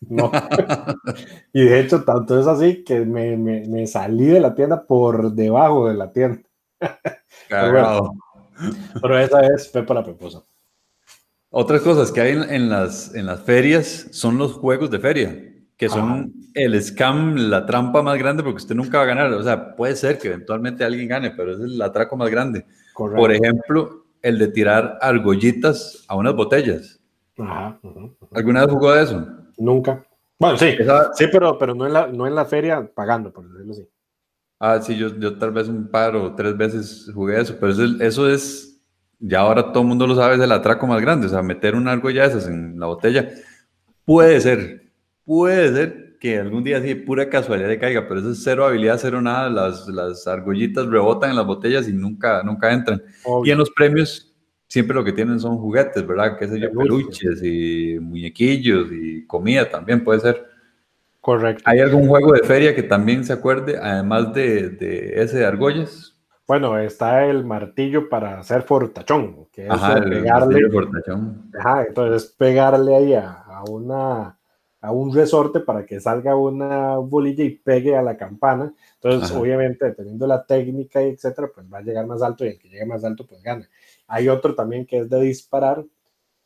No. 0.00 0.30
y 1.52 1.64
de 1.64 1.80
hecho, 1.80 2.04
tanto 2.04 2.38
es 2.38 2.46
así 2.46 2.84
que 2.84 3.00
me, 3.00 3.36
me, 3.36 3.66
me, 3.66 3.86
salí 3.86 4.26
de 4.26 4.40
la 4.40 4.54
tienda 4.54 4.84
por 4.84 5.32
debajo 5.32 5.88
de 5.88 5.94
la 5.94 6.12
tienda. 6.12 6.40
Pero, 7.48 8.12
pero, 9.00 9.18
esa 9.18 9.40
es 9.46 9.68
Pepa 9.68 9.94
la 9.94 10.04
Peposa. 10.04 10.42
Otras 11.48 11.80
cosas 11.80 12.12
que 12.12 12.20
hay 12.20 12.32
en, 12.32 12.42
en, 12.42 12.68
las, 12.68 13.14
en 13.14 13.24
las 13.24 13.40
ferias 13.40 14.08
son 14.10 14.36
los 14.36 14.52
juegos 14.52 14.90
de 14.90 14.98
feria, 14.98 15.44
que 15.76 15.88
son 15.88 16.34
el 16.52 16.82
scam, 16.82 17.36
la 17.36 17.64
trampa 17.64 18.02
más 18.02 18.18
grande, 18.18 18.42
porque 18.42 18.58
usted 18.58 18.74
nunca 18.74 18.98
va 18.98 19.04
a 19.04 19.06
ganar. 19.06 19.32
O 19.32 19.42
sea, 19.42 19.74
puede 19.76 19.96
ser 19.96 20.18
que 20.18 20.28
eventualmente 20.28 20.84
alguien 20.84 21.08
gane, 21.08 21.30
pero 21.30 21.52
es 21.52 21.60
el 21.60 21.80
atraco 21.80 22.16
más 22.16 22.28
grande. 22.28 22.66
Por 22.94 23.32
ejemplo, 23.32 24.04
el 24.20 24.38
de 24.38 24.48
tirar 24.48 24.98
argollitas 25.00 26.04
a 26.08 26.16
unas 26.16 26.34
botellas. 26.34 27.00
Ajá, 27.38 27.78
¿Alguna 28.34 28.66
vez 28.66 28.74
jugó 28.74 28.92
de 28.92 29.02
eso? 29.04 29.26
Nunca. 29.58 30.04
Bueno, 30.38 30.56
sí, 30.56 30.76
sí, 31.14 31.26
pero, 31.32 31.58
pero 31.58 31.74
no, 31.74 31.86
en 31.86 31.92
la, 31.92 32.06
no 32.06 32.26
en 32.26 32.34
la 32.34 32.44
feria 32.44 32.88
pagando, 32.94 33.32
por 33.32 33.50
decirlo 33.50 33.72
así. 33.72 33.88
Ah, 34.60 34.80
sí, 34.80 34.96
yo, 34.96 35.16
yo 35.18 35.36
tal 35.36 35.52
vez 35.52 35.68
un 35.68 35.88
par 35.88 36.16
o 36.16 36.34
tres 36.34 36.56
veces 36.56 37.10
jugué 37.12 37.40
eso, 37.40 37.56
pero 37.60 37.72
eso, 37.72 37.84
eso 38.00 38.28
es, 38.28 38.80
ya 39.18 39.40
ahora 39.40 39.72
todo 39.72 39.82
el 39.82 39.88
mundo 39.88 40.06
lo 40.06 40.14
sabe, 40.14 40.36
es 40.36 40.40
el 40.40 40.52
atraco 40.52 40.86
más 40.86 41.00
grande, 41.00 41.26
o 41.26 41.30
sea, 41.30 41.42
meter 41.42 41.74
un 41.74 41.88
argolla 41.88 42.22
de 42.22 42.28
esas 42.28 42.46
en 42.48 42.78
la 42.78 42.86
botella. 42.86 43.28
Puede 44.04 44.40
ser, 44.40 44.92
puede 45.24 45.72
ser 45.72 46.08
que 46.20 46.38
algún 46.38 46.64
día 46.64 46.80
sí, 46.82 46.94
pura 46.94 47.28
casualidad 47.28 47.68
le 47.68 47.78
caiga, 47.78 48.06
pero 48.08 48.20
eso 48.20 48.32
es 48.32 48.42
cero 48.42 48.66
habilidad, 48.66 48.98
cero 49.00 49.20
nada, 49.20 49.48
las, 49.48 49.86
las 49.88 50.26
argollitas 50.26 50.86
rebotan 50.86 51.30
en 51.30 51.36
las 51.36 51.46
botellas 51.46 51.88
y 51.88 51.92
nunca, 51.92 52.42
nunca 52.42 52.72
entran. 52.72 53.02
Y 53.44 53.50
en 53.50 53.58
los 53.58 53.70
premios 53.70 54.27
siempre 54.68 54.94
lo 54.94 55.02
que 55.02 55.12
tienen 55.12 55.40
son 55.40 55.58
juguetes, 55.58 56.06
¿verdad? 56.06 56.38
Qué 56.38 56.46
sé 56.46 56.60
yo, 56.60 56.70
peluches 56.70 57.42
y 57.42 57.98
muñequillos 58.00 58.92
y 58.92 59.26
comida 59.26 59.68
también 59.68 60.04
puede 60.04 60.20
ser. 60.20 60.46
Correcto. 61.20 61.64
¿Hay 61.66 61.80
algún 61.80 62.06
juego 62.06 62.32
de 62.32 62.40
feria 62.40 62.74
que 62.74 62.84
también 62.84 63.24
se 63.24 63.32
acuerde, 63.32 63.76
además 63.76 64.32
de, 64.32 64.70
de 64.70 65.20
ese 65.20 65.38
de 65.38 65.46
argollas? 65.46 66.14
Bueno, 66.46 66.78
está 66.78 67.26
el 67.26 67.44
martillo 67.44 68.08
para 68.08 68.38
hacer 68.38 68.62
fortachón, 68.62 69.48
que 69.52 69.66
es 69.66 69.70
ajá, 69.70 70.00
pegarle. 70.00 70.70
fortachón. 70.70 71.50
Ajá, 71.58 71.84
entonces 71.86 72.34
pegarle 72.38 72.96
ahí 72.96 73.14
a, 73.14 73.32
a, 73.32 73.64
una 73.64 74.38
a 74.80 74.92
un 74.92 75.14
resorte 75.14 75.60
para 75.60 75.84
que 75.84 76.00
salga 76.00 76.36
una 76.36 76.96
bolilla 76.96 77.44
y 77.44 77.50
pegue 77.50 77.96
a 77.96 78.02
la 78.02 78.16
campana. 78.16 78.72
Entonces, 78.94 79.36
obviamente, 79.36 79.86
dependiendo 79.86 80.24
de 80.24 80.28
la 80.28 80.46
técnica 80.46 81.02
y 81.02 81.10
etcétera, 81.10 81.50
pues 81.52 81.66
va 81.70 81.78
a 81.78 81.82
llegar 81.82 82.06
más 82.06 82.22
alto 82.22 82.44
y 82.44 82.48
el 82.48 82.58
que 82.58 82.68
llegue 82.68 82.86
más 82.86 83.04
alto, 83.04 83.26
pues 83.26 83.42
gana. 83.42 83.68
Hay 84.08 84.28
otro 84.28 84.54
también 84.54 84.86
que 84.86 85.00
es 85.00 85.10
de 85.10 85.20
disparar 85.20 85.84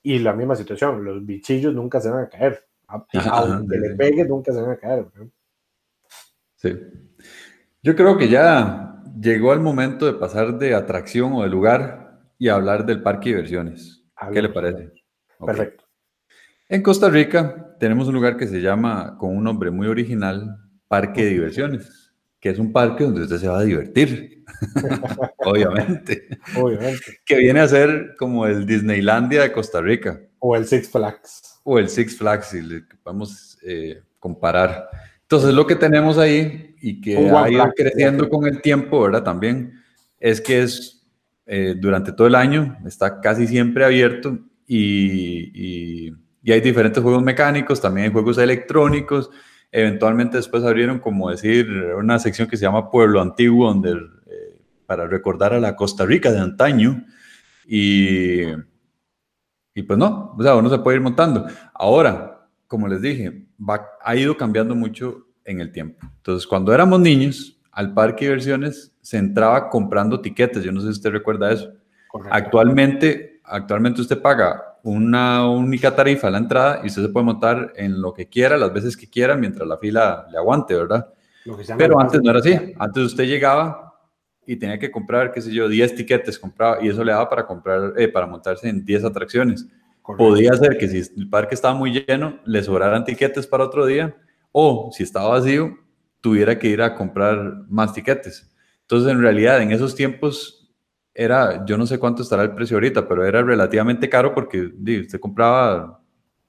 y 0.02 0.18
la 0.18 0.32
misma 0.32 0.56
situación, 0.56 1.04
los 1.04 1.24
bichillos 1.24 1.72
nunca 1.72 2.00
se 2.00 2.10
van 2.10 2.24
a 2.24 2.28
caer. 2.28 2.66
Aunque 2.88 3.78
le 3.78 3.90
pegue, 3.94 4.24
nunca 4.24 4.52
se 4.52 4.60
van 4.60 4.72
a 4.72 4.76
caer. 4.76 5.06
Sí. 6.56 6.76
Yo 7.82 7.96
creo 7.96 8.18
que 8.18 8.28
ya 8.28 9.02
llegó 9.18 9.52
el 9.52 9.60
momento 9.60 10.06
de 10.06 10.14
pasar 10.14 10.58
de 10.58 10.74
atracción 10.74 11.32
o 11.32 11.42
de 11.42 11.48
lugar 11.48 12.20
y 12.36 12.48
hablar 12.48 12.84
del 12.84 13.02
parque 13.02 13.30
de 13.30 13.36
diversiones. 13.36 14.04
¿Qué 14.32 14.42
le 14.42 14.48
parece? 14.48 14.92
Perfecto. 15.44 15.84
En 16.68 16.82
Costa 16.82 17.08
Rica 17.08 17.76
tenemos 17.78 18.08
un 18.08 18.14
lugar 18.14 18.36
que 18.36 18.46
se 18.46 18.60
llama, 18.60 19.16
con 19.18 19.36
un 19.36 19.44
nombre 19.44 19.70
muy 19.70 19.86
original, 19.86 20.58
Parque 20.88 21.24
de 21.24 21.30
Diversiones 21.30 22.01
que 22.42 22.50
es 22.50 22.58
un 22.58 22.72
parque 22.72 23.04
donde 23.04 23.22
usted 23.22 23.38
se 23.38 23.46
va 23.46 23.60
a 23.60 23.62
divertir, 23.62 24.44
obviamente. 25.38 26.26
Obviamente. 26.56 27.20
Que 27.24 27.36
viene 27.36 27.60
a 27.60 27.68
ser 27.68 28.16
como 28.18 28.46
el 28.46 28.66
Disneylandia 28.66 29.42
de 29.42 29.52
Costa 29.52 29.80
Rica. 29.80 30.20
O 30.40 30.56
el 30.56 30.66
Six 30.66 30.88
Flags. 30.88 31.60
O 31.62 31.78
el 31.78 31.88
Six 31.88 32.18
Flags, 32.18 32.46
si 32.46 32.60
le 32.60 32.82
vamos 33.04 33.58
a 33.62 33.66
eh, 33.70 34.02
comparar. 34.18 34.88
Entonces, 35.20 35.54
lo 35.54 35.68
que 35.68 35.76
tenemos 35.76 36.18
ahí 36.18 36.74
y 36.80 37.00
que 37.00 37.16
ha 37.16 37.48
ido 37.48 37.72
creciendo 37.76 38.28
con 38.28 38.44
el 38.48 38.60
tiempo, 38.60 39.02
¿verdad? 39.02 39.22
También 39.22 39.74
es 40.18 40.40
que 40.40 40.62
es 40.62 41.06
eh, 41.46 41.76
durante 41.78 42.10
todo 42.10 42.26
el 42.26 42.34
año, 42.34 42.76
está 42.84 43.20
casi 43.20 43.46
siempre 43.46 43.84
abierto 43.84 44.36
y, 44.66 46.08
y, 46.08 46.12
y 46.42 46.50
hay 46.50 46.60
diferentes 46.60 47.00
juegos 47.00 47.22
mecánicos, 47.22 47.80
también 47.80 48.06
hay 48.06 48.12
juegos 48.12 48.36
electrónicos 48.38 49.30
Eventualmente 49.74 50.36
después 50.36 50.62
abrieron, 50.64 50.98
como 50.98 51.30
decir, 51.30 51.66
una 51.96 52.18
sección 52.18 52.46
que 52.46 52.58
se 52.58 52.66
llama 52.66 52.90
Pueblo 52.90 53.22
Antiguo, 53.22 53.68
donde, 53.68 53.92
eh, 54.26 54.60
para 54.84 55.06
recordar 55.06 55.54
a 55.54 55.60
la 55.60 55.74
Costa 55.74 56.04
Rica 56.04 56.30
de 56.30 56.40
antaño. 56.40 57.02
Y, 57.66 58.42
y 59.74 59.82
pues 59.82 59.98
no, 59.98 60.36
o 60.38 60.42
sea, 60.42 60.56
uno 60.56 60.68
se 60.68 60.78
puede 60.78 60.98
ir 60.98 61.02
montando. 61.02 61.46
Ahora, 61.72 62.46
como 62.66 62.86
les 62.86 63.00
dije, 63.00 63.46
va, 63.58 63.82
ha 64.02 64.14
ido 64.14 64.36
cambiando 64.36 64.74
mucho 64.74 65.26
en 65.44 65.60
el 65.60 65.72
tiempo. 65.72 66.06
Entonces, 66.18 66.46
cuando 66.46 66.74
éramos 66.74 67.00
niños, 67.00 67.58
al 67.70 67.94
parque 67.94 68.26
de 68.26 68.32
diversiones 68.32 68.94
se 69.00 69.16
entraba 69.16 69.70
comprando 69.70 70.20
tiquetes. 70.20 70.62
Yo 70.62 70.70
no 70.70 70.80
sé 70.80 70.88
si 70.88 70.92
usted 70.92 71.10
recuerda 71.10 71.50
eso. 71.50 71.72
Actualmente, 72.30 73.40
actualmente 73.42 74.02
usted 74.02 74.20
paga 74.20 74.71
una 74.84 75.48
única 75.48 75.94
tarifa 75.94 76.28
a 76.28 76.30
la 76.30 76.38
entrada 76.38 76.80
y 76.82 76.88
usted 76.88 77.02
se 77.02 77.08
puede 77.08 77.26
montar 77.26 77.72
en 77.76 78.00
lo 78.00 78.12
que 78.12 78.28
quiera, 78.28 78.56
las 78.56 78.72
veces 78.72 78.96
que 78.96 79.08
quiera, 79.08 79.36
mientras 79.36 79.66
la 79.68 79.78
fila 79.78 80.26
le 80.30 80.38
aguante, 80.38 80.74
¿verdad? 80.74 81.08
Pero 81.76 82.00
antes 82.00 82.20
no 82.22 82.30
era 82.30 82.40
así. 82.40 82.74
Antes 82.78 83.04
usted 83.04 83.24
llegaba 83.24 83.94
y 84.46 84.56
tenía 84.56 84.78
que 84.78 84.90
comprar, 84.90 85.32
qué 85.32 85.40
sé 85.40 85.52
yo, 85.52 85.68
10 85.68 85.94
tiquetes, 85.94 86.38
compraba, 86.38 86.82
y 86.82 86.88
eso 86.88 87.04
le 87.04 87.12
daba 87.12 87.28
para 87.28 87.46
comprar, 87.46 87.94
eh, 87.96 88.08
para 88.08 88.26
montarse 88.26 88.68
en 88.68 88.84
10 88.84 89.04
atracciones. 89.04 89.66
Podía 90.02 90.52
ser 90.54 90.78
que 90.78 90.88
si 90.88 90.98
el 91.16 91.28
parque 91.28 91.54
estaba 91.54 91.74
muy 91.74 91.92
lleno, 91.92 92.40
le 92.44 92.62
sobraran 92.62 93.04
tiquetes 93.04 93.46
para 93.46 93.64
otro 93.64 93.86
día, 93.86 94.16
o 94.50 94.90
si 94.92 95.04
estaba 95.04 95.28
vacío, 95.28 95.76
tuviera 96.20 96.58
que 96.58 96.68
ir 96.68 96.82
a 96.82 96.94
comprar 96.94 97.64
más 97.68 97.92
tiquetes. 97.92 98.52
Entonces, 98.82 99.12
en 99.12 99.20
realidad, 99.20 99.62
en 99.62 99.70
esos 99.70 99.94
tiempos, 99.94 100.61
era, 101.14 101.64
yo 101.66 101.76
no 101.76 101.86
sé 101.86 101.98
cuánto 101.98 102.22
estará 102.22 102.42
el 102.42 102.54
precio 102.54 102.76
ahorita, 102.76 103.06
pero 103.06 103.24
era 103.24 103.42
relativamente 103.42 104.08
caro 104.08 104.34
porque 104.34 104.72
usted 105.00 105.20
compraba 105.20 106.00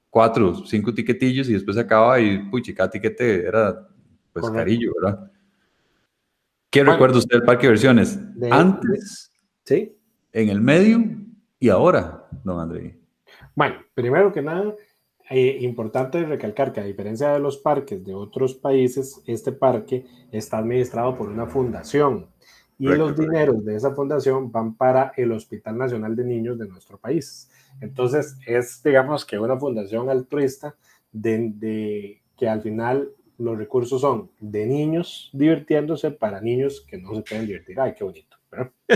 cuatro, 0.10 0.66
cinco 0.66 0.94
tiquetillos 0.94 1.50
y 1.50 1.54
después 1.54 1.78
acaba 1.78 2.20
y, 2.20 2.50
puchi, 2.50 2.74
cada 2.74 2.90
tiquete 2.90 3.46
era 3.46 3.88
pues 4.32 4.50
carillo, 4.50 4.92
¿verdad? 5.02 5.32
¿Qué 6.70 6.84
recuerda 6.84 7.20
usted 7.20 7.38
del 7.38 7.46
parque 7.46 7.68
de 7.68 7.72
versiones? 7.72 8.20
Antes, 8.50 9.32
¿sí? 9.64 9.96
en 10.34 10.50
el 10.50 10.60
medio 10.60 11.04
y 11.60 11.70
ahora, 11.70 12.28
don 12.44 12.60
André. 12.60 13.00
Bueno, 13.56 13.76
primero 13.94 14.34
que 14.34 14.42
nada, 14.42 14.76
eh, 15.30 15.60
importante 15.62 16.26
recalcar 16.26 16.74
que 16.74 16.82
a 16.82 16.84
diferencia 16.84 17.32
de 17.32 17.40
los 17.40 17.58
parques 17.58 18.04
de 18.04 18.14
otros 18.14 18.56
países, 18.56 19.22
este 19.26 19.52
parque 19.52 20.06
está 20.32 20.58
administrado 20.58 21.16
por 21.16 21.30
una 21.30 21.46
fundación 21.46 22.28
y 22.92 22.98
los 22.98 23.16
dineros 23.16 23.64
de 23.64 23.76
esa 23.76 23.96
fundación 23.96 24.52
van 24.52 24.76
para 24.76 25.14
el 25.16 25.32
Hospital 25.32 25.78
Nacional 25.78 26.16
de 26.16 26.26
Niños 26.26 26.58
de 26.60 26.68
nuestro 26.68 26.98
país. 26.98 27.50
Entonces, 27.80 28.38
es, 28.46 28.84
digamos, 28.84 29.26
que 29.26 29.40
una 29.40 29.58
fundación 29.58 30.10
altruista 30.10 30.76
de, 31.12 32.22
que 32.36 32.50
al 32.50 32.62
final 32.62 33.10
los 33.38 33.58
recursos 33.58 34.02
son 34.02 34.30
de 34.40 34.66
niños 34.66 35.30
divirtiéndose 35.34 36.12
para 36.12 36.42
niños 36.42 36.86
que 36.88 36.98
no 36.98 37.16
se 37.16 37.22
pueden 37.22 37.48
divertir. 37.48 37.80
Ay, 37.80 37.94
qué 37.98 38.04
bonito. 38.04 38.38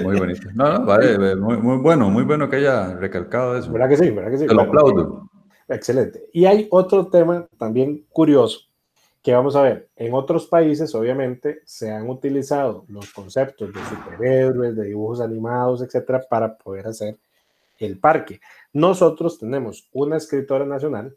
Muy 0.03 0.19
bonito. 0.19 0.49
No, 0.53 0.79
no, 0.79 0.85
vale, 0.85 1.35
muy, 1.35 1.57
muy, 1.57 1.77
bueno, 1.77 2.09
muy 2.09 2.23
bueno 2.23 2.49
que 2.49 2.57
haya 2.57 2.93
recalcado 2.95 3.57
eso. 3.57 3.71
¿Verdad 3.71 3.89
que 3.89 3.97
sí? 3.97 4.09
¿Verdad 4.11 4.31
que 4.31 4.37
sí? 4.37 4.47
Te 4.47 4.53
lo 4.53 4.61
aplaudo. 4.61 5.29
Excelente. 5.69 6.29
Y 6.33 6.45
hay 6.45 6.67
otro 6.69 7.07
tema 7.07 7.47
también 7.57 8.05
curioso 8.09 8.67
que 9.27 9.33
vamos 9.33 9.57
a 9.57 9.61
ver, 9.61 9.89
en 9.97 10.13
otros 10.13 10.47
países 10.47 10.95
obviamente 10.95 11.59
se 11.65 11.91
han 11.91 12.09
utilizado 12.09 12.85
los 12.87 13.11
conceptos 13.11 13.73
de 13.73 13.79
superhéroes, 13.83 14.73
de 14.73 14.85
dibujos 14.85 15.19
animados, 15.19 15.81
etcétera, 15.81 16.23
para 16.29 16.57
poder 16.57 16.87
hacer 16.87 17.17
el 17.77 17.99
parque. 17.99 18.39
Nosotros 18.71 19.37
tenemos 19.37 19.89
una 19.91 20.15
escritora 20.15 20.65
nacional, 20.65 21.13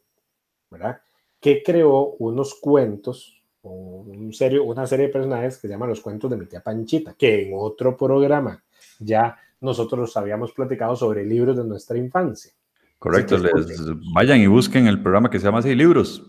¿verdad? 0.72 1.00
Que 1.38 1.62
creó 1.62 2.16
unos 2.18 2.56
cuentos, 2.56 3.40
un 3.62 4.32
serio, 4.32 4.64
una 4.64 4.88
serie 4.88 5.06
de 5.06 5.12
personajes 5.12 5.58
que 5.58 5.68
se 5.68 5.72
llaman 5.72 5.90
los 5.90 6.00
cuentos 6.00 6.28
de 6.28 6.36
mi 6.36 6.46
tía 6.46 6.64
Panchita, 6.64 7.14
que 7.14 7.46
en 7.46 7.52
otro 7.54 7.96
programa 7.96 8.60
ya 8.98 9.38
nosotros 9.60 10.16
habíamos 10.16 10.50
platicado 10.50 10.96
sobre 10.96 11.24
libros 11.24 11.56
de 11.56 11.62
nuestra 11.62 11.96
infancia. 11.96 12.50
Correcto, 12.98 13.38
les 13.38 13.54
vayan 14.12 14.40
y 14.40 14.48
busquen 14.48 14.88
el 14.88 15.00
programa 15.00 15.30
que 15.30 15.38
se 15.38 15.44
llama 15.44 15.60
así, 15.60 15.76
libros, 15.76 16.28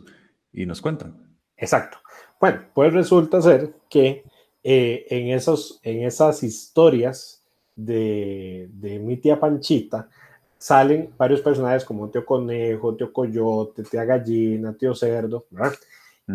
y 0.53 0.67
nos 0.67 0.79
cuentan. 0.79 1.30
Exacto. 1.61 1.99
Bueno, 2.39 2.63
pues 2.73 2.91
resulta 2.93 3.41
ser 3.41 3.73
que 3.89 4.25
eh, 4.63 5.05
en, 5.09 5.29
esos, 5.29 5.79
en 5.83 6.03
esas 6.03 6.43
historias 6.43 7.41
de, 7.75 8.67
de 8.73 8.99
mi 8.99 9.17
tía 9.17 9.39
Panchita 9.39 10.09
salen 10.57 11.13
varios 11.17 11.41
personajes 11.41 11.85
como 11.85 12.09
tío 12.09 12.25
conejo, 12.25 12.95
tío 12.95 13.13
coyote, 13.13 13.83
tía 13.83 14.05
gallina, 14.05 14.73
tío 14.73 14.93
cerdo, 14.93 15.45
¿verdad? 15.49 15.73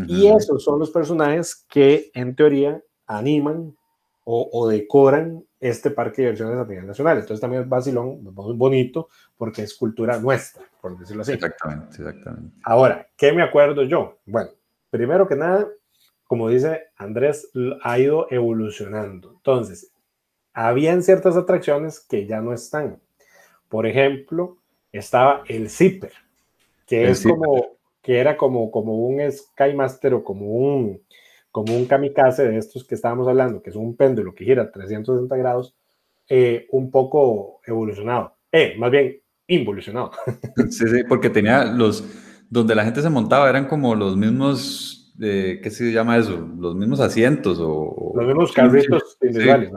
Y 0.08 0.26
esos 0.26 0.62
son 0.62 0.78
los 0.78 0.90
personajes 0.90 1.64
que 1.68 2.10
en 2.12 2.34
teoría 2.34 2.82
animan 3.06 3.74
o, 4.24 4.68
decoran 4.68 5.44
este 5.60 5.90
parque 5.90 6.22
de 6.22 6.32
diversiones 6.32 6.58
a 6.58 6.68
nivel 6.68 6.86
nacional. 6.86 7.18
Entonces 7.18 7.40
también 7.40 7.62
es 7.62 7.68
vacilón, 7.68 8.24
muy 8.24 8.54
bonito, 8.54 9.08
porque 9.38 9.62
es 9.62 9.74
cultura 9.74 10.18
nuestra, 10.18 10.64
por 10.80 10.98
decirlo 10.98 11.22
así. 11.22 11.32
Exactamente, 11.32 11.96
exactamente. 11.96 12.56
Ahora, 12.64 13.06
¿qué 13.16 13.32
me 13.32 13.42
acuerdo 13.42 13.84
yo? 13.84 14.18
Bueno, 14.26 14.50
primero 14.96 15.28
que 15.28 15.36
nada, 15.36 15.68
como 16.24 16.48
dice 16.48 16.84
Andrés, 16.96 17.50
ha 17.82 17.98
ido 17.98 18.26
evolucionando. 18.30 19.32
Entonces, 19.36 19.92
habían 20.54 21.02
ciertas 21.02 21.36
atracciones 21.36 22.00
que 22.00 22.26
ya 22.26 22.40
no 22.40 22.54
están. 22.54 22.98
Por 23.68 23.86
ejemplo, 23.86 24.56
estaba 24.90 25.42
el 25.48 25.68
zipper, 25.68 26.12
que 26.86 27.10
es 27.10 27.22
como, 27.22 27.76
que 28.00 28.18
era 28.18 28.38
como, 28.38 28.70
como 28.70 28.96
un 29.06 29.20
Skymaster 29.30 30.14
o 30.14 30.24
como 30.24 30.46
un, 30.46 31.02
como 31.50 31.76
un 31.76 31.84
kamikaze 31.84 32.48
de 32.48 32.56
estos 32.56 32.84
que 32.84 32.94
estábamos 32.94 33.28
hablando, 33.28 33.62
que 33.62 33.70
es 33.70 33.76
un 33.76 33.96
péndulo 33.96 34.34
que 34.34 34.44
gira 34.44 34.70
360 34.70 35.36
grados, 35.36 35.74
eh, 36.28 36.66
un 36.70 36.90
poco 36.90 37.60
evolucionado. 37.66 38.34
Eh, 38.50 38.76
más 38.78 38.90
bien, 38.90 39.20
involucionado. 39.46 40.12
Sí, 40.70 40.88
sí, 40.88 41.04
porque 41.06 41.28
tenía 41.28 41.64
los, 41.64 42.02
donde 42.50 42.74
la 42.74 42.84
gente 42.84 43.02
se 43.02 43.10
montaba, 43.10 43.48
eran 43.48 43.66
como 43.66 43.94
los 43.94 44.16
mismos, 44.16 45.14
eh, 45.20 45.60
¿qué 45.62 45.70
se 45.70 45.92
llama 45.92 46.16
eso? 46.16 46.48
Los 46.58 46.74
mismos 46.74 47.00
asientos 47.00 47.58
o... 47.60 48.12
Los 48.14 48.26
mismos 48.26 48.52
carritos 48.52 49.18
individuales, 49.22 49.72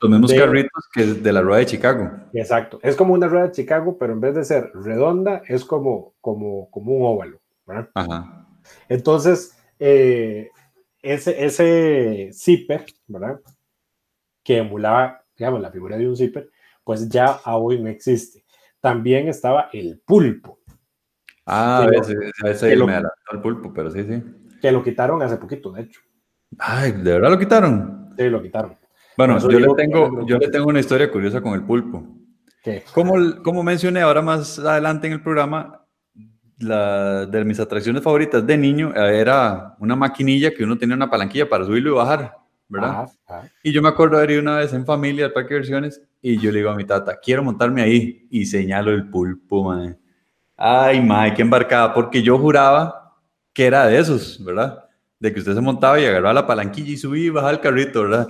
Los 0.00 0.10
mismos 0.10 0.32
carritos 0.32 0.88
que 0.92 1.04
de 1.04 1.32
la 1.32 1.40
rueda 1.40 1.58
de 1.58 1.66
Chicago. 1.66 2.10
Exacto. 2.32 2.78
Es 2.82 2.96
como 2.96 3.14
una 3.14 3.26
rueda 3.26 3.46
de 3.46 3.52
Chicago, 3.52 3.96
pero 3.98 4.12
en 4.12 4.20
vez 4.20 4.34
de 4.34 4.44
ser 4.44 4.70
redonda, 4.74 5.42
es 5.48 5.64
como, 5.64 6.14
como, 6.20 6.70
como 6.70 6.92
un 6.92 7.06
óvalo. 7.06 7.40
Ajá. 7.94 8.46
Entonces, 8.88 9.56
eh, 9.78 10.50
ese, 11.02 11.44
ese 11.44 12.30
zipper, 12.32 12.84
¿verdad? 13.06 13.40
Que 14.42 14.58
emulaba, 14.58 15.22
digamos, 15.36 15.60
la 15.60 15.70
figura 15.70 15.96
de 15.96 16.08
un 16.08 16.16
zipper, 16.16 16.50
pues 16.84 17.08
ya 17.08 17.40
hoy 17.46 17.80
no 17.80 17.88
existe. 17.88 18.44
También 18.80 19.28
estaba 19.28 19.70
el 19.72 20.00
pulpo. 20.04 20.58
Ah, 21.46 21.86
ese, 21.92 22.14
ese 22.44 22.76
me 22.76 22.92
adelantó 22.92 23.32
el 23.32 23.40
pulpo, 23.40 23.72
pero 23.72 23.90
sí, 23.90 24.04
sí. 24.04 24.22
Que 24.60 24.72
lo 24.72 24.82
quitaron 24.82 25.20
hace 25.22 25.36
poquito, 25.36 25.72
de 25.72 25.82
hecho. 25.82 26.00
Ay, 26.58 26.92
¿de 26.92 27.12
verdad 27.12 27.30
lo 27.30 27.38
quitaron? 27.38 28.14
Sí, 28.16 28.28
lo 28.28 28.42
quitaron. 28.42 28.76
Bueno, 29.16 29.38
yo 29.38 29.60
le, 29.60 29.68
tengo, 29.74 30.26
yo 30.26 30.38
le 30.38 30.48
tengo 30.48 30.66
una 30.66 30.80
historia 30.80 31.10
curiosa 31.10 31.40
con 31.40 31.54
el 31.54 31.62
pulpo. 31.62 32.04
¿Qué? 32.62 32.82
Como, 32.92 33.42
como 33.42 33.62
mencioné 33.62 34.00
ahora 34.00 34.22
más 34.22 34.58
adelante 34.58 35.06
en 35.06 35.12
el 35.12 35.22
programa, 35.22 35.84
la, 36.58 37.26
de 37.26 37.44
mis 37.44 37.60
atracciones 37.60 38.02
favoritas 38.02 38.46
de 38.46 38.56
niño 38.56 38.92
eh, 38.94 39.20
era 39.20 39.76
una 39.78 39.96
maquinilla 39.96 40.52
que 40.52 40.64
uno 40.64 40.78
tenía 40.78 40.96
una 40.96 41.10
palanquilla 41.10 41.48
para 41.48 41.64
subirlo 41.64 41.90
y 41.90 41.94
bajar, 41.94 42.36
¿verdad? 42.68 43.08
Y 43.62 43.72
yo 43.72 43.82
me 43.82 43.88
acuerdo 43.88 44.18
de 44.18 44.32
ido 44.32 44.42
una 44.42 44.58
vez 44.58 44.72
en 44.72 44.86
familia 44.86 45.26
al 45.26 45.32
parque 45.32 45.54
de 45.54 45.60
versiones 45.60 46.02
y 46.22 46.38
yo 46.38 46.50
le 46.50 46.58
digo 46.58 46.70
a 46.70 46.76
mi 46.76 46.84
tata, 46.84 47.18
quiero 47.22 47.42
montarme 47.42 47.82
ahí 47.82 48.26
y 48.30 48.46
señalo 48.46 48.90
el 48.92 49.08
pulpo, 49.08 49.64
man. 49.64 49.98
Ay, 50.56 51.00
madre, 51.00 51.34
qué 51.34 51.42
embarcada, 51.42 51.92
porque 51.94 52.22
yo 52.22 52.38
juraba 52.38 53.16
que 53.52 53.66
era 53.66 53.86
de 53.86 53.98
esos, 53.98 54.42
¿verdad? 54.44 54.84
De 55.18 55.32
que 55.32 55.40
usted 55.40 55.54
se 55.54 55.60
montaba 55.60 56.00
y 56.00 56.04
agarraba 56.04 56.34
la 56.34 56.46
palanquilla 56.46 56.92
y 56.92 56.96
subía 56.96 57.26
y 57.26 57.30
bajaba 57.30 57.52
el 57.52 57.60
carrito, 57.60 58.02
¿verdad? 58.02 58.28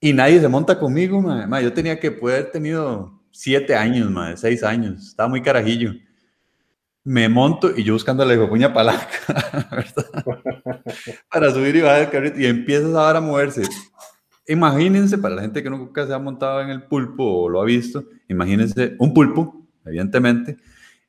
Y 0.00 0.12
nadie 0.12 0.40
se 0.40 0.48
monta 0.48 0.78
conmigo, 0.78 1.20
madre. 1.20 1.64
Yo 1.64 1.72
tenía 1.72 1.98
que 2.00 2.10
poder 2.10 2.40
haber 2.40 2.52
tenido 2.52 3.20
siete 3.30 3.74
años, 3.74 4.10
madre, 4.10 4.36
seis 4.36 4.62
años, 4.62 5.08
estaba 5.08 5.28
muy 5.28 5.42
carajillo 5.42 5.92
me 7.04 7.28
monto 7.28 7.76
y 7.76 7.82
yo 7.82 7.94
buscando 7.94 8.24
la 8.24 8.48
puña 8.48 8.72
palanca, 8.72 9.06
Para 11.30 11.50
subir 11.50 11.76
y 11.76 11.80
bajar 11.80 12.02
el 12.02 12.10
carrito 12.10 12.40
y 12.40 12.46
empiezas 12.46 12.94
ahora 12.94 13.18
a 13.18 13.22
moverse. 13.22 13.62
Imagínense, 14.46 15.18
para 15.18 15.36
la 15.36 15.42
gente 15.42 15.62
que 15.62 15.70
nunca 15.70 16.06
se 16.06 16.14
ha 16.14 16.18
montado 16.18 16.60
en 16.60 16.70
el 16.70 16.84
pulpo 16.84 17.24
o 17.24 17.48
lo 17.48 17.60
ha 17.60 17.64
visto, 17.64 18.04
imagínense 18.28 18.94
un 18.98 19.14
pulpo, 19.14 19.66
evidentemente, 19.84 20.56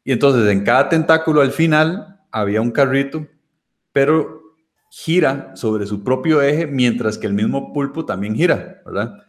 y 0.03 0.11
entonces 0.11 0.51
en 0.51 0.63
cada 0.63 0.89
tentáculo 0.89 1.41
al 1.41 1.51
final 1.51 2.19
había 2.31 2.61
un 2.61 2.71
carrito, 2.71 3.27
pero 3.91 4.41
gira 4.89 5.55
sobre 5.55 5.85
su 5.85 6.03
propio 6.03 6.41
eje 6.41 6.67
mientras 6.67 7.17
que 7.17 7.27
el 7.27 7.33
mismo 7.33 7.73
pulpo 7.73 8.05
también 8.05 8.35
gira, 8.35 8.81
¿verdad? 8.85 9.23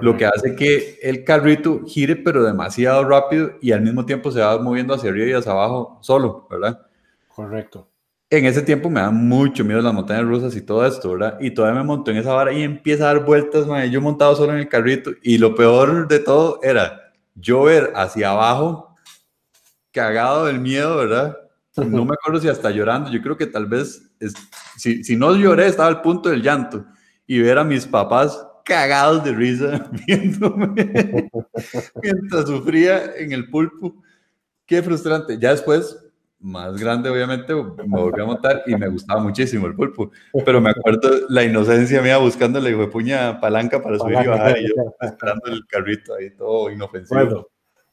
lo 0.00 0.16
que 0.16 0.26
hace 0.26 0.54
que 0.56 0.98
el 1.02 1.24
carrito 1.24 1.82
gire 1.86 2.16
pero 2.16 2.42
demasiado 2.42 3.04
rápido 3.04 3.52
y 3.60 3.72
al 3.72 3.82
mismo 3.82 4.04
tiempo 4.06 4.30
se 4.30 4.40
va 4.40 4.58
moviendo 4.58 4.94
hacia 4.94 5.10
arriba 5.10 5.26
y 5.28 5.32
hacia 5.32 5.52
abajo 5.52 5.98
solo, 6.00 6.46
¿verdad? 6.50 6.80
Correcto. 7.28 7.88
En 8.28 8.46
ese 8.46 8.62
tiempo 8.62 8.88
me 8.88 9.00
da 9.00 9.10
mucho 9.10 9.64
miedo 9.64 9.80
las 9.80 9.92
montañas 9.92 10.24
rusas 10.24 10.54
y 10.54 10.62
todo 10.62 10.86
esto, 10.86 11.12
¿verdad? 11.12 11.38
Y 11.40 11.50
todavía 11.50 11.80
me 11.80 11.86
monto 11.86 12.10
en 12.10 12.18
esa 12.18 12.32
vara 12.32 12.52
y 12.52 12.62
empieza 12.62 13.04
a 13.04 13.14
dar 13.14 13.24
vueltas, 13.24 13.66
man, 13.66 13.90
yo 13.90 14.00
montado 14.00 14.36
solo 14.36 14.52
en 14.52 14.58
el 14.58 14.68
carrito 14.68 15.10
y 15.22 15.38
lo 15.38 15.54
peor 15.54 16.06
de 16.06 16.20
todo 16.20 16.60
era 16.62 17.12
yo 17.34 17.64
ver 17.64 17.92
hacia 17.94 18.30
abajo, 18.30 18.89
cagado 19.92 20.46
del 20.46 20.60
miedo, 20.60 20.96
¿verdad? 20.96 21.36
No 21.76 22.04
me 22.04 22.14
acuerdo 22.14 22.40
si 22.40 22.48
hasta 22.48 22.70
llorando, 22.70 23.10
yo 23.10 23.22
creo 23.22 23.36
que 23.36 23.46
tal 23.46 23.64
vez, 23.64 24.02
si, 24.76 25.02
si 25.02 25.16
no 25.16 25.34
lloré, 25.34 25.68
estaba 25.68 25.88
al 25.88 26.02
punto 26.02 26.28
del 26.28 26.42
llanto 26.42 26.84
y 27.26 27.40
ver 27.40 27.56
a 27.58 27.64
mis 27.64 27.86
papás 27.86 28.44
cagados 28.64 29.24
de 29.24 29.32
risa 29.32 29.90
viéndome 30.06 30.70
mientras 32.02 32.46
sufría 32.46 33.16
en 33.16 33.32
el 33.32 33.50
pulpo. 33.50 34.02
Qué 34.66 34.82
frustrante. 34.82 35.38
Ya 35.38 35.50
después, 35.50 35.98
más 36.38 36.76
grande 36.78 37.10
obviamente, 37.10 37.52
me 37.52 38.00
volví 38.00 38.22
a 38.22 38.24
montar 38.24 38.62
y 38.66 38.76
me 38.76 38.88
gustaba 38.88 39.20
muchísimo 39.20 39.66
el 39.66 39.74
pulpo. 39.74 40.12
Pero 40.44 40.60
me 40.60 40.70
acuerdo 40.70 41.10
la 41.28 41.42
inocencia 41.42 42.00
mía 42.00 42.18
buscando 42.18 42.60
la 42.60 42.90
puña 42.90 43.40
palanca 43.40 43.82
para 43.82 43.98
subir 43.98 44.18
y 44.24 44.28
bajar 44.28 44.58
y 44.58 44.68
yo 44.68 44.74
esperando 45.00 45.46
el 45.46 45.66
carrito 45.66 46.14
ahí 46.14 46.30
todo 46.30 46.70
inofensivo. 46.70 47.20
Bueno, 47.20 47.46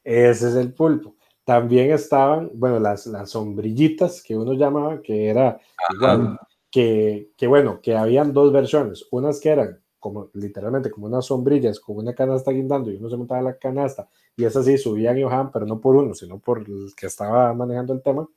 ese 0.04 0.50
es 0.50 0.56
el 0.56 0.74
pulpo. 0.74 1.17
También 1.48 1.92
estaban, 1.92 2.52
bueno, 2.56 2.78
las, 2.78 3.08
las 3.08 3.30
sombrillitas 3.30 4.22
que 4.22 4.36
uno 4.36 4.52
llamaba, 4.52 5.02
que 5.02 5.30
era 5.30 5.58
igual, 5.96 6.38
que, 6.70 7.32
que 7.38 7.48
bueno, 7.48 7.80
que 7.82 7.96
habían 7.96 8.34
dos 8.34 8.52
versiones, 8.52 9.08
unas 9.12 9.40
que 9.40 9.52
eran 9.52 9.80
como 9.98 10.30
literalmente 10.34 10.92
como 10.92 11.08
unas 11.08 11.26
sombrillas 11.26 11.80
con 11.80 12.00
una 12.00 12.14
canasta 12.14 12.52
guindando 12.52 12.92
y 12.92 12.98
uno 12.98 13.10
se 13.10 13.16
montaba 13.16 13.42
la 13.42 13.58
canasta 13.58 14.10
y 14.36 14.44
esas 14.44 14.66
sí 14.66 14.78
subían 14.78 15.18
y 15.20 15.24
bajaban, 15.24 15.50
pero 15.50 15.66
no 15.66 15.80
por 15.80 15.96
uno, 15.96 16.14
sino 16.14 16.38
por 16.38 16.60
el 16.60 16.94
que 16.98 17.06
estaba 17.06 17.54
manejando 17.54 17.94
el 17.94 18.02
tema. 18.02 18.28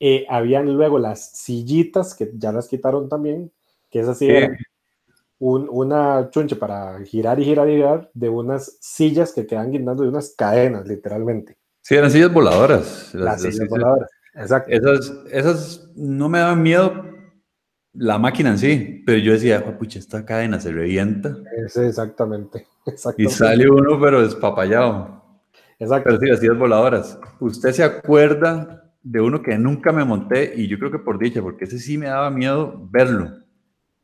Eh, 0.00 0.24
habían 0.26 0.72
luego 0.72 0.98
las 0.98 1.32
sillitas 1.32 2.14
que 2.14 2.30
ya 2.38 2.52
las 2.52 2.68
quitaron 2.68 3.10
también, 3.10 3.52
que 3.90 4.00
esas 4.00 4.16
sí 4.16 4.28
eran 4.28 4.56
un, 5.38 5.68
una 5.70 6.30
chunche 6.30 6.56
para 6.56 7.04
girar 7.04 7.38
y 7.38 7.44
girar 7.44 7.68
y 7.68 7.74
girar 7.74 8.10
de 8.14 8.30
unas 8.30 8.78
sillas 8.80 9.34
que 9.34 9.46
quedan 9.46 9.72
guindando 9.72 10.04
de 10.04 10.08
unas 10.08 10.34
cadenas, 10.34 10.86
literalmente. 10.88 11.59
Sí, 11.90 11.96
eran 11.96 12.12
sillas 12.12 12.32
voladoras. 12.32 13.12
Las, 13.14 13.42
sillas 13.42 13.68
voladoras, 13.68 14.08
exacto. 14.32 14.70
Esas, 14.70 15.12
esas 15.32 15.90
no 15.96 16.28
me 16.28 16.38
daban 16.38 16.62
miedo 16.62 17.04
la 17.94 18.16
máquina 18.16 18.50
en 18.50 18.58
sí, 18.58 19.02
pero 19.04 19.18
yo 19.18 19.32
decía, 19.32 19.64
oh, 19.66 19.76
pucha, 19.76 19.98
esta 19.98 20.24
cadena 20.24 20.60
se 20.60 20.70
revienta. 20.70 21.36
Sí, 21.66 21.80
exactamente, 21.80 22.68
Y 23.16 23.26
sale 23.26 23.68
uno, 23.68 24.00
pero 24.00 24.22
despapallado. 24.22 25.42
Exacto. 25.80 26.10
Pero 26.10 26.20
sí, 26.20 26.26
las 26.28 26.38
sillas 26.38 26.58
voladoras. 26.58 27.18
¿Usted 27.40 27.72
se 27.72 27.82
acuerda 27.82 28.94
de 29.02 29.20
uno 29.20 29.42
que 29.42 29.58
nunca 29.58 29.90
me 29.90 30.04
monté? 30.04 30.52
Y 30.54 30.68
yo 30.68 30.78
creo 30.78 30.92
que 30.92 31.00
por 31.00 31.18
dicha, 31.18 31.42
porque 31.42 31.64
ese 31.64 31.80
sí 31.80 31.98
me 31.98 32.06
daba 32.06 32.30
miedo 32.30 32.86
verlo. 32.88 33.32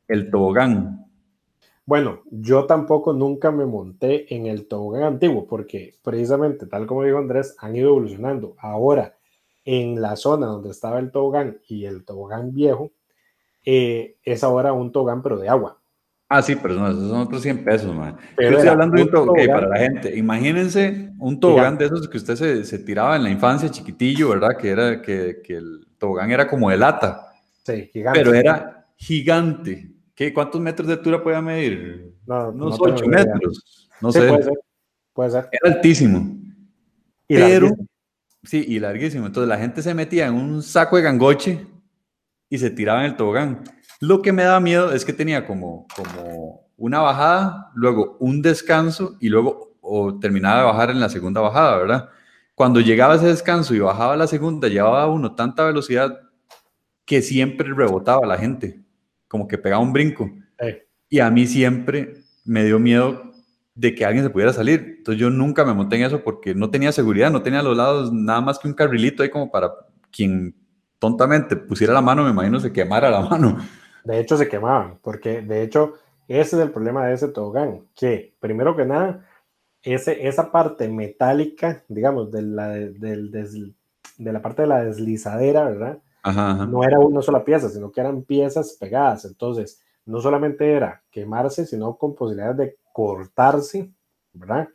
El 0.09 0.28
tobogán. 0.28 1.06
Bueno, 1.87 2.22
yo 2.32 2.66
tampoco 2.66 3.12
nunca 3.12 3.53
me 3.53 3.64
monté 3.64 4.34
en 4.34 4.47
el 4.47 4.66
tobogán 4.66 5.05
antiguo, 5.05 5.47
porque 5.47 5.95
precisamente, 6.03 6.66
tal 6.66 6.84
como 6.84 7.05
dijo 7.05 7.18
Andrés, 7.18 7.55
han 7.61 7.76
ido 7.76 7.91
evolucionando. 7.91 8.57
Ahora, 8.59 9.16
en 9.64 10.03
la 10.03 10.16
zona 10.16 10.47
donde 10.47 10.70
estaba 10.70 10.99
el 10.99 11.12
tobogán 11.12 11.59
y 11.68 11.84
el 11.84 12.05
tobogán 12.05 12.53
viejo, 12.53 12.91
eh, 13.64 14.16
es 14.24 14.43
ahora 14.43 14.72
un 14.72 14.91
tobogán, 14.91 15.22
pero 15.22 15.39
de 15.39 15.49
agua. 15.49 15.78
Ah, 16.28 16.43
sí, 16.43 16.57
pero 16.57 16.74
no, 16.74 16.89
esos 16.89 17.09
son 17.09 17.20
otros 17.20 17.41
100 17.43 17.64
pesos, 17.64 17.95
man. 17.95 18.16
Yo 18.37 18.49
estoy 18.49 18.68
hablando 18.68 18.97
de 18.97 19.03
un 19.05 19.11
tobogán 19.11 19.47
para 19.47 19.68
la 19.68 19.78
gente. 19.78 20.16
Imagínense 20.16 21.12
un 21.20 21.39
tobogán 21.39 21.78
de 21.78 21.87
esos 21.87 22.09
que 22.09 22.16
usted 22.16 22.34
se, 22.34 22.64
se, 22.64 22.80
tiraba 22.80 23.14
en 23.14 23.22
la 23.22 23.30
infancia, 23.30 23.70
chiquitillo, 23.70 24.30
¿verdad? 24.30 24.57
Que 24.59 24.70
era 24.70 25.01
que, 25.01 25.37
que, 25.45 25.55
el 25.55 25.87
tobogán 25.99 26.32
era 26.32 26.49
como 26.49 26.68
de 26.68 26.78
lata. 26.78 27.28
Sí, 27.62 27.89
gigante. 27.93 28.18
Pero 28.18 28.34
era 28.34 28.89
gigante. 28.97 29.95
¿Qué, 30.17 30.33
¿Cuántos 30.33 30.61
metros 30.62 30.89
de 30.89 30.95
altura 30.95 31.23
podía 31.23 31.43
medir? 31.43 32.14
No, 32.27 32.49
Unos 32.49 32.79
8 32.81 33.07
metros. 33.07 33.89
No 34.01 34.11
sí, 34.11 34.19
sé. 34.19 34.29
Puede 34.29 34.43
ser. 34.43 34.55
puede 35.12 35.31
ser. 35.31 35.49
Era 35.53 35.75
altísimo. 35.75 36.39
Y 37.29 37.35
pero, 37.37 37.67
larguísimo. 37.67 37.89
sí, 38.43 38.64
y 38.67 38.79
larguísimo. 38.81 39.27
Entonces 39.27 39.49
la 39.49 39.59
gente 39.59 39.83
se 39.83 39.93
metía 39.93 40.27
en 40.27 40.35
un 40.35 40.62
saco 40.62 40.97
de 40.97 41.03
gangoche 41.03 41.67
y 42.49 42.57
se 42.57 42.71
tiraba 42.71 43.01
en 43.01 43.11
el 43.11 43.17
tobogán. 43.17 43.62
Lo 44.01 44.23
que 44.23 44.33
me 44.33 44.45
daba 44.45 44.59
miedo 44.59 44.91
es 44.93 45.05
que 45.05 45.12
tenía 45.12 45.47
como, 45.47 45.87
como 45.95 46.67
una 46.79 47.01
bajada, 47.01 47.71
luego 47.75 48.17
un 48.19 48.41
descanso 48.41 49.17
y 49.21 49.29
luego 49.29 49.77
o 49.83 50.19
terminaba 50.19 50.61
de 50.61 50.64
bajar 50.64 50.91
en 50.91 51.01
la 51.01 51.11
segunda 51.11 51.43
bajada, 51.43 51.77
¿verdad? 51.77 52.09
Cuando 52.55 52.81
llegaba 52.81 53.17
ese 53.17 53.27
descanso 53.27 53.75
y 53.75 53.81
bajaba 53.81 54.17
la 54.17 54.27
segunda, 54.27 54.69
llevaba 54.69 55.07
uno 55.11 55.35
tanta 55.35 55.64
velocidad 55.64 56.19
que 57.05 57.21
siempre 57.21 57.73
rebotaba 57.73 58.27
la 58.27 58.39
gente, 58.39 58.83
como 59.29 59.49
que 59.49 59.59
pegaba 59.59 59.83
un 59.83 59.93
brinco. 59.93 60.31
Y 61.09 61.20
a 61.20 61.31
mí 61.31 61.47
siempre 61.47 62.22
me 62.45 62.64
dio 62.64 62.79
miedo 62.79 63.33
de 63.74 63.95
que 63.95 64.05
alguien 64.05 64.24
se 64.24 64.31
pudiera 64.31 64.53
salir. 64.53 64.97
Entonces 64.99 65.20
yo 65.20 65.31
nunca 65.31 65.64
me 65.64 65.74
monté 65.74 65.97
en 65.97 66.05
eso 66.05 66.22
porque 66.24 66.55
no 66.55 66.70
tenía 66.70 66.93
seguridad, 66.93 67.31
no 67.31 67.43
tenía 67.43 67.61
a 67.61 67.62
los 67.62 67.77
lados 67.77 68.12
nada 68.12 68.41
más 68.41 68.59
que 68.59 68.68
un 68.68 68.74
carrilito 68.74 69.22
ahí 69.22 69.31
como 69.31 69.51
para 69.51 69.70
quien 70.11 70.55
tontamente 70.99 71.57
pusiera 71.57 71.93
la 71.93 72.01
mano, 72.01 72.24
me 72.24 72.31
imagino 72.31 72.59
se 72.59 72.72
quemara 72.72 73.11
la 73.11 73.20
mano. 73.20 73.59
De 74.05 74.18
hecho 74.18 74.37
se 74.37 74.49
quemaban, 74.49 74.99
porque 75.03 75.43
de 75.43 75.62
hecho 75.62 75.95
ese 76.29 76.57
es 76.57 76.62
el 76.62 76.70
problema 76.70 77.07
de 77.07 77.14
ese 77.14 77.29
tobogán, 77.29 77.83
que 77.95 78.35
primero 78.41 78.77
que 78.77 78.85
nada, 78.85 79.27
ese, 79.83 80.27
esa 80.27 80.51
parte 80.51 80.89
metálica, 80.89 81.85
digamos, 81.89 82.33
de 82.33 82.43
la, 82.43 82.68
de 82.70 83.93
la 84.18 84.43
parte 84.43 84.62
de 84.62 84.68
la 84.68 84.85
deslizadera, 84.85 85.64
¿verdad? 85.64 85.99
No 86.33 86.83
era 86.83 86.99
una 86.99 87.22
sola 87.22 87.45
pieza, 87.45 87.68
sino 87.68 87.91
que 87.93 88.01
eran 88.01 88.22
piezas 88.22 88.77
pegadas. 88.81 89.24
Entonces, 89.24 89.81
no 90.07 90.20
solamente 90.20 90.72
era 90.72 91.03
quemarse, 91.11 91.66
sino 91.66 91.97
con 91.97 92.14
posibilidades 92.14 92.57
de 92.57 92.77
cortarse, 92.93 93.91
¿verdad? 94.33 94.68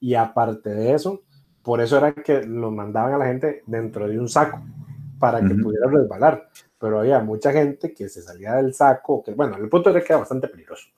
Y 0.00 0.14
aparte 0.14 0.70
de 0.70 0.94
eso, 0.94 1.22
por 1.62 1.80
eso 1.80 1.98
era 1.98 2.12
que 2.12 2.42
lo 2.42 2.70
mandaban 2.70 3.14
a 3.14 3.18
la 3.18 3.26
gente 3.26 3.62
dentro 3.66 4.08
de 4.08 4.18
un 4.18 4.28
saco 4.28 4.60
para 5.18 5.40
que 5.40 5.54
pudiera 5.54 5.88
resbalar. 5.88 6.48
Pero 6.78 7.00
había 7.00 7.20
mucha 7.20 7.52
gente 7.52 7.94
que 7.94 8.08
se 8.08 8.22
salía 8.22 8.54
del 8.54 8.74
saco, 8.74 9.22
que 9.22 9.32
bueno, 9.32 9.56
el 9.56 9.68
punto 9.68 9.90
era 9.90 10.00
que 10.00 10.12
era 10.12 10.18
bastante 10.18 10.48
peligroso. 10.48 10.88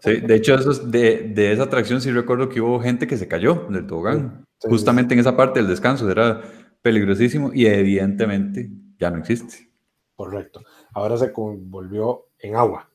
Sí, 0.00 0.20
de 0.20 0.34
hecho, 0.34 0.54
eso 0.54 0.72
de, 0.72 1.32
de, 1.34 1.52
esa 1.52 1.64
atracción 1.64 2.00
sí 2.00 2.10
recuerdo 2.10 2.48
que 2.48 2.60
hubo 2.60 2.80
gente 2.80 3.06
que 3.06 3.16
se 3.16 3.28
cayó 3.28 3.66
del 3.68 3.86
tobogán, 3.86 4.44
justamente 4.60 5.14
en 5.14 5.20
esa 5.20 5.36
parte 5.36 5.60
del 5.60 5.68
descanso, 5.68 6.10
era 6.10 6.40
peligrosísimo 6.82 7.52
y 7.52 7.66
evidentemente 7.66 8.70
ya 8.98 9.10
no 9.10 9.18
existe. 9.18 9.70
Correcto. 10.14 10.62
Ahora 10.94 11.16
se 11.16 11.32
volvió 11.34 12.28
en 12.38 12.56
agua, 12.56 12.88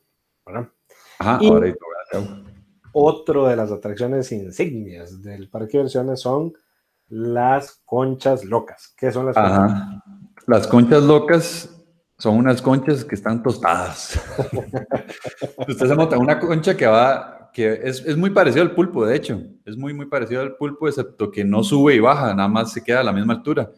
¿verdad? 0.44 0.68
Ajá, 1.18 1.38
ahora 1.42 1.66
hay 1.66 1.74
agua. 2.12 2.42
Otro 2.92 3.46
de 3.46 3.56
las 3.56 3.70
atracciones 3.70 4.30
insignias 4.32 5.22
del 5.22 5.48
parque 5.48 5.72
de 5.72 5.78
diversiones 5.78 6.20
son 6.20 6.52
las 7.08 7.82
conchas 7.84 8.44
locas. 8.44 8.94
¿Qué 8.96 9.10
son 9.12 9.26
las 9.26 9.34
conchas? 9.34 9.52
Ajá. 9.52 10.04
Las 10.46 10.66
conchas 10.66 11.02
locas 11.02 11.82
son 12.18 12.36
unas 12.36 12.60
conchas 12.60 13.04
que 13.04 13.14
están 13.14 13.42
tostadas. 13.42 14.20
Usted 15.68 15.86
se 15.86 15.94
monta 15.94 16.18
una 16.18 16.38
concha 16.38 16.76
que 16.76 16.86
va, 16.86 17.50
que 17.52 17.80
es, 17.82 18.04
es, 18.04 18.16
muy 18.16 18.30
parecido 18.30 18.62
al 18.62 18.74
pulpo, 18.74 19.06
de 19.06 19.16
hecho. 19.16 19.40
Es 19.64 19.76
muy, 19.76 19.94
muy 19.94 20.06
parecido 20.06 20.42
al 20.42 20.56
pulpo, 20.56 20.88
excepto 20.88 21.30
que 21.30 21.44
no 21.44 21.64
sube 21.64 21.94
y 21.94 22.00
baja, 22.00 22.34
nada 22.34 22.48
más 22.48 22.72
se 22.72 22.82
queda 22.82 23.00
a 23.00 23.04
la 23.04 23.12
misma 23.12 23.34
altura. 23.34 23.70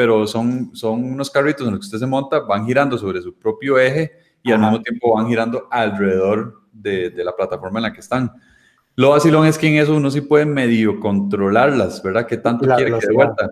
Pero 0.00 0.26
son, 0.26 0.74
son 0.74 1.04
unos 1.04 1.28
carritos 1.28 1.66
en 1.66 1.74
los 1.74 1.80
que 1.80 1.84
usted 1.84 1.98
se 1.98 2.06
monta, 2.06 2.40
van 2.40 2.64
girando 2.64 2.96
sobre 2.96 3.20
su 3.20 3.34
propio 3.34 3.78
eje 3.78 4.12
y 4.42 4.50
al 4.50 4.58
mismo 4.58 4.80
tiempo 4.80 5.14
van 5.14 5.28
girando 5.28 5.68
alrededor 5.70 6.62
de, 6.72 7.10
de 7.10 7.22
la 7.22 7.36
plataforma 7.36 7.80
en 7.80 7.82
la 7.82 7.92
que 7.92 8.00
están. 8.00 8.32
Lo 8.96 9.10
vacilón 9.10 9.46
es 9.46 9.58
que 9.58 9.68
en 9.68 9.74
eso 9.74 9.94
uno 9.94 10.10
sí 10.10 10.22
puede 10.22 10.46
medio 10.46 10.98
controlarlas, 11.00 12.02
¿verdad? 12.02 12.26
¿Qué 12.26 12.38
tanto 12.38 12.66
quiere 12.66 12.98
que 12.98 13.08
de 13.08 13.12
vuelta? 13.12 13.50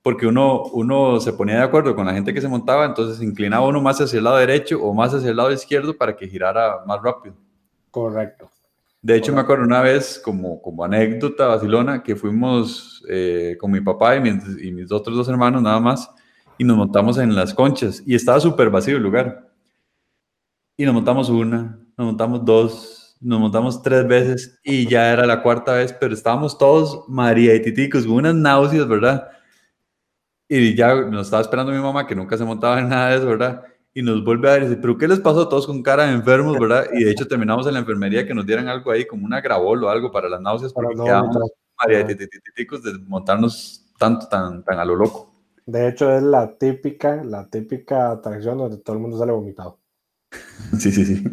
Porque 0.00 0.26
uno, 0.26 0.62
uno 0.72 1.20
se 1.20 1.34
ponía 1.34 1.56
de 1.56 1.64
acuerdo 1.64 1.94
con 1.94 2.06
la 2.06 2.14
gente 2.14 2.32
que 2.32 2.40
se 2.40 2.48
montaba, 2.48 2.86
entonces 2.86 3.22
inclinaba 3.22 3.66
uno 3.66 3.82
más 3.82 4.00
hacia 4.00 4.16
el 4.16 4.24
lado 4.24 4.38
derecho 4.38 4.82
o 4.82 4.94
más 4.94 5.12
hacia 5.12 5.28
el 5.28 5.36
lado 5.36 5.52
izquierdo 5.52 5.94
para 5.98 6.16
que 6.16 6.26
girara 6.26 6.82
más 6.86 7.02
rápido. 7.02 7.34
Correcto. 7.90 8.50
De 9.02 9.16
hecho, 9.16 9.32
me 9.32 9.40
acuerdo 9.40 9.64
una 9.64 9.80
vez, 9.80 10.20
como, 10.22 10.60
como 10.60 10.84
anécdota 10.84 11.46
vacilona, 11.46 12.02
que 12.02 12.16
fuimos 12.16 13.02
eh, 13.08 13.56
con 13.58 13.70
mi 13.70 13.80
papá 13.80 14.16
y 14.16 14.20
mis, 14.20 14.62
y 14.62 14.72
mis 14.72 14.92
otros 14.92 15.16
dos 15.16 15.28
hermanos 15.28 15.62
nada 15.62 15.80
más, 15.80 16.10
y 16.58 16.64
nos 16.64 16.76
montamos 16.76 17.16
en 17.16 17.34
las 17.34 17.54
conchas, 17.54 18.02
y 18.06 18.14
estaba 18.14 18.40
súper 18.40 18.68
vacío 18.68 18.98
el 18.98 19.02
lugar. 19.02 19.50
Y 20.76 20.84
nos 20.84 20.94
montamos 20.94 21.30
una, 21.30 21.78
nos 21.96 22.06
montamos 22.06 22.44
dos, 22.44 23.00
nos 23.20 23.38
montamos 23.38 23.82
tres 23.82 24.08
veces 24.08 24.58
y 24.64 24.86
ya 24.86 25.12
era 25.12 25.26
la 25.26 25.42
cuarta 25.42 25.74
vez, 25.74 25.92
pero 25.92 26.14
estábamos 26.14 26.56
todos 26.56 27.04
María 27.08 27.54
y 27.54 27.62
Titicos 27.62 28.06
con 28.06 28.16
unas 28.16 28.34
náuseas, 28.34 28.88
¿verdad? 28.88 29.28
Y 30.48 30.74
ya 30.74 30.94
nos 30.94 31.26
estaba 31.26 31.42
esperando 31.42 31.72
mi 31.72 31.78
mamá, 31.78 32.06
que 32.06 32.14
nunca 32.14 32.36
se 32.36 32.44
montaba 32.44 32.80
en 32.80 32.88
nada 32.88 33.10
de 33.10 33.16
eso, 33.16 33.26
¿verdad? 33.26 33.62
Y 33.92 34.02
nos 34.02 34.24
vuelve 34.24 34.50
a 34.50 34.58
decir, 34.58 34.80
¿pero 34.80 34.96
qué 34.96 35.08
les 35.08 35.20
pasó 35.20 35.42
a 35.42 35.48
todos 35.48 35.66
con 35.66 35.82
cara 35.82 36.06
de 36.06 36.12
enfermos, 36.12 36.58
verdad? 36.58 36.86
Y 36.92 37.04
de 37.04 37.10
hecho 37.10 37.26
terminamos 37.26 37.66
en 37.66 37.74
la 37.74 37.80
enfermería 37.80 38.26
que 38.26 38.34
nos 38.34 38.46
dieran 38.46 38.68
algo 38.68 38.90
ahí, 38.90 39.06
como 39.06 39.26
una 39.26 39.40
grabol 39.40 39.82
o 39.84 39.88
algo 39.88 40.12
para 40.12 40.28
las 40.28 40.40
náuseas, 40.40 40.72
porque 40.72 40.94
no, 40.94 41.04
quedamos 41.04 41.36
y 41.88 41.94
de 41.94 42.98
montarnos 43.06 43.90
tanto, 43.98 44.28
tan, 44.28 44.62
tan 44.64 44.78
a 44.78 44.84
lo 44.84 44.94
loco. 44.94 45.32
De 45.66 45.88
hecho, 45.88 46.12
es 46.12 46.22
la 46.22 46.56
típica, 46.58 47.24
la 47.24 47.48
típica 47.48 48.10
atracción 48.10 48.58
donde 48.58 48.78
todo 48.78 48.96
el 48.96 49.02
mundo 49.02 49.18
sale 49.18 49.32
vomitado. 49.32 49.78
Sí, 50.78 50.92
sí, 50.92 51.04
sí. 51.04 51.24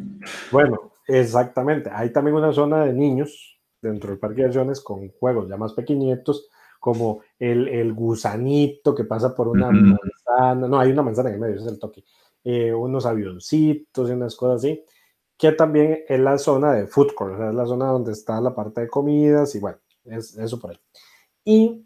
Bueno, 0.51 0.87
Exactamente. 1.07 1.89
Hay 1.91 2.11
también 2.11 2.35
una 2.35 2.51
zona 2.51 2.85
de 2.85 2.93
niños 2.93 3.57
dentro 3.81 4.09
del 4.09 4.19
parque 4.19 4.41
de 4.41 4.41
diversiones 4.43 4.81
con 4.81 5.09
juegos 5.09 5.47
ya 5.47 5.55
más 5.55 5.73
pequeñitos, 5.73 6.49
como 6.79 7.21
el, 7.39 7.67
el 7.69 7.93
gusanito 7.93 8.93
que 8.93 9.05
pasa 9.05 9.33
por 9.33 9.47
una 9.47 9.71
manzana. 9.71 10.67
No, 10.67 10.79
hay 10.79 10.91
una 10.91 11.01
manzana 11.01 11.29
en 11.29 11.35
el 11.35 11.41
medio, 11.41 11.55
ese 11.55 11.65
es 11.65 11.71
el 11.71 11.79
toque. 11.79 12.03
Eh, 12.43 12.73
unos 12.73 13.05
avioncitos 13.05 14.09
y 14.09 14.13
unas 14.13 14.35
cosas 14.35 14.63
así. 14.63 14.83
Que 15.37 15.51
también 15.51 15.99
es 16.07 16.19
la 16.19 16.37
zona 16.37 16.73
de 16.73 16.87
food 16.87 17.13
court, 17.13 17.35
o 17.35 17.37
sea, 17.37 17.49
es 17.49 17.55
la 17.55 17.65
zona 17.65 17.87
donde 17.87 18.11
está 18.11 18.41
la 18.41 18.55
parte 18.55 18.81
de 18.81 18.87
comidas 18.87 19.53
y 19.55 19.59
bueno, 19.59 19.77
es 20.05 20.35
eso 20.37 20.59
por 20.59 20.71
ahí. 20.71 20.79
Y 21.45 21.85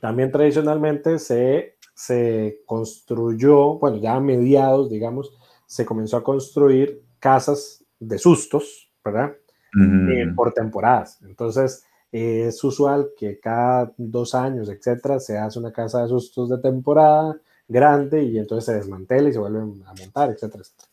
también 0.00 0.32
tradicionalmente 0.32 1.18
se, 1.18 1.76
se 1.94 2.62
construyó, 2.64 3.78
bueno, 3.78 3.98
ya 3.98 4.14
a 4.14 4.20
mediados, 4.20 4.88
digamos, 4.88 5.36
se 5.66 5.84
comenzó 5.84 6.16
a 6.16 6.24
construir 6.24 7.02
casas 7.18 7.84
de 7.98 8.18
sustos, 8.18 8.90
¿verdad? 9.04 9.36
Eh, 9.78 10.32
por 10.34 10.52
temporadas. 10.54 11.20
Entonces, 11.22 11.84
es 12.10 12.62
usual 12.64 13.10
que 13.16 13.38
cada 13.38 13.92
dos 13.98 14.34
años, 14.34 14.70
etcétera, 14.70 15.20
se 15.20 15.36
hace 15.36 15.58
una 15.58 15.72
casa 15.72 16.02
de 16.02 16.08
sustos 16.08 16.48
de 16.48 16.58
temporada 16.58 17.38
grande 17.68 18.22
y 18.22 18.38
entonces 18.38 18.64
se 18.64 18.74
desmantela 18.74 19.28
y 19.28 19.32
se 19.32 19.38
vuelven 19.38 19.82
a 19.86 19.94
montar, 19.94 20.30
etcétera, 20.30 20.62
etcétera. 20.62 20.88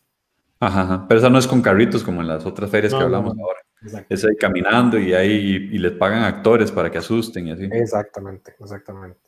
Ajá, 0.59 1.05
pero 1.07 1.19
esa 1.19 1.29
no 1.29 1.37
es 1.37 1.47
con 1.47 1.61
carritos 1.61 2.03
como 2.03 2.21
en 2.21 2.27
las 2.27 2.45
otras 2.45 2.69
ferias 2.69 2.93
que 2.93 3.01
hablamos 3.01 3.35
ahora. 3.37 4.05
Es 4.09 4.23
ahí 4.25 4.35
caminando 4.35 4.97
y 4.97 5.13
ahí 5.13 5.69
y 5.71 5.77
les 5.77 5.91
pagan 5.93 6.23
actores 6.23 6.71
para 6.71 6.89
que 6.89 6.97
asusten 6.97 7.47
y 7.47 7.51
así. 7.51 7.69
Exactamente, 7.71 8.55
exactamente. 8.59 9.19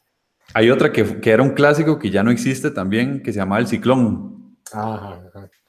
Hay 0.53 0.69
otra 0.69 0.91
que, 0.91 1.19
que 1.19 1.31
era 1.31 1.43
un 1.43 1.51
clásico 1.51 1.99
que 1.99 2.09
ya 2.09 2.23
no 2.23 2.31
existe 2.31 2.71
también, 2.71 3.21
que 3.21 3.33
se 3.33 3.39
llama 3.39 3.59
El 3.59 3.67
Ciclón. 3.67 4.57
Ajá, 4.71 5.21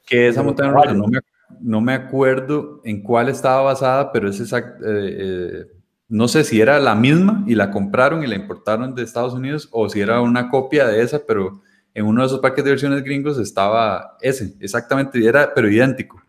Que 0.07 0.29
esa 0.29 0.43
montaña 0.43 0.73
rusa 0.73 0.95
no 0.95 1.07
me 1.07 1.21
no 1.61 1.81
me 1.81 1.95
acuerdo 1.95 2.81
en 2.85 3.03
cuál 3.03 3.29
estaba 3.29 3.63
basada, 3.63 4.13
pero 4.13 4.29
es 4.29 4.41
exacto. 4.41 4.85
Eh, 4.85 5.17
eh, 5.19 5.67
no 6.09 6.29
sé 6.29 6.45
si 6.45 6.61
era 6.61 6.79
la 6.79 6.95
misma 6.95 7.45
y 7.47 7.55
la 7.55 7.71
compraron 7.71 8.23
y 8.23 8.27
la 8.27 8.35
importaron 8.35 8.95
de 8.95 9.03
Estados 9.03 9.35
Unidos 9.35 9.69
o 9.73 9.89
si 9.89 10.01
era 10.01 10.21
una 10.21 10.49
copia 10.49 10.87
de 10.87 11.03
esa, 11.03 11.21
pero 11.27 11.61
en 11.99 12.07
uno 12.07 12.23
de 12.23 12.27
esos 12.27 12.41
paquetes 12.41 12.65
de 12.65 12.71
versiones 12.71 13.05
gringos 13.05 13.39
estaba 13.39 14.17
ese, 14.21 14.55
exactamente, 14.61 15.25
era, 15.27 15.53
pero 15.55 15.71
idéntico. 15.71 16.23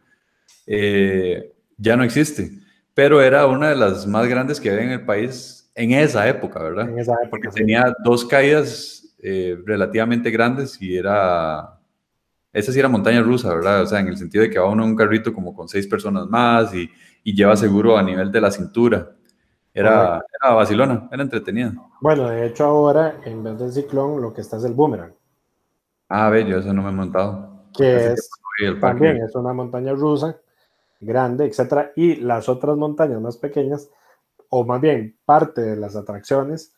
Eh, 0.66 1.54
ya 1.78 1.96
no 1.96 2.04
existe, 2.04 2.52
pero 2.94 3.22
era 3.22 3.46
una 3.46 3.70
de 3.70 3.76
las 3.76 4.06
más 4.06 4.28
grandes 4.28 4.60
que 4.60 4.70
había 4.70 4.84
en 4.84 4.92
el 4.92 5.06
país 5.06 5.72
en 5.76 5.92
esa 5.92 6.28
época, 6.28 6.62
¿verdad? 6.62 6.90
En 6.90 7.00
esa 7.00 7.14
época. 7.14 7.30
Porque 7.30 7.50
tenía 7.50 7.94
dos 8.04 8.26
caídas 8.26 8.96
relativamente 9.66 10.32
grandes 10.32 10.82
y 10.82 10.96
era 10.96 11.80
esa 12.52 12.72
sí 12.72 12.80
era 12.80 12.90
montaña 12.90 13.22
rusa, 13.22 13.54
¿verdad? 13.54 13.84
O 13.84 13.86
sea, 13.86 14.00
en 14.00 14.08
el 14.08 14.18
sentido 14.18 14.44
de 14.44 14.50
que 14.50 14.60
va 14.60 14.70
uno 14.70 14.84
en 14.84 14.90
un 14.90 14.96
carrito 14.96 15.34
como 15.34 15.54
con 15.54 15.68
seis 15.68 15.86
personas 15.86 16.28
más 16.28 16.74
y, 16.74 16.90
y 17.24 17.36
lleva 17.36 17.56
seguro 17.56 17.98
a 17.98 18.04
nivel 18.04 18.32
de 18.32 18.42
la 18.42 18.52
cintura. 18.52 19.12
Era, 19.72 20.22
era 20.42 20.54
vacilona, 20.56 21.08
era 21.12 21.22
entretenida. 21.22 21.74
Bueno, 22.02 22.28
de 22.28 22.48
hecho 22.48 22.66
ahora, 22.66 23.22
en 23.24 23.44
vez 23.44 23.60
del 23.60 23.72
ciclón, 23.72 24.20
lo 24.22 24.34
que 24.34 24.42
está 24.42 24.58
es 24.58 24.64
el 24.64 24.74
boomerang. 24.74 25.14
Ah, 26.10 26.30
ve, 26.30 26.46
yo 26.46 26.58
eso 26.58 26.74
no 26.74 26.82
me 26.82 26.90
he 26.90 26.94
montado. 26.94 27.68
Que 27.74 28.14
es, 28.14 28.30
también 28.82 29.18
es 29.24 29.36
una 29.36 29.54
montaña 29.54 29.94
rusa, 29.94 30.38
grande, 31.00 31.46
etcétera, 31.46 31.92
y 31.96 32.16
las 32.16 32.50
otras 32.50 32.76
montañas 32.76 33.22
más 33.22 33.38
pequeñas, 33.38 33.90
o 34.50 34.66
más 34.66 34.82
bien 34.82 35.18
parte 35.24 35.62
de 35.62 35.76
las 35.76 35.96
atracciones, 35.96 36.74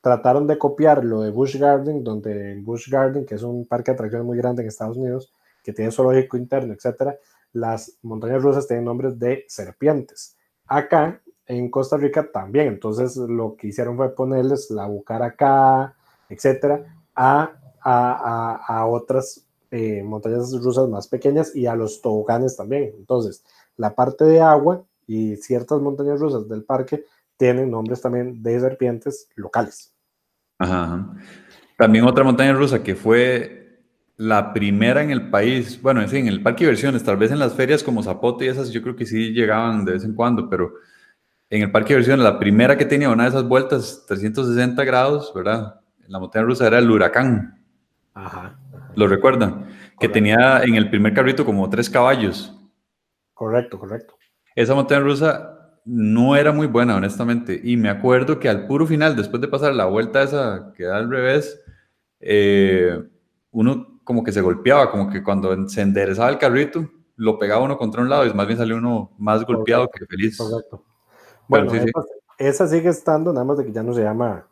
trataron 0.00 0.46
de 0.46 0.56
copiar 0.56 1.04
lo 1.04 1.22
de 1.22 1.30
Busch 1.30 1.56
Garden, 1.56 2.04
donde 2.04 2.60
Busch 2.62 2.88
Garden, 2.88 3.26
que 3.26 3.34
es 3.34 3.42
un 3.42 3.66
parque 3.66 3.90
de 3.90 3.94
atracciones 3.96 4.24
muy 4.24 4.38
grande 4.38 4.62
en 4.62 4.68
Estados 4.68 4.96
Unidos, 4.96 5.34
que 5.64 5.72
tiene 5.72 5.90
zoológico 5.90 6.36
interno, 6.36 6.72
etcétera, 6.72 7.18
las 7.52 7.98
montañas 8.02 8.42
rusas 8.42 8.68
tienen 8.68 8.84
nombres 8.84 9.18
de 9.18 9.44
serpientes. 9.48 10.36
Acá, 10.66 11.20
en 11.46 11.70
Costa 11.70 11.96
Rica 11.96 12.30
también, 12.30 12.68
entonces 12.68 13.16
lo 13.16 13.56
que 13.56 13.68
hicieron 13.68 13.96
fue 13.96 14.14
ponerles 14.14 14.70
la 14.70 14.86
bucaraca, 14.86 15.96
etcétera, 16.28 16.84
a, 17.14 17.52
a, 17.88 18.86
otras 18.86 19.44
eh, 19.70 20.02
montañas 20.02 20.52
rusas 20.62 20.88
más 20.88 21.06
pequeñas 21.06 21.54
y 21.54 21.66
a 21.66 21.76
los 21.76 22.00
toboganes 22.02 22.56
también. 22.56 22.92
Entonces, 22.96 23.44
la 23.76 23.94
parte 23.94 24.24
de 24.24 24.40
agua 24.40 24.84
y 25.06 25.36
ciertas 25.36 25.80
montañas 25.80 26.18
rusas 26.18 26.48
del 26.48 26.64
parque 26.64 27.04
tienen 27.36 27.70
nombres 27.70 28.00
también 28.00 28.42
de 28.42 28.58
serpientes 28.58 29.28
locales. 29.36 29.92
Ajá, 30.58 31.14
También 31.76 32.04
otra 32.04 32.24
montaña 32.24 32.54
rusa 32.54 32.82
que 32.82 32.94
fue 32.94 33.82
la 34.16 34.54
primera 34.54 35.02
en 35.02 35.10
el 35.10 35.28
país, 35.28 35.80
bueno, 35.82 36.02
en 36.02 36.26
el 36.26 36.42
parque 36.42 36.64
de 36.64 36.70
diversiones, 36.70 37.04
tal 37.04 37.18
vez 37.18 37.30
en 37.30 37.38
las 37.38 37.52
ferias 37.52 37.82
como 37.82 38.02
Zapote 38.02 38.46
y 38.46 38.48
esas, 38.48 38.70
yo 38.70 38.82
creo 38.82 38.96
que 38.96 39.04
sí 39.04 39.32
llegaban 39.32 39.84
de 39.84 39.92
vez 39.92 40.04
en 40.04 40.14
cuando, 40.14 40.48
pero 40.48 40.72
en 41.50 41.62
el 41.62 41.70
parque 41.70 41.88
de 41.88 42.00
diversiones, 42.00 42.24
la 42.24 42.38
primera 42.38 42.78
que 42.78 42.86
tenía 42.86 43.10
una 43.10 43.24
de 43.24 43.28
esas 43.28 43.46
vueltas 43.46 44.04
360 44.08 44.82
grados, 44.84 45.32
¿verdad? 45.34 45.80
La 46.08 46.18
montaña 46.18 46.46
rusa 46.46 46.66
era 46.66 46.78
el 46.78 46.90
huracán. 46.90 47.55
Ajá. 48.16 48.58
¿Lo 48.94 49.06
recuerdan? 49.06 49.68
Que 50.00 50.08
tenía 50.08 50.62
en 50.62 50.74
el 50.74 50.88
primer 50.88 51.12
carrito 51.12 51.44
como 51.44 51.68
tres 51.68 51.90
caballos. 51.90 52.58
Correcto, 53.34 53.78
correcto. 53.78 54.14
Esa 54.54 54.74
montaña 54.74 55.00
rusa 55.00 55.80
no 55.84 56.34
era 56.34 56.50
muy 56.50 56.66
buena, 56.66 56.96
honestamente. 56.96 57.60
Y 57.62 57.76
me 57.76 57.90
acuerdo 57.90 58.40
que 58.40 58.48
al 58.48 58.66
puro 58.66 58.86
final, 58.86 59.14
después 59.14 59.40
de 59.42 59.48
pasar 59.48 59.74
la 59.74 59.84
vuelta 59.84 60.22
esa 60.22 60.72
que 60.74 60.84
da 60.84 60.96
al 60.96 61.10
revés, 61.10 61.62
eh, 62.20 63.02
uno 63.50 64.00
como 64.02 64.24
que 64.24 64.32
se 64.32 64.40
golpeaba, 64.40 64.90
como 64.90 65.10
que 65.10 65.22
cuando 65.22 65.68
se 65.68 65.82
enderezaba 65.82 66.30
el 66.30 66.38
carrito, 66.38 66.88
lo 67.16 67.38
pegaba 67.38 67.64
uno 67.64 67.76
contra 67.76 68.00
un 68.00 68.08
lado 68.08 68.24
y 68.24 68.32
más 68.32 68.46
bien 68.46 68.58
salió 68.58 68.76
uno 68.76 69.12
más 69.18 69.44
golpeado 69.44 69.90
que 69.90 70.06
feliz. 70.06 70.38
Correcto. 70.38 70.84
Bueno, 71.48 71.70
esa, 72.38 72.66
sigue 72.66 72.88
estando, 72.88 73.32
nada 73.32 73.44
más 73.44 73.58
de 73.58 73.66
que 73.66 73.72
ya 73.72 73.82
no 73.82 73.92
se 73.92 74.02
llama 74.02 74.46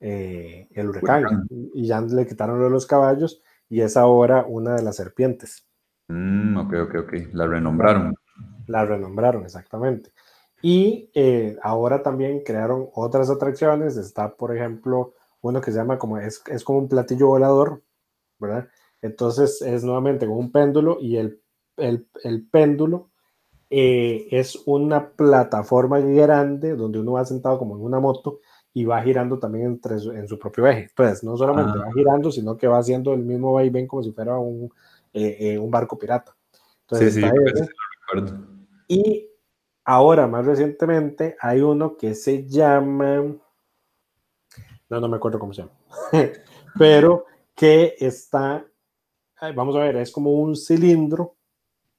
eh, 0.00 0.68
el 0.72 0.88
huracán, 0.90 1.46
y 1.50 1.86
ya 1.86 2.00
le 2.00 2.26
quitaron 2.26 2.58
lo 2.58 2.64
de 2.64 2.70
los 2.70 2.86
caballos 2.86 3.42
y 3.68 3.80
es 3.80 3.96
ahora 3.96 4.44
una 4.46 4.74
de 4.74 4.82
las 4.82 4.96
serpientes. 4.96 5.66
Mm, 6.08 6.56
ok, 6.58 6.74
ok, 6.84 6.94
ok. 7.00 7.12
La 7.32 7.46
renombraron. 7.46 8.14
La 8.66 8.84
renombraron, 8.84 9.44
exactamente. 9.44 10.12
Y 10.62 11.10
eh, 11.14 11.56
ahora 11.62 12.02
también 12.02 12.42
crearon 12.44 12.88
otras 12.94 13.30
atracciones. 13.30 13.96
Está, 13.96 14.36
por 14.36 14.54
ejemplo, 14.54 15.14
uno 15.40 15.60
que 15.60 15.72
se 15.72 15.78
llama 15.78 15.98
como, 15.98 16.18
es, 16.18 16.42
es 16.46 16.64
como 16.64 16.78
un 16.78 16.88
platillo 16.88 17.28
volador, 17.28 17.82
¿verdad? 18.38 18.68
Entonces 19.02 19.62
es 19.62 19.84
nuevamente 19.84 20.26
con 20.26 20.36
un 20.38 20.52
péndulo 20.52 20.98
y 21.00 21.16
el, 21.16 21.40
el, 21.76 22.08
el 22.24 22.46
péndulo 22.48 23.10
eh, 23.68 24.28
es 24.30 24.62
una 24.66 25.10
plataforma 25.10 25.98
grande 25.98 26.74
donde 26.76 27.00
uno 27.00 27.12
va 27.12 27.24
sentado 27.24 27.58
como 27.58 27.76
en 27.76 27.82
una 27.82 28.00
moto 28.00 28.40
y 28.76 28.84
va 28.84 29.00
girando 29.00 29.38
también 29.38 29.64
entre 29.64 29.94
en 29.94 30.28
su 30.28 30.38
propio 30.38 30.66
eje. 30.66 30.82
Entonces, 30.82 31.24
no 31.24 31.34
solamente 31.34 31.78
va 31.78 31.86
ah. 31.86 31.92
girando, 31.94 32.30
sino 32.30 32.58
que 32.58 32.68
va 32.68 32.76
haciendo 32.76 33.14
el 33.14 33.22
mismo 33.22 33.54
vaivén 33.54 33.86
como 33.86 34.02
si 34.02 34.12
fuera 34.12 34.38
un, 34.38 34.70
eh, 35.14 35.56
un 35.56 35.70
barco 35.70 35.98
pirata. 35.98 36.36
Entonces, 36.82 37.14
sí, 37.14 37.22
sí, 37.22 37.64
y 38.86 39.30
ahora, 39.82 40.26
más 40.26 40.44
recientemente, 40.44 41.38
hay 41.40 41.62
uno 41.62 41.96
que 41.96 42.14
se 42.14 42.46
llama. 42.46 43.24
No, 44.90 45.00
no 45.00 45.08
me 45.08 45.16
acuerdo 45.16 45.38
cómo 45.38 45.54
se 45.54 45.62
llama. 45.62 45.72
Pero 46.78 47.24
que 47.54 47.94
está. 47.98 48.62
Vamos 49.54 49.74
a 49.76 49.78
ver, 49.78 49.96
es 49.96 50.12
como 50.12 50.32
un 50.32 50.54
cilindro, 50.54 51.34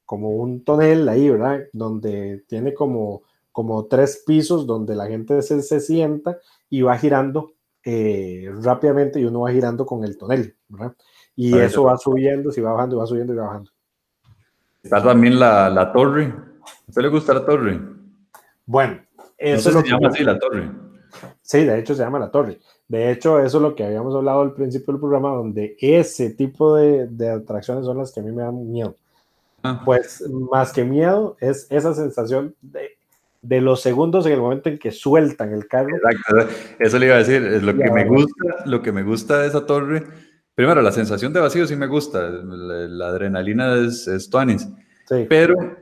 como 0.05 0.29
un 0.29 0.63
tonel 0.63 1.09
ahí, 1.09 1.27
¿verdad? 1.27 1.61
Donde 1.73 2.43
tiene 2.47 2.75
como, 2.75 3.23
como 3.51 3.87
tres 3.87 4.23
pisos 4.27 4.67
donde 4.67 4.93
la 4.93 5.07
gente 5.07 5.41
se, 5.41 5.63
se 5.63 5.79
sienta 5.79 6.37
y 6.69 6.81
va 6.81 6.97
girando 6.97 7.53
eh, 7.83 8.51
rápidamente 8.61 9.19
y 9.19 9.25
uno 9.25 9.41
va 9.41 9.51
girando 9.51 9.85
con 9.85 10.03
el 10.03 10.17
tonel, 10.17 10.55
¿verdad? 10.67 10.93
Y 11.35 11.57
eso 11.57 11.83
va 11.83 11.97
subiendo, 11.97 12.51
si 12.51 12.61
va 12.61 12.73
bajando, 12.73 12.95
y 12.95 12.99
va 12.99 13.05
subiendo 13.05 13.33
y 13.33 13.37
va 13.37 13.45
bajando. 13.45 13.71
Está 14.81 15.03
también 15.03 15.39
la, 15.39 15.69
la 15.69 15.91
torre 15.91 16.33
¿A 16.67 16.89
usted 16.89 17.01
le 17.01 17.09
gusta 17.09 17.33
la 17.33 17.45
torre? 17.45 17.79
Bueno, 18.65 18.99
eso 19.37 19.71
se 19.71 19.87
llama 19.87 20.09
así 20.09 20.23
la 20.23 20.37
torre. 20.37 20.69
Sí, 21.41 21.63
de 21.63 21.79
hecho 21.79 21.95
se 21.95 22.03
llama 22.03 22.19
la 22.19 22.31
torre. 22.31 22.59
De 22.87 23.11
hecho, 23.11 23.39
eso 23.39 23.57
es 23.57 23.63
lo 23.63 23.75
que 23.75 23.83
habíamos 23.83 24.15
hablado 24.15 24.41
al 24.41 24.53
principio 24.53 24.93
del 24.93 25.01
programa, 25.01 25.29
donde 25.29 25.75
ese 25.79 26.31
tipo 26.31 26.75
de, 26.75 27.07
de 27.07 27.29
atracciones 27.29 27.85
son 27.85 27.97
las 27.97 28.11
que 28.11 28.21
a 28.21 28.23
mí 28.23 28.31
me 28.31 28.43
dan 28.43 28.71
miedo. 28.71 28.95
Ah. 29.63 29.81
Pues 29.83 30.23
más 30.29 30.71
que 30.71 30.83
miedo, 30.83 31.35
es 31.39 31.67
esa 31.69 31.93
sensación 31.93 32.55
de, 32.61 32.96
de, 33.41 33.61
los 33.61 33.81
segundos 33.81 34.25
en 34.25 34.33
el 34.33 34.39
momento 34.39 34.69
en 34.69 34.77
que 34.77 34.91
sueltan 34.91 35.53
el 35.53 35.67
carro. 35.67 35.95
Exacto, 35.95 36.53
eso 36.79 36.99
le 36.99 37.05
iba 37.07 37.15
a 37.15 37.19
decir, 37.19 37.43
es 37.43 37.63
lo 37.63 37.75
que 37.75 37.91
me 37.91 38.05
gusta, 38.05 38.43
lo 38.65 38.81
que 38.81 38.91
me 38.91 39.03
gusta 39.03 39.39
de 39.39 39.47
esa 39.47 39.65
torre. 39.65 40.03
Primero, 40.55 40.81
la 40.81 40.91
sensación 40.91 41.33
de 41.33 41.39
vacío 41.39 41.67
sí 41.67 41.75
me 41.75 41.87
gusta, 41.87 42.29
la, 42.29 43.07
adrenalina 43.07 43.75
es, 43.75 44.07
es 44.07 44.29
tuanis. 44.29 44.67
Sí. 45.07 45.25
Pero 45.29 45.77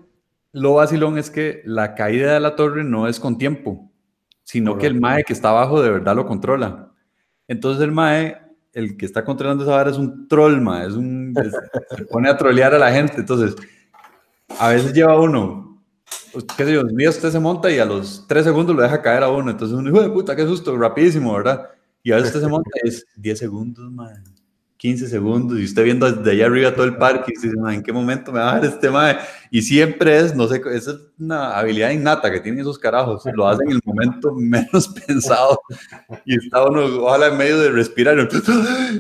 lo 0.52 0.76
vacilón 0.76 1.18
es 1.18 1.30
que 1.30 1.62
la 1.66 1.96
caída 1.96 2.34
de 2.34 2.40
la 2.40 2.56
torre 2.56 2.84
no 2.84 3.08
es 3.08 3.20
con 3.20 3.38
tiempo, 3.38 3.92
sino 4.44 4.78
que 4.78 4.88
el 4.88 5.00
MAE 5.00 5.24
que 5.24 5.34
está 5.34 5.50
abajo 5.50 5.82
de 5.82 5.90
verdad 5.90 6.16
lo 6.16 6.26
controla. 6.26 6.94
Entonces 7.48 7.84
el 7.84 7.92
MAE, 7.92 8.38
el 8.72 8.96
que 8.96 9.06
está 9.06 9.26
controlando 9.26 9.64
esa 9.64 9.76
vara 9.76 9.92
es 9.92 9.98
un 9.98 10.28
troll, 10.30 10.62
MAE, 10.62 10.88
es 10.88 10.94
un, 10.94 11.36
se 11.98 12.06
pone 12.06 12.30
a 12.30 12.38
trolear 12.38 12.74
a 12.74 12.80
la 12.80 12.92
gente. 12.92 13.16
Entonces, 13.18 13.56
a 14.60 14.70
veces 14.70 14.94
lleva 14.94 15.20
uno, 15.20 15.75
qué 16.58 16.66
sé 16.66 16.74
yo, 16.74 16.84
usted 17.10 17.32
se 17.32 17.40
monta 17.40 17.72
y 17.72 17.80
a 17.80 17.86
los 17.86 18.26
tres 18.28 18.44
segundos 18.44 18.76
lo 18.76 18.82
deja 18.82 19.02
caer 19.02 19.24
a 19.24 19.30
uno. 19.30 19.52
Entonces 19.52 19.78
uno, 19.78 19.90
hijo 19.90 20.02
de 20.02 20.10
puta, 20.10 20.36
qué 20.36 20.44
susto, 20.44 20.78
rapidísimo, 20.78 21.34
¿verdad? 21.34 21.70
Y 22.04 22.12
a 22.12 22.16
veces 22.16 22.30
usted 22.30 22.42
se 22.42 22.50
monta 22.50 22.70
y 22.84 22.88
es 22.88 23.06
10 23.16 23.40
segundos, 23.40 23.92
MAE. 23.92 24.36
15 24.78 25.08
segundos 25.08 25.58
y 25.58 25.64
usted 25.64 25.84
viendo 25.84 26.12
desde 26.12 26.32
allá 26.32 26.46
arriba 26.46 26.76
todo 26.76 26.86
el 26.86 26.98
parque 26.98 27.32
y 27.36 27.42
dice, 27.42 27.56
¿en 27.58 27.82
qué 27.82 27.92
momento 27.92 28.32
me 28.32 28.40
va 28.40 28.52
a 28.52 28.56
dar 28.56 28.66
este 28.66 28.92
mae? 28.92 29.18
Y 29.50 29.62
siempre 29.62 30.20
es, 30.20 30.36
no 30.36 30.48
sé, 30.48 30.62
esa 30.74 30.92
es 30.92 30.98
una 31.18 31.58
habilidad 31.58 31.90
innata 31.92 32.30
que 32.30 32.42
tienen 32.42 32.62
esos 32.62 32.78
carajos, 32.78 33.24
lo 33.34 33.48
hacen 33.48 33.68
en 33.70 33.78
el 33.78 33.82
momento 33.86 34.34
menos 34.36 34.88
pensado 35.08 35.60
y 36.26 36.38
está 36.38 36.64
uno, 36.66 36.86
ojalá 37.04 37.28
en 37.28 37.38
medio 37.38 37.58
de 37.60 37.72
respirar 37.72 38.18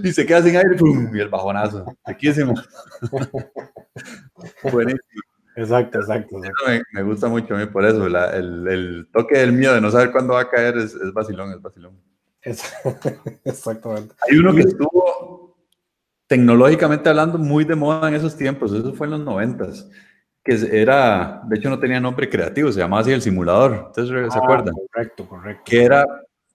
y 0.04 0.12
se 0.12 0.26
queda 0.26 0.42
sin 0.42 0.56
aire 0.56 0.76
y 1.14 1.20
el 1.20 1.30
bajonazo, 1.30 1.86
riquísimo. 2.06 2.56
Buenísimo. 4.72 5.25
Exacto, 5.56 6.00
exacto. 6.00 6.38
Me, 6.38 6.82
me, 6.92 7.04
gusta 7.04 7.28
mucho 7.28 7.56
a 7.56 7.58
mí 7.58 7.66
por 7.66 7.86
eso, 7.86 8.10
la, 8.10 8.36
el, 8.36 8.68
el, 8.68 9.08
toque 9.12 9.38
del 9.38 9.54
miedo 9.54 9.74
de 9.74 9.82
no 9.82 9.90
saber 9.90 10.12
cuándo 10.12 10.34
va 10.34 10.42
a 10.42 10.50
caer 10.50 10.78
es, 10.78 10.94
es 10.94 11.14
vacilón, 11.14 11.52
es 11.52 11.62
vacilón. 11.62 11.98
Exactamente. 13.44 14.16
Hay 14.30 14.38
uno 14.38 14.54
que 14.54 14.62
estuvo 14.62 15.56
tecnológicamente 16.28 17.10
hablando, 17.10 17.38
muy 17.38 17.64
de 17.64 17.76
moda 17.76 18.08
en 18.08 18.16
esos 18.16 18.36
tiempos, 18.36 18.74
eso 18.74 18.94
fue 18.94 19.08
en 19.08 19.12
los 19.12 19.20
noventas, 19.22 19.90
que 20.44 20.54
era, 20.72 21.42
de 21.48 21.58
hecho 21.58 21.70
no 21.70 21.80
tenía 21.80 22.00
nombre 22.00 22.30
creativo, 22.30 22.72
se 22.72 22.80
llamaba 22.80 23.02
así 23.02 23.12
el 23.12 23.22
simulador, 23.22 23.86
entonces 23.88 24.34
¿se 24.34 24.40
ah, 24.40 24.42
acuerdan? 24.44 24.74
Correcto, 24.92 25.28
correcto. 25.28 25.64
Que 25.66 25.84
era 25.84 26.06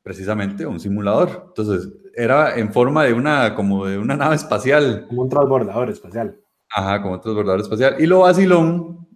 precisamente 0.02 0.66
un 0.66 0.80
simulador, 0.80 1.44
entonces 1.48 1.88
era 2.14 2.56
en 2.56 2.72
forma 2.72 3.04
de 3.04 3.12
una, 3.12 3.54
como 3.54 3.86
de 3.86 3.98
una 3.98 4.16
nave 4.16 4.36
espacial. 4.36 5.06
Como 5.08 5.22
un 5.22 5.28
transbordador 5.28 5.90
espacial. 5.90 6.39
Ajá, 6.70 7.02
como 7.02 7.20
transbordador 7.20 7.60
espacial. 7.60 7.96
Y 7.98 8.06
lo 8.06 8.20
vacilón, 8.20 9.06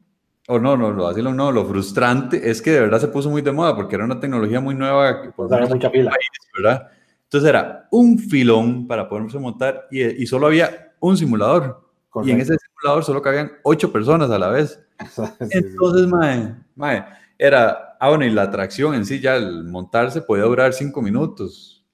o 0.48 0.59
no, 0.59 0.76
no, 0.76 0.90
lo 0.90 1.05
vacilón 1.05 1.36
no, 1.36 1.52
lo 1.52 1.64
frustrante 1.64 2.50
es 2.50 2.61
que 2.61 2.72
de 2.72 2.80
verdad 2.80 3.00
se 3.00 3.09
puso 3.09 3.30
muy 3.30 3.42
de 3.42 3.52
moda 3.52 3.74
porque 3.76 3.94
era 3.94 4.05
una 4.05 4.20
tecnología 4.20 4.61
muy 4.61 4.74
nueva. 4.74 5.32
Por 5.34 5.68
mucha 5.68 5.90
pila. 5.90 6.12
¿verdad? 6.57 6.88
Entonces 7.24 7.48
era 7.48 7.88
un 7.90 8.18
filón 8.18 8.86
para 8.86 9.09
poderse 9.09 9.38
montar 9.38 9.86
y, 9.90 10.02
y 10.02 10.26
solo 10.26 10.46
había 10.46 10.94
un 11.00 11.16
simulador. 11.16 11.84
Y 12.22 12.30
en 12.30 12.40
ese 12.40 12.57
simulador 12.57 13.05
solo 13.05 13.20
cabían 13.20 13.52
ocho 13.62 13.90
personas 13.90 14.30
a 14.30 14.38
la 14.38 14.48
vez. 14.48 14.80
Entonces, 15.50 16.07
mae, 16.07 16.55
mae, 16.76 17.05
era, 17.36 17.96
ah, 17.98 18.09
bueno, 18.09 18.24
y 18.24 18.30
la 18.30 18.42
atracción 18.42 18.94
en 18.94 19.05
sí, 19.05 19.20
ya 19.20 19.36
el 19.36 19.64
montarse 19.64 20.22
podía 20.22 20.44
durar 20.44 20.72
cinco 20.72 21.02
minutos. 21.02 21.84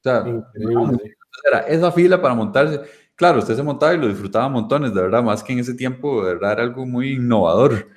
O 0.00 0.02
sea, 0.02 0.24
era 1.48 1.60
esa 1.60 1.90
fila 1.90 2.20
para 2.20 2.34
montarse. 2.34 2.82
Claro, 3.16 3.38
usted 3.38 3.54
se 3.54 3.62
montaba 3.62 3.94
y 3.94 3.98
lo 3.98 4.08
disfrutaba 4.08 4.48
montones, 4.48 4.92
de 4.92 5.00
verdad, 5.00 5.22
más 5.22 5.42
que 5.44 5.52
en 5.52 5.60
ese 5.60 5.74
tiempo, 5.74 6.24
de 6.24 6.34
verdad, 6.34 6.52
era 6.52 6.62
algo 6.64 6.84
muy 6.84 7.12
innovador. 7.12 7.88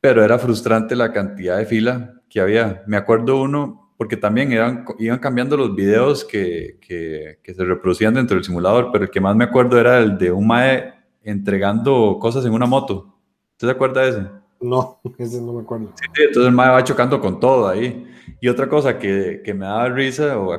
Pero 0.00 0.24
era 0.24 0.38
frustrante 0.38 0.96
la 0.96 1.12
cantidad 1.12 1.58
de 1.58 1.66
fila 1.66 2.14
que 2.28 2.40
había. 2.40 2.82
Me 2.88 2.96
acuerdo 2.96 3.40
uno, 3.40 3.92
porque 3.96 4.16
también 4.16 4.50
iban, 4.50 4.84
iban 4.98 5.20
cambiando 5.20 5.56
los 5.56 5.76
videos 5.76 6.24
que, 6.24 6.78
que, 6.80 7.54
se 7.54 7.64
reproducían 7.64 8.14
dentro 8.14 8.34
del 8.34 8.44
simulador, 8.44 8.90
pero 8.90 9.04
el 9.04 9.10
que 9.10 9.20
más 9.20 9.36
me 9.36 9.44
acuerdo 9.44 9.78
era 9.78 10.00
el 10.00 10.18
de 10.18 10.32
un 10.32 10.46
mae 10.46 10.92
entregando 11.22 12.18
cosas 12.20 12.44
en 12.44 12.52
una 12.52 12.66
moto. 12.66 13.14
¿Usted 13.52 13.68
se 13.68 13.72
acuerda 13.72 14.02
de 14.02 14.08
ese? 14.08 14.26
No, 14.60 15.00
ese 15.18 15.40
no 15.40 15.52
me 15.52 15.62
acuerdo. 15.62 15.92
Sí, 15.94 16.04
entonces 16.16 16.48
el 16.48 16.54
mae 16.54 16.70
va 16.70 16.82
chocando 16.82 17.20
con 17.20 17.38
todo 17.38 17.68
ahí. 17.68 18.11
Y 18.40 18.48
otra 18.48 18.68
cosa 18.68 18.98
que, 18.98 19.42
que 19.44 19.54
me 19.54 19.66
daba 19.66 19.88
risa, 19.88 20.38
o 20.38 20.52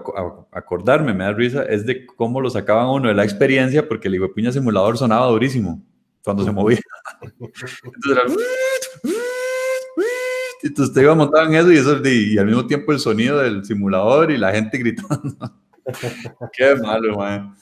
acordarme 0.51 1.13
me 1.13 1.23
da 1.23 1.33
risa, 1.33 1.63
es 1.63 1.85
de 1.85 2.05
cómo 2.05 2.41
lo 2.41 2.49
sacaban 2.49 2.89
uno 2.89 3.09
de 3.09 3.15
la 3.15 3.23
experiencia, 3.23 3.87
porque 3.87 4.07
el 4.07 4.31
puña 4.31 4.51
simulador 4.51 4.97
sonaba 4.97 5.27
durísimo 5.27 5.81
cuando 6.23 6.43
se 6.43 6.51
movía. 6.51 6.79
Entonces 7.21 8.11
era... 8.11 8.21
Entonces 10.63 10.89
usted 10.89 11.01
iba 11.01 11.13
montado 11.13 11.45
en 11.45 11.55
eso 11.55 11.71
y, 11.73 11.77
eso 11.77 12.01
y 12.05 12.37
al 12.37 12.45
mismo 12.45 12.65
tiempo 12.65 12.93
el 12.93 12.99
sonido 12.99 13.39
del 13.39 13.65
simulador 13.65 14.31
y 14.31 14.37
la 14.37 14.53
gente 14.53 14.77
gritando. 14.77 15.35
Qué 16.53 16.75
malo, 16.75 17.17
man. 17.17 17.53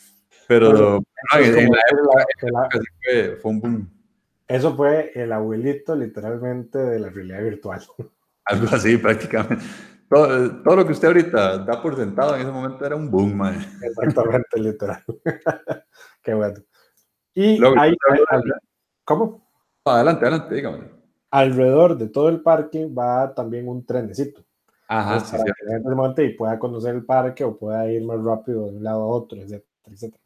Pero 0.47 1.01
en, 1.33 1.71
la 1.71 1.79
época, 1.89 2.25
fue, 3.03 3.35
fue, 3.37 3.51
un 3.51 3.59
boom. 3.59 3.89
Eso 4.47 4.75
fue 4.75 5.11
el 5.15 5.31
abuelito 5.31 5.95
literalmente 5.95 6.77
de 6.77 6.99
la 6.99 7.09
realidad 7.09 7.41
virtual. 7.41 7.81
Algo 8.45 8.67
así 8.71 8.97
prácticamente. 8.97 9.63
Todo, 10.11 10.61
todo, 10.61 10.75
lo 10.75 10.85
que 10.85 10.91
usted 10.91 11.07
ahorita 11.07 11.59
da 11.59 11.81
por 11.81 11.95
sentado 11.95 12.35
en 12.35 12.41
ese 12.41 12.51
momento 12.51 12.85
era 12.85 12.97
un 12.97 13.09
boom, 13.09 13.33
man. 13.33 13.65
Exactamente, 13.81 14.59
literal. 14.59 15.01
Qué 16.21 16.33
bueno. 16.33 16.59
Y 17.33 17.63
hay, 17.77 17.95
¿Cómo? 19.05 19.47
Adelante, 19.85 20.25
adelante, 20.25 20.53
dígame. 20.53 20.89
alrededor 21.29 21.97
de 21.97 22.09
todo 22.09 22.27
el 22.27 22.41
parque 22.41 22.87
va 22.87 23.33
también 23.33 23.69
un 23.69 23.85
trenecito. 23.85 24.43
Ajá, 24.89 25.21
sí, 25.21 25.31
para 25.31 25.45
que 25.45 25.65
la 25.65 25.71
gente 25.75 25.89
se 25.89 25.95
monte 25.95 26.25
y 26.25 26.33
pueda 26.35 26.59
conocer 26.59 26.93
el 26.93 27.05
parque 27.05 27.45
o 27.45 27.57
pueda 27.57 27.89
ir 27.89 28.03
más 28.03 28.21
rápido 28.21 28.65
de 28.65 28.75
un 28.75 28.83
lado 28.83 29.03
a 29.03 29.07
otro, 29.07 29.37
etcétera, 29.37 29.63
etcétera. 29.85 30.23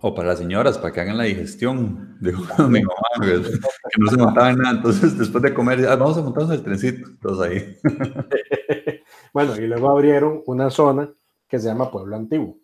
O 0.00 0.14
para 0.14 0.28
las 0.28 0.38
señoras, 0.38 0.76
para 0.76 0.92
que 0.92 1.00
hagan 1.00 1.16
la 1.16 1.24
digestión. 1.24 2.18
De 2.20 2.30
mi 2.32 2.82
mamá, 2.82 3.08
que 3.22 3.98
no 3.98 4.10
se 4.10 4.16
montaban 4.18 4.58
nada. 4.58 4.76
Entonces, 4.76 5.16
después 5.16 5.42
de 5.42 5.54
comer, 5.54 5.86
ah, 5.88 5.96
vamos 5.96 6.18
a 6.18 6.20
montarnos 6.20 6.52
el 6.52 6.62
trencito. 6.62 7.08
Entonces 7.08 7.78
ahí. 7.82 9.00
Bueno, 9.34 9.56
y 9.56 9.66
luego 9.66 9.90
abrieron 9.90 10.42
una 10.46 10.70
zona 10.70 11.12
que 11.46 11.58
se 11.58 11.66
llama 11.66 11.90
Pueblo 11.90 12.16
Antiguo. 12.16 12.56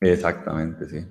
Exactamente, 0.00 0.88
sí. 0.88 1.04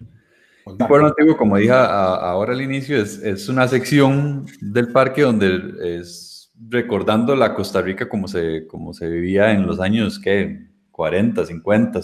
Pueblo 0.87 1.07
Antiguo, 1.07 1.35
como 1.35 1.57
dije 1.57 1.71
ahora 1.71 2.53
al 2.53 2.61
inicio, 2.61 3.01
es, 3.01 3.17
es, 3.23 3.49
una 3.49 3.67
sección 3.67 4.45
del 4.61 4.91
parque 4.91 5.23
donde 5.23 5.99
es 5.99 6.51
recordando 6.69 7.35
la 7.35 7.53
Costa 7.53 7.81
Rica 7.81 8.07
como 8.07 8.27
se, 8.27 8.67
como 8.67 8.93
se 8.93 9.07
vivía 9.07 9.51
en 9.51 9.67
los 9.67 9.79
años 9.79 10.19
¿qué? 10.19 10.67
40, 10.91 11.45
50. 11.45 12.01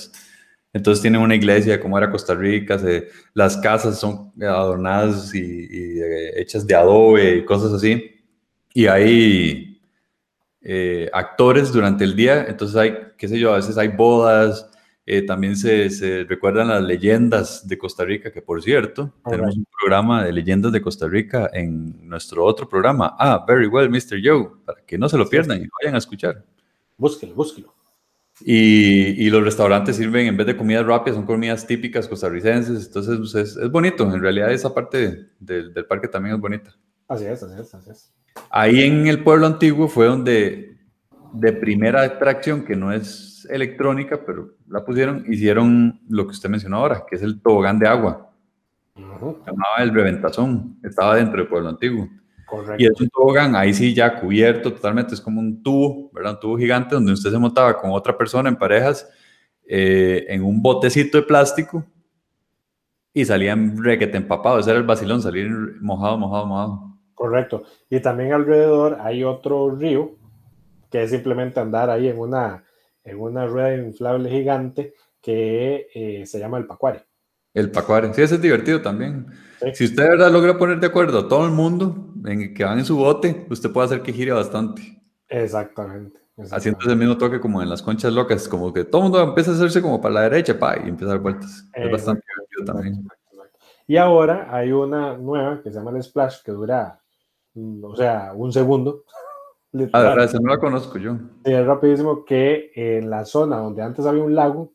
Entonces 0.74 1.01
tienen 1.01 1.22
una 1.22 1.36
iglesia, 1.36 1.80
como 1.80 1.97
era 1.97 2.09
Costa 2.09 2.34
Rica, 2.34 2.80
se, 2.80 3.09
las 3.34 3.57
casas 3.57 3.99
son 3.99 4.32
adornadas 4.41 5.34
y, 5.36 5.39
eh, 5.39 6.41
hechas 6.41 6.66
de 6.66 6.76
adobe 6.76 7.38
y 7.38 7.45
cosas 7.45 7.74
así. 7.74 8.11
Y 8.74 8.88
hay 8.88 9.72
eh, 10.64 11.09
actores 11.11 11.74
durante 11.74 12.03
el 12.03 12.16
día, 12.16 12.45
entonces 12.47 12.78
hay, 12.78 12.97
qué 13.18 13.28
sé 13.28 13.38
yo, 13.38 13.51
a 13.51 13.57
veces 13.57 13.78
hay 13.78 13.89
bodas, 13.89 14.70
eh, 15.05 15.22
también 15.24 15.57
se, 15.57 15.89
se, 15.89 16.24
recuerdan 16.24 16.70
las 16.70 16.82
leyendas 16.82 17.68
de 17.68 17.78
Costa 17.78 18.05
Rica, 18.05 18.32
que 18.32 18.41
por 18.41 18.64
cierto, 18.64 19.14
tenemos 19.30 19.57
un 19.57 19.68
programa 19.78 20.24
de 20.24 20.32
leyendas 20.32 20.72
de 20.72 20.82
Costa 20.82 21.09
Rica 21.09 21.49
en 21.51 22.07
nuestro 22.07 22.45
otro 22.45 22.70
programa. 22.70 23.14
Ah, 23.20 23.43
very 23.45 23.68
well, 23.68 23.89
Mr. 23.89 24.22
Joe, 24.24 24.49
para 24.64 24.82
que 24.86 24.97
no 24.97 25.09
se 25.09 25.18
lo 25.18 25.28
pierdan 25.28 25.61
y 25.61 25.68
vayan 25.82 25.95
a 25.95 25.97
escuchar. 25.97 26.45
Búsquelo, 26.97 27.36
búsquelo. 27.36 27.74
Y, 28.39 29.26
y, 29.26 29.30
los 29.30 29.43
restaurantes 29.43 29.97
sirven, 29.97 30.28
en 30.28 30.38
vez 30.38 30.47
de 30.47 30.55
comidas 30.55 30.86
rápidas, 30.86 31.18
son 31.18 31.26
comidas 31.26 31.68
típicas 31.68 32.07
costarricenses. 32.07 32.88
Entonces, 32.88 33.18
pues, 33.18 33.36
es, 33.36 33.57
es 33.57 33.70
bonito. 33.70 34.11
En 34.11 34.22
realidad, 34.22 34.51
esa 34.51 34.74
parte 34.74 35.28
del 35.39 35.86
parque 35.86 36.07
también 36.07 36.36
es 36.36 36.41
bonita. 36.41 36.74
Así 37.07 37.26
es, 37.26 37.43
así 37.43 37.59
es, 37.59 37.74
así 37.76 37.89
es. 37.91 38.14
Ahí 38.50 38.84
en 38.84 39.08
el 39.08 39.24
pueblo 39.24 39.48
antiguo 39.48 39.88
fue 39.88 40.06
donde, 40.06 40.78
de 41.34 41.54
primera 41.54 42.04
atracción, 42.04 42.64
que 42.64 42.76
no 42.76 42.92
es 42.92 43.48
electrónica, 43.50 44.20
pero 44.26 44.56
la 44.68 44.86
pusieron, 44.86 45.26
hicieron 45.28 46.02
lo 46.10 46.26
que 46.26 46.32
usted 46.32 46.50
mencionó 46.50 46.78
ahora, 46.78 47.04
que 47.08 47.16
es 47.16 47.22
el 47.22 47.42
tobogán 47.42 47.80
de 47.80 47.88
agua. 47.88 48.32
llamaba 48.96 49.78
el 49.80 49.94
reventazón, 49.94 50.78
estaba 50.84 51.16
dentro 51.16 51.38
del 51.38 51.48
pueblo 51.48 51.70
antiguo. 51.70 52.10
Y 52.78 52.86
es 52.86 53.02
un 53.02 53.10
tobogán, 53.10 53.56
ahí 53.56 53.74
sí 53.74 53.94
ya 53.94 54.20
cubierto 54.20 54.72
totalmente, 54.74 55.16
es 55.16 55.22
como 55.22 55.40
un 55.40 55.64
tubo, 55.64 56.12
¿verdad? 56.14 56.34
Un 56.34 56.40
tubo 56.40 56.58
gigante 56.58 56.94
donde 56.96 57.12
usted 57.12 57.32
se 57.32 57.40
montaba 57.40 57.80
con 57.80 57.92
otra 57.92 58.16
persona 58.16 58.50
en 58.50 58.56
parejas 58.56 59.10
eh, 59.66 60.26
en 60.30 60.44
un 60.44 60.62
botecito 60.62 61.18
de 61.18 61.24
plástico 61.24 61.84
y 63.14 63.26
salían 63.26 63.82
requete 63.82 64.18
empapados, 64.18 64.62
ese 64.62 64.72
era 64.72 64.80
el 64.80 64.86
vacilón, 64.86 65.22
salir 65.22 65.50
mojado, 65.82 66.18
mojado, 66.18 66.46
mojado. 66.46 66.93
Correcto. 67.14 67.64
Y 67.89 67.99
también 67.99 68.34
alrededor 68.34 68.97
hay 69.01 69.24
otro 69.24 69.72
río 69.76 70.16
que 70.89 71.03
es 71.03 71.09
simplemente 71.09 71.59
andar 71.59 71.89
ahí 71.89 72.07
en 72.07 72.20
una, 72.20 72.64
en 73.03 73.20
una 73.20 73.47
rueda 73.47 73.76
inflable 73.76 74.30
gigante 74.30 74.93
que 75.22 75.88
eh, 75.93 76.26
se 76.26 76.39
llama 76.39 76.57
el 76.57 76.68
Pacuare. 76.68 77.05
El 77.53 77.72
Pacuare, 77.72 78.14
sí, 78.14 78.22
ese 78.22 78.36
es 78.36 78.41
divertido 78.41 78.82
también. 78.82 79.28
Si 79.74 79.86
usted 79.86 80.03
de 80.03 80.09
verdad 80.09 80.32
logra 80.32 80.57
poner 80.57 80.80
de 80.80 80.88
acuerdo 80.88 81.20
a 81.20 81.28
todo 81.28 81.45
el 81.45 81.51
mundo 81.51 82.14
en 82.26 82.53
que 82.53 82.64
van 82.64 82.80
en 82.80 82.86
su 82.86 82.97
bote, 82.97 83.45
usted 83.49 83.72
puede 83.72 83.86
hacer 83.86 84.01
que 84.01 84.11
gire 84.11 84.32
bastante. 84.32 85.01
Exactamente. 85.30 86.20
Haciendo 86.51 86.80
el 86.89 86.97
mismo 86.97 87.18
toque 87.18 87.39
como 87.39 87.61
en 87.61 87.70
las 87.70 87.82
conchas 87.82 88.11
locas, 88.11 88.47
como 88.47 88.74
que 88.74 88.84
todo 88.84 89.01
el 89.01 89.09
mundo 89.09 89.24
empieza 89.24 89.51
a 89.51 89.53
hacerse 89.53 89.82
como 89.82 90.01
para 90.01 90.16
la 90.16 90.22
derecha, 90.22 90.57
pa, 90.57 90.76
y 90.78 90.89
empieza 90.89 91.11
a 91.11 91.16
dar 91.16 91.24
vueltas. 91.24 91.68
Es 91.74 91.91
bastante 91.91 92.24
divertido 92.36 92.74
también. 92.74 93.07
Y 93.86 93.97
ahora 93.97 94.47
hay 94.51 94.72
una 94.72 95.16
nueva 95.18 95.61
que 95.61 95.70
se 95.70 95.78
llama 95.78 95.91
el 95.91 96.01
Splash, 96.01 96.41
que 96.43 96.51
dura, 96.51 96.99
o 97.56 97.95
sea, 97.95 98.34
un 98.36 98.51
segundo. 98.51 99.04
A 99.93 100.01
ver, 100.01 100.20
esa 100.20 100.39
no 100.39 100.49
la 100.49 100.60
conozco 100.60 100.99
yo. 100.99 101.18
Sí, 101.43 101.51
es 101.51 101.66
rapidísimo 101.66 102.24
que 102.26 102.72
en 102.76 103.10
la 103.10 103.26
zona 103.26 103.58
donde 103.58 103.82
antes 103.82 104.06
había 104.06 104.24
un 104.24 104.36
lago, 104.36 104.72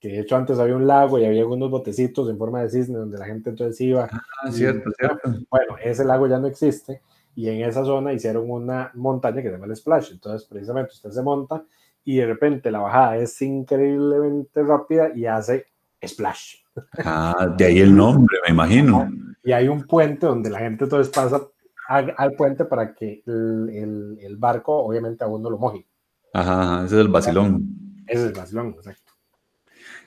que 0.00 0.08
de 0.08 0.20
hecho 0.20 0.36
antes 0.36 0.58
había 0.58 0.74
un 0.74 0.88
lago 0.88 1.18
y 1.18 1.24
había 1.24 1.42
algunos 1.42 1.70
botecitos 1.70 2.28
en 2.28 2.36
forma 2.36 2.62
de 2.62 2.70
cisne 2.70 2.98
donde 2.98 3.18
la 3.18 3.26
gente 3.26 3.50
entonces 3.50 3.80
iba. 3.80 4.08
Ah, 4.10 4.50
cierto, 4.50 4.90
cierto. 4.98 5.30
Bueno, 5.50 5.76
ese 5.82 6.04
lago 6.04 6.26
ya 6.26 6.38
no 6.38 6.48
existe 6.48 7.00
y 7.38 7.48
en 7.48 7.62
esa 7.62 7.84
zona 7.84 8.12
hicieron 8.12 8.50
una 8.50 8.90
montaña 8.94 9.40
que 9.40 9.48
se 9.48 9.52
llama 9.52 9.66
el 9.66 9.76
Splash. 9.76 10.10
Entonces, 10.10 10.48
precisamente 10.48 10.94
usted 10.94 11.10
se 11.10 11.22
monta 11.22 11.64
y 12.04 12.16
de 12.16 12.26
repente 12.26 12.68
la 12.72 12.80
bajada 12.80 13.16
es 13.18 13.40
increíblemente 13.40 14.64
rápida 14.64 15.12
y 15.14 15.26
hace 15.26 15.66
Splash. 16.04 16.56
Ah, 17.04 17.54
de 17.56 17.64
ahí 17.64 17.78
el 17.78 17.94
nombre, 17.94 18.38
me 18.44 18.52
imagino. 18.52 19.08
Y 19.44 19.52
hay 19.52 19.68
un 19.68 19.86
puente 19.86 20.26
donde 20.26 20.50
la 20.50 20.58
gente 20.58 20.84
entonces 20.84 21.12
pasa 21.14 21.42
al, 21.88 22.32
puente 22.32 22.66
para 22.66 22.94
que 22.94 23.22
el, 23.26 24.18
el, 24.20 24.36
barco, 24.36 24.74
obviamente, 24.84 25.24
aún 25.24 25.42
no 25.42 25.50
lo 25.50 25.58
moje. 25.58 25.86
Ajá, 26.34 26.84
ese 26.84 26.96
es 26.96 27.00
el 27.00 27.08
vacilón. 27.08 28.04
Ese 28.06 28.22
es 28.22 28.28
el 28.28 28.32
vacilón, 28.34 28.68
exacto. 28.76 29.12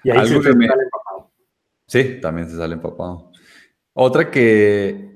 Y 0.04 0.12
ahí 0.12 0.28
se 0.28 0.42
sale 0.42 0.50
empapado. 0.50 1.32
Sí, 1.88 2.20
también 2.22 2.50
se 2.50 2.56
sale 2.56 2.76
empapado. 2.76 3.32
Otra 3.94 4.30
que 4.30 5.12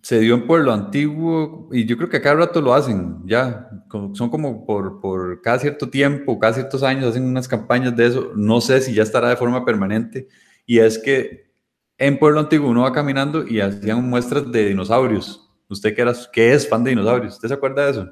se 0.00 0.20
dio 0.20 0.34
en 0.34 0.46
Pueblo 0.46 0.72
Antiguo, 0.72 1.68
y 1.72 1.84
yo 1.84 1.96
creo 1.96 2.08
que 2.08 2.18
a 2.18 2.22
cada 2.22 2.36
rato 2.36 2.60
lo 2.60 2.74
hacen, 2.74 3.18
ya, 3.26 3.68
son 4.14 4.30
como 4.30 4.64
por, 4.64 5.00
por 5.00 5.42
cada 5.42 5.58
cierto 5.58 5.90
tiempo, 5.90 6.38
cada 6.38 6.54
ciertos 6.54 6.84
años 6.84 7.06
hacen 7.06 7.24
unas 7.24 7.48
campañas 7.48 7.96
de 7.96 8.06
eso, 8.06 8.32
no 8.36 8.60
sé 8.60 8.80
si 8.80 8.94
ya 8.94 9.02
estará 9.02 9.28
de 9.28 9.36
forma 9.36 9.64
permanente, 9.64 10.28
y 10.64 10.78
es 10.78 10.98
que 10.98 11.50
en 11.98 12.18
Pueblo 12.18 12.38
Antiguo 12.38 12.70
uno 12.70 12.82
va 12.82 12.92
caminando 12.92 13.46
y 13.46 13.60
hacían 13.60 14.08
muestras 14.08 14.50
de 14.52 14.66
dinosaurios, 14.66 15.41
Usted 15.72 15.94
que, 15.94 16.02
era, 16.02 16.12
que 16.32 16.52
es 16.52 16.68
fan 16.68 16.84
de 16.84 16.90
dinosaurios, 16.90 17.34
¿usted 17.34 17.48
se 17.48 17.54
acuerda 17.54 17.84
de 17.84 17.90
eso? 17.90 18.10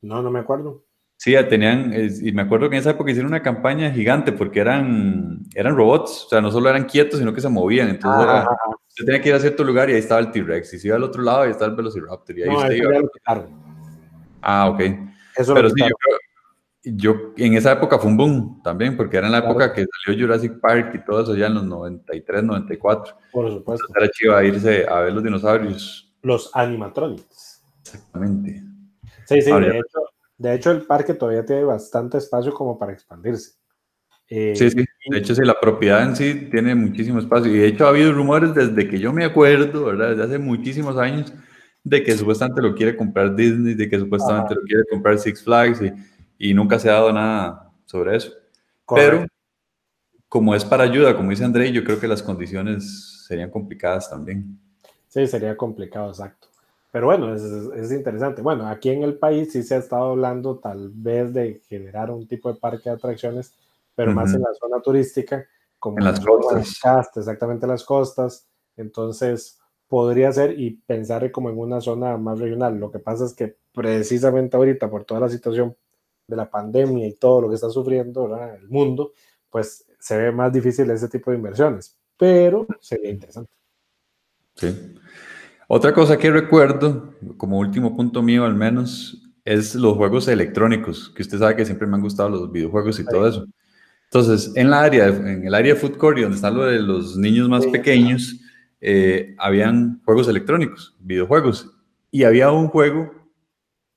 No, 0.00 0.22
no 0.22 0.30
me 0.30 0.40
acuerdo. 0.40 0.84
Sí, 1.16 1.36
tenían, 1.48 1.92
y 1.94 2.32
me 2.32 2.42
acuerdo 2.42 2.68
que 2.68 2.74
en 2.74 2.80
esa 2.80 2.90
época 2.90 3.12
hicieron 3.12 3.30
una 3.30 3.42
campaña 3.42 3.92
gigante 3.92 4.32
porque 4.32 4.58
eran, 4.58 5.38
eran 5.54 5.76
robots, 5.76 6.24
o 6.26 6.28
sea, 6.28 6.40
no 6.40 6.50
solo 6.50 6.68
eran 6.68 6.84
quietos, 6.84 7.20
sino 7.20 7.32
que 7.32 7.40
se 7.40 7.48
movían. 7.48 7.90
Entonces, 7.90 8.24
era, 8.24 8.48
usted 8.88 9.04
tenía 9.04 9.20
que 9.20 9.28
ir 9.28 9.34
a 9.36 9.38
cierto 9.38 9.62
lugar 9.62 9.88
y 9.88 9.92
ahí 9.92 10.00
estaba 10.00 10.20
el 10.20 10.32
T-Rex, 10.32 10.74
y 10.74 10.78
si 10.80 10.88
iba 10.88 10.96
al 10.96 11.04
otro 11.04 11.22
lado, 11.22 11.42
ahí 11.42 11.52
estaba 11.52 11.70
el 11.70 11.76
Velociraptor. 11.76 12.36
Y 12.36 12.42
ahí 12.42 12.48
usted 12.48 12.74
iba. 12.74 12.90
Ah, 14.40 14.68
ok. 14.68 14.80
Eso 15.36 15.54
Pero 15.54 15.70
sí, 15.70 15.76
yo 15.78 15.86
yo 16.84 17.32
en 17.36 17.54
esa 17.54 17.72
época 17.72 17.98
fue 17.98 18.10
un 18.10 18.16
boom 18.16 18.62
también, 18.62 18.96
porque 18.96 19.16
era 19.16 19.26
en 19.26 19.32
la 19.32 19.38
época 19.38 19.72
que 19.72 19.86
salió 20.04 20.26
Jurassic 20.26 20.58
Park 20.60 20.92
y 20.94 21.04
todo 21.04 21.22
eso, 21.22 21.36
ya 21.36 21.46
en 21.46 21.54
los 21.54 21.64
93, 21.64 22.42
94. 22.42 23.14
Por 23.30 23.50
supuesto. 23.50 23.86
Entonces 23.88 23.96
era 23.96 24.08
chido 24.10 24.42
irse 24.42 24.86
a 24.88 25.00
ver 25.00 25.12
los 25.12 25.22
dinosaurios 25.22 26.11
los 26.22 26.50
animatronics. 26.54 27.62
Exactamente. 27.82 28.62
Sí, 29.26 29.42
sí, 29.42 29.50
de, 29.50 29.78
hecho, 29.78 30.00
de 30.38 30.54
hecho, 30.54 30.70
el 30.70 30.82
parque 30.82 31.14
todavía 31.14 31.44
tiene 31.44 31.64
bastante 31.64 32.18
espacio 32.18 32.52
como 32.52 32.78
para 32.78 32.92
expandirse. 32.92 33.52
Eh, 34.28 34.54
sí, 34.56 34.70
sí, 34.70 34.84
de 35.10 35.18
hecho, 35.18 35.34
sí, 35.34 35.42
la 35.44 35.60
propiedad 35.60 36.02
en 36.04 36.16
sí 36.16 36.48
tiene 36.50 36.74
muchísimo 36.74 37.18
espacio. 37.18 37.54
Y 37.54 37.58
de 37.58 37.66
hecho, 37.66 37.86
ha 37.86 37.90
habido 37.90 38.12
rumores 38.12 38.54
desde 38.54 38.88
que 38.88 38.98
yo 38.98 39.12
me 39.12 39.24
acuerdo, 39.24 39.84
¿verdad? 39.84 40.10
Desde 40.10 40.22
hace 40.24 40.38
muchísimos 40.38 40.96
años, 40.96 41.32
de 41.84 42.02
que 42.02 42.16
supuestamente 42.16 42.62
lo 42.62 42.74
quiere 42.74 42.96
comprar 42.96 43.34
Disney, 43.34 43.74
de 43.74 43.88
que 43.88 43.98
supuestamente 43.98 44.54
lo 44.54 44.62
quiere 44.62 44.84
comprar 44.90 45.18
Six 45.18 45.42
Flags, 45.42 45.82
y, 45.82 45.92
y, 46.50 46.54
nunca 46.54 46.78
se 46.78 46.88
ha 46.88 46.94
dado 46.94 47.12
nada 47.12 47.70
sobre 47.84 48.16
eso. 48.16 48.32
Pero, 48.94 49.26
como 50.28 50.54
es 50.54 50.64
para 50.64 50.84
ayuda, 50.84 51.14
como 51.14 51.30
dice 51.30 51.44
André, 51.44 51.70
yo 51.72 51.84
creo 51.84 52.00
que 52.00 52.08
las 52.08 52.22
condiciones 52.22 53.24
serían 53.26 53.50
complicadas 53.50 54.08
también. 54.08 54.58
Sí, 55.12 55.26
sería 55.26 55.58
complicado, 55.58 56.08
exacto. 56.08 56.48
Pero 56.90 57.04
bueno, 57.04 57.34
es, 57.34 57.42
es, 57.42 57.92
interesante. 57.92 58.40
Bueno, 58.40 58.66
aquí 58.66 58.88
en 58.88 59.02
el 59.02 59.18
país 59.18 59.52
sí 59.52 59.62
se 59.62 59.74
ha 59.74 59.78
estado 59.78 60.12
hablando 60.12 60.58
tal 60.58 60.88
vez 60.88 61.34
de 61.34 61.60
generar 61.68 62.10
un 62.10 62.26
tipo 62.26 62.50
de 62.50 62.58
parque 62.58 62.88
de 62.88 62.96
atracciones, 62.96 63.52
pero 63.94 64.14
más 64.14 64.32
en 64.32 64.40
la 64.40 64.54
zona 64.54 64.80
turística, 64.80 65.46
como 65.78 65.98
en 65.98 66.06
las 66.06 66.18
costas. 66.18 67.10
exactamente 67.14 67.66
las 67.66 67.84
costas. 67.84 68.46
Entonces, 68.74 69.60
podría 69.86 70.32
ser 70.32 70.58
y 70.58 70.70
pensar 70.70 71.30
como 71.30 71.50
en 71.50 71.58
una 71.58 71.82
zona 71.82 72.16
más 72.16 72.38
regional. 72.38 72.78
Lo 72.80 72.90
que 72.90 72.98
pasa 72.98 73.26
es 73.26 73.34
que 73.34 73.54
precisamente 73.74 74.56
ahorita, 74.56 74.88
por 74.88 75.04
toda 75.04 75.20
la 75.20 75.28
situación 75.28 75.76
de 76.26 76.36
la 76.36 76.48
pandemia 76.48 77.06
y 77.06 77.12
todo 77.12 77.42
lo 77.42 77.48
que 77.50 77.56
está 77.56 77.68
sufriendo 77.68 78.34
el 78.34 78.66
mundo, 78.70 79.12
pues 79.50 79.84
se 80.00 80.16
ve 80.16 80.32
más 80.32 80.54
difícil 80.54 80.90
ese 80.90 81.10
tipo 81.10 81.30
de 81.30 81.36
inversiones, 81.36 81.98
pero 82.16 82.66
sería 82.80 83.10
interesante. 83.10 83.61
Sí. 84.54 84.94
Otra 85.68 85.92
cosa 85.94 86.18
que 86.18 86.30
recuerdo, 86.30 87.14
como 87.36 87.58
último 87.58 87.96
punto 87.96 88.22
mío 88.22 88.44
al 88.44 88.54
menos, 88.54 89.22
es 89.44 89.74
los 89.74 89.96
juegos 89.96 90.28
electrónicos, 90.28 91.10
que 91.14 91.22
usted 91.22 91.38
sabe 91.38 91.56
que 91.56 91.64
siempre 91.64 91.86
me 91.86 91.96
han 91.96 92.02
gustado 92.02 92.28
los 92.28 92.52
videojuegos 92.52 93.00
y 93.00 93.04
todo 93.04 93.26
eso. 93.26 93.46
Entonces, 94.04 94.52
en, 94.56 94.70
la 94.70 94.82
área, 94.82 95.06
en 95.06 95.46
el 95.46 95.54
área 95.54 95.74
de 95.74 95.80
food 95.80 95.96
court, 95.96 96.18
donde 96.18 96.36
están 96.36 96.54
lo 96.54 96.66
de 96.66 96.78
los 96.80 97.16
niños 97.16 97.48
más 97.48 97.66
pequeños, 97.66 98.38
eh, 98.80 99.34
habían 99.38 100.02
juegos 100.04 100.28
electrónicos, 100.28 100.94
videojuegos, 101.00 101.70
y 102.10 102.24
había 102.24 102.50
un 102.50 102.68
juego 102.68 103.10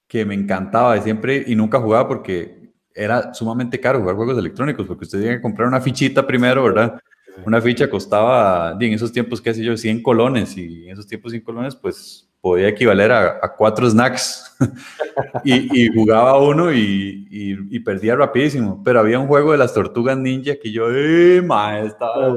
que 0.07 0.23
me 0.23 0.33
encantaba 0.33 0.95
de 0.95 1.01
siempre 1.01 1.43
y 1.45 1.55
nunca 1.55 1.81
jugaba 1.81 2.07
porque 2.07 2.71
era 2.93 3.33
sumamente 3.33 3.79
caro 3.79 3.99
jugar 3.99 4.15
juegos 4.15 4.37
electrónicos, 4.37 4.87
porque 4.87 5.03
usted 5.03 5.19
tiene 5.19 5.35
que 5.35 5.41
comprar 5.41 5.67
una 5.67 5.81
fichita 5.81 6.25
primero, 6.25 6.63
¿verdad? 6.63 7.01
Una 7.43 7.61
ficha 7.61 7.89
costaba, 7.89 8.77
en 8.79 8.93
esos 8.93 9.11
tiempos, 9.11 9.41
qué 9.41 9.53
sé 9.53 9.63
yo, 9.63 9.75
100 9.75 10.01
colones, 10.01 10.55
y 10.57 10.85
en 10.85 10.93
esos 10.93 11.07
tiempos 11.07 11.31
100 11.31 11.43
colones, 11.43 11.75
pues 11.75 12.29
podía 12.39 12.67
equivaler 12.69 13.11
a, 13.11 13.39
a 13.41 13.55
cuatro 13.55 13.89
snacks. 13.89 14.55
y, 15.43 15.87
jugaba 15.93 16.39
uno 16.39 16.71
y, 16.71 17.27
y, 17.29 17.79
perdía 17.79 18.15
rapidísimo. 18.15 18.81
Pero 18.83 18.99
había 18.99 19.19
un 19.19 19.27
juego 19.27 19.51
de 19.51 19.57
las 19.57 19.73
tortugas 19.73 20.17
ninja 20.17 20.55
que 20.61 20.71
yo, 20.71 20.87
¡eh, 20.91 21.41
ma! 21.41 21.79
Estaba 21.79 22.33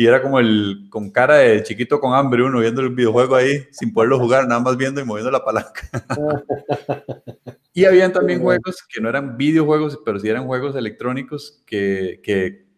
y 0.00 0.06
era 0.06 0.22
como 0.22 0.40
el 0.40 0.86
con 0.88 1.10
cara 1.10 1.36
de 1.36 1.62
chiquito 1.62 2.00
con 2.00 2.14
hambre 2.14 2.42
uno 2.42 2.60
viendo 2.60 2.80
el 2.80 2.88
videojuego 2.88 3.34
ahí 3.34 3.66
sin 3.70 3.92
poderlo 3.92 4.18
jugar, 4.18 4.48
nada 4.48 4.58
más 4.58 4.74
viendo 4.78 4.98
y 4.98 5.04
moviendo 5.04 5.30
la 5.30 5.44
palanca. 5.44 5.82
y 7.74 7.84
habían 7.84 8.10
también 8.10 8.40
juegos 8.40 8.82
que 8.88 8.98
no 8.98 9.10
eran 9.10 9.36
videojuegos, 9.36 9.98
pero 10.02 10.18
sí 10.18 10.26
eran 10.26 10.46
juegos 10.46 10.74
electrónicos 10.74 11.62
que, 11.66 12.18
que 12.22 12.69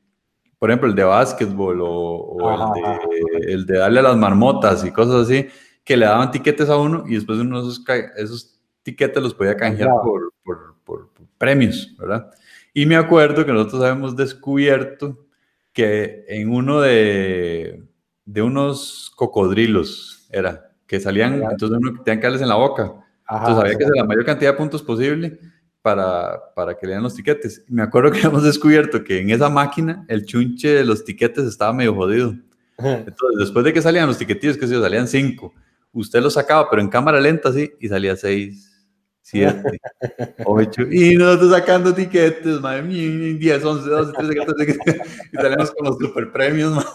por 0.62 0.70
ejemplo, 0.70 0.88
el 0.88 0.94
de 0.94 1.02
básquetbol 1.02 1.80
o, 1.82 2.36
el, 3.48 3.66
de, 3.66 3.78
darle 3.78 3.98
a 3.98 4.02
las 4.04 4.16
marmotas 4.16 4.84
y 4.84 4.92
cosas 4.92 5.24
así, 5.24 5.48
que 5.82 5.96
le 5.96 6.06
daban 6.06 6.30
tiquetes 6.30 6.68
a 6.68 6.76
uno 6.76 7.02
y 7.04 7.16
después 7.16 7.40
uno 7.40 7.60
de 7.60 7.68
esos, 7.68 7.84
esos 8.16 8.60
tiquetes 8.84 9.20
los 9.20 9.34
podía 9.34 9.56
canjear 9.56 9.90
por, 10.04 10.32
por, 10.44 10.76
por 10.84 11.10
premios, 11.36 11.92
¿verdad? 11.98 12.30
Y 12.72 12.86
me 12.86 12.94
acuerdo 12.94 13.44
que 13.44 13.52
nosotros 13.52 13.82
habíamos 13.82 14.14
descubierto 14.14 15.26
que 15.72 16.24
en 16.28 16.48
uno 16.48 16.80
de, 16.80 17.82
de 18.24 18.42
unos 18.42 19.10
cocodrilos 19.16 20.28
era, 20.30 20.70
que 20.86 21.00
salían, 21.00 21.42
entonces 21.42 21.76
uno 21.76 22.00
tenía 22.04 22.20
que 22.20 22.26
darles 22.28 22.42
en 22.42 22.48
la 22.48 22.54
boca. 22.54 23.04
entonces 23.28 23.58
había 23.64 23.76
que 23.76 23.82
hacer 23.82 23.96
la 23.96 24.04
mayor 24.04 24.24
cantidad 24.24 24.52
de 24.52 24.58
puntos 24.58 24.80
posible 24.80 25.40
para, 25.82 26.40
para 26.54 26.76
que 26.78 26.86
le 26.86 26.94
den 26.94 27.02
los 27.02 27.14
tiquetes. 27.14 27.64
me 27.68 27.82
acuerdo 27.82 28.12
que 28.12 28.20
hemos 28.26 28.44
descubierto 28.44 29.04
que 29.04 29.20
en 29.20 29.30
esa 29.30 29.50
máquina 29.50 30.04
el 30.08 30.24
chunche 30.24 30.68
de 30.68 30.84
los 30.84 31.04
tiquetes 31.04 31.44
estaba 31.44 31.72
medio 31.72 31.94
jodido. 31.94 32.34
Entonces, 32.78 33.38
después 33.38 33.64
de 33.64 33.72
que 33.72 33.82
salían 33.82 34.08
los 34.08 34.18
tiquetillos, 34.18 34.56
que 34.56 34.66
se 34.66 34.80
salían 34.80 35.06
cinco, 35.06 35.52
usted 35.92 36.20
los 36.20 36.34
sacaba, 36.34 36.68
pero 36.68 36.82
en 36.82 36.88
cámara 36.88 37.20
lenta, 37.20 37.50
así, 37.50 37.70
y 37.78 37.88
salía 37.88 38.16
seis, 38.16 38.72
7, 39.22 39.80
8, 40.44 40.82
y 40.90 41.14
nosotros 41.14 41.52
sacando 41.52 41.94
tiquetes, 41.94 42.60
madre 42.60 42.82
mía, 42.82 43.36
10, 43.38 43.64
11, 43.64 43.88
12, 43.88 44.12
13, 44.12 44.34
14, 44.34 44.78
y 45.32 45.36
salimos 45.36 45.70
con 45.70 45.86
los 45.86 45.98
super 45.98 46.32
premios, 46.32 46.84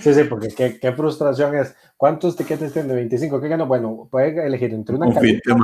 Sí, 0.00 0.14
sí, 0.14 0.24
porque 0.24 0.48
qué, 0.48 0.78
qué, 0.78 0.92
frustración 0.92 1.56
es. 1.56 1.74
¿Cuántos 1.96 2.36
tiquetes 2.36 2.72
tiene? 2.72 2.94
25. 2.94 3.40
¿Qué 3.40 3.48
gano? 3.48 3.66
Bueno, 3.66 4.06
puede 4.08 4.46
elegir 4.46 4.72
entre 4.72 4.94
una 4.94 5.12
carita 5.12 5.56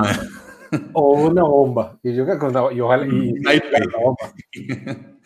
o 0.93 1.13
una 1.29 1.43
bomba. 1.43 1.99
Y 2.03 2.15
yo 2.15 2.27
que 2.27 2.39
con 2.39 2.53
y 2.75 2.81
ojalá 2.81 3.07
y, 3.07 3.11
y, 3.11 3.43
bomba. 4.03 4.33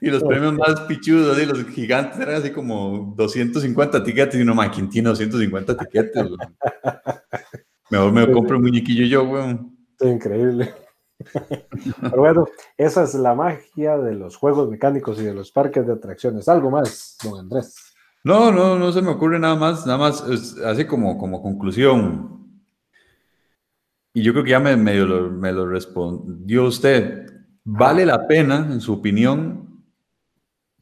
y 0.00 0.10
los 0.10 0.22
premios 0.22 0.54
más 0.54 0.80
pichudos, 0.82 1.40
y 1.40 1.46
los 1.46 1.64
gigantes 1.68 2.18
eran 2.20 2.36
así 2.36 2.50
como 2.50 3.14
250 3.16 4.02
tiquetes 4.02 4.38
y 4.38 4.42
uno, 4.42 4.54
ma, 4.54 4.70
¿quién 4.70 4.88
tiene 4.88 5.08
250 5.08 5.76
tiquetes? 5.76 6.26
Mejor 7.90 8.12
me 8.12 8.30
compro 8.30 8.56
un 8.56 8.64
muñequillo 8.64 9.06
yo, 9.06 9.24
weón. 9.24 9.76
increíble. 10.00 10.74
Pero 12.00 12.16
bueno, 12.16 12.46
esa 12.76 13.02
es 13.02 13.14
la 13.14 13.34
magia 13.34 13.96
de 13.96 14.14
los 14.14 14.36
juegos 14.36 14.70
mecánicos 14.70 15.18
y 15.20 15.24
de 15.24 15.34
los 15.34 15.50
parques 15.50 15.86
de 15.86 15.94
atracciones. 15.94 16.48
¿Algo 16.48 16.70
más, 16.70 17.16
don 17.24 17.40
Andrés? 17.40 17.74
No, 18.24 18.52
no, 18.52 18.78
no 18.78 18.92
se 18.92 19.00
me 19.00 19.10
ocurre 19.10 19.38
nada 19.38 19.56
más, 19.56 19.86
nada 19.86 19.98
más, 19.98 20.22
así 20.64 20.84
como, 20.84 21.18
como 21.18 21.42
conclusión. 21.42 22.37
Y 24.18 24.22
yo 24.22 24.32
creo 24.32 24.44
que 24.44 24.50
ya 24.50 24.60
me, 24.60 24.76
lo, 24.94 25.30
me 25.30 25.52
lo 25.52 25.68
respondió 25.68 26.64
usted. 26.64 27.26
¿Vale 27.64 28.04
la 28.04 28.26
pena, 28.26 28.68
en 28.70 28.80
su 28.80 28.94
opinión, 28.94 29.84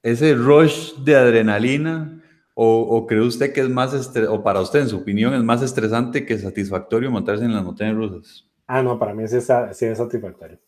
ese 0.02 0.34
rush 0.34 0.94
de 1.04 1.16
adrenalina 1.16 2.16
¿O, 2.58 3.06
cree 3.06 3.20
usted 3.20 3.52
que 3.52 3.60
es 3.60 3.68
más, 3.68 4.16
o 4.30 4.42
para 4.42 4.62
usted, 4.62 4.80
en 4.80 4.88
su 4.88 4.96
opinión, 4.96 5.34
es 5.34 5.42
más 5.42 5.60
estresante 5.60 6.24
que 6.24 6.38
satisfactorio 6.38 7.10
montarse 7.10 7.44
en 7.44 7.52
las 7.52 7.62
montañas 7.62 7.94
rusas? 7.94 8.48
Ah, 8.66 8.82
no, 8.82 8.98
para 8.98 9.12
mí 9.12 9.28
sí 9.28 9.36
es, 9.36 9.44
satisfactorio. 9.44 10.58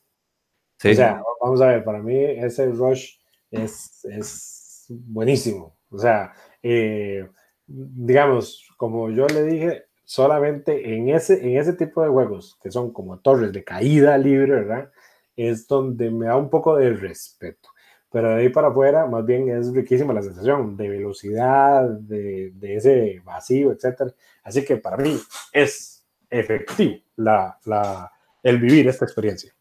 ¿Sí? 0.78 0.90
O 0.90 0.94
sea, 0.94 1.22
vamos 1.40 1.62
a 1.62 1.68
ver, 1.68 1.84
para 1.84 2.02
mí 2.02 2.14
ese 2.14 2.66
rush 2.72 3.12
es, 3.50 4.04
es 4.04 4.84
buenísimo. 4.90 5.78
O 5.88 5.98
sea, 5.98 6.34
eh, 6.62 7.26
digamos, 7.66 8.68
como 8.76 9.10
yo 9.10 9.26
le 9.26 9.44
dije, 9.44 9.87
solamente 10.08 10.94
en 10.94 11.10
ese, 11.10 11.46
en 11.46 11.58
ese 11.58 11.74
tipo 11.74 12.02
de 12.02 12.08
juegos, 12.08 12.58
que 12.62 12.70
son 12.70 12.92
como 12.94 13.18
torres 13.18 13.52
de 13.52 13.62
caída 13.62 14.16
libre, 14.16 14.52
¿verdad? 14.52 14.90
Es 15.36 15.66
donde 15.68 16.10
me 16.10 16.26
da 16.26 16.36
un 16.36 16.48
poco 16.48 16.76
de 16.76 16.94
respeto 16.94 17.68
pero 18.10 18.30
de 18.30 18.42
ahí 18.42 18.48
para 18.48 18.68
afuera 18.68 19.06
más 19.06 19.24
bien 19.26 19.50
es 19.50 19.72
riquísima 19.72 20.14
la 20.14 20.22
sensación 20.22 20.76
de 20.76 20.88
velocidad, 20.88 21.84
de, 21.84 22.52
de 22.54 22.76
ese 22.76 23.20
vacío, 23.24 23.70
etc. 23.72 24.12
Así 24.42 24.64
que 24.64 24.76
para 24.76 24.96
mí 24.96 25.20
es 25.52 26.06
efectivo 26.30 26.96
la, 27.16 27.58
la, 27.64 28.10
el 28.42 28.58
vivir 28.58 28.88
esta 28.88 29.04
experiencia. 29.04 29.52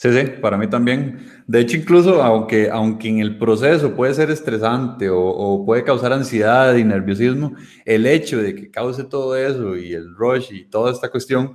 Sí, 0.00 0.10
sí, 0.14 0.32
para 0.40 0.56
mí 0.56 0.66
también. 0.66 1.26
De 1.46 1.60
hecho, 1.60 1.76
incluso 1.76 2.22
aunque, 2.22 2.70
aunque 2.70 3.06
en 3.06 3.18
el 3.18 3.36
proceso 3.36 3.94
puede 3.94 4.14
ser 4.14 4.30
estresante 4.30 5.10
o, 5.10 5.20
o, 5.20 5.66
puede 5.66 5.84
causar 5.84 6.14
ansiedad 6.14 6.74
y 6.74 6.84
nerviosismo, 6.84 7.54
el 7.84 8.06
hecho 8.06 8.38
de 8.38 8.54
que 8.54 8.70
cause 8.70 9.04
todo 9.04 9.36
eso 9.36 9.76
y 9.76 9.92
el 9.92 10.14
rush 10.16 10.52
y 10.52 10.64
toda 10.64 10.90
esta 10.90 11.10
cuestión 11.10 11.54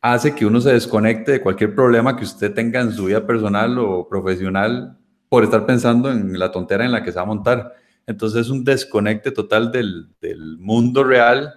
hace 0.00 0.34
que 0.34 0.46
uno 0.46 0.62
se 0.62 0.72
desconecte 0.72 1.32
de 1.32 1.42
cualquier 1.42 1.74
problema 1.74 2.16
que 2.16 2.24
usted 2.24 2.54
tenga 2.54 2.80
en 2.80 2.90
su 2.92 3.04
vida 3.04 3.26
personal 3.26 3.78
o 3.78 4.08
profesional 4.08 4.96
por 5.28 5.44
estar 5.44 5.66
pensando 5.66 6.10
en 6.10 6.38
la 6.38 6.50
tontera 6.50 6.86
en 6.86 6.92
la 6.92 7.02
que 7.02 7.12
se 7.12 7.16
va 7.16 7.24
a 7.24 7.26
montar. 7.26 7.74
Entonces 8.06 8.46
es 8.46 8.50
un 8.50 8.64
desconecte 8.64 9.30
total 9.30 9.70
del, 9.70 10.08
del 10.22 10.56
mundo 10.56 11.04
real 11.04 11.52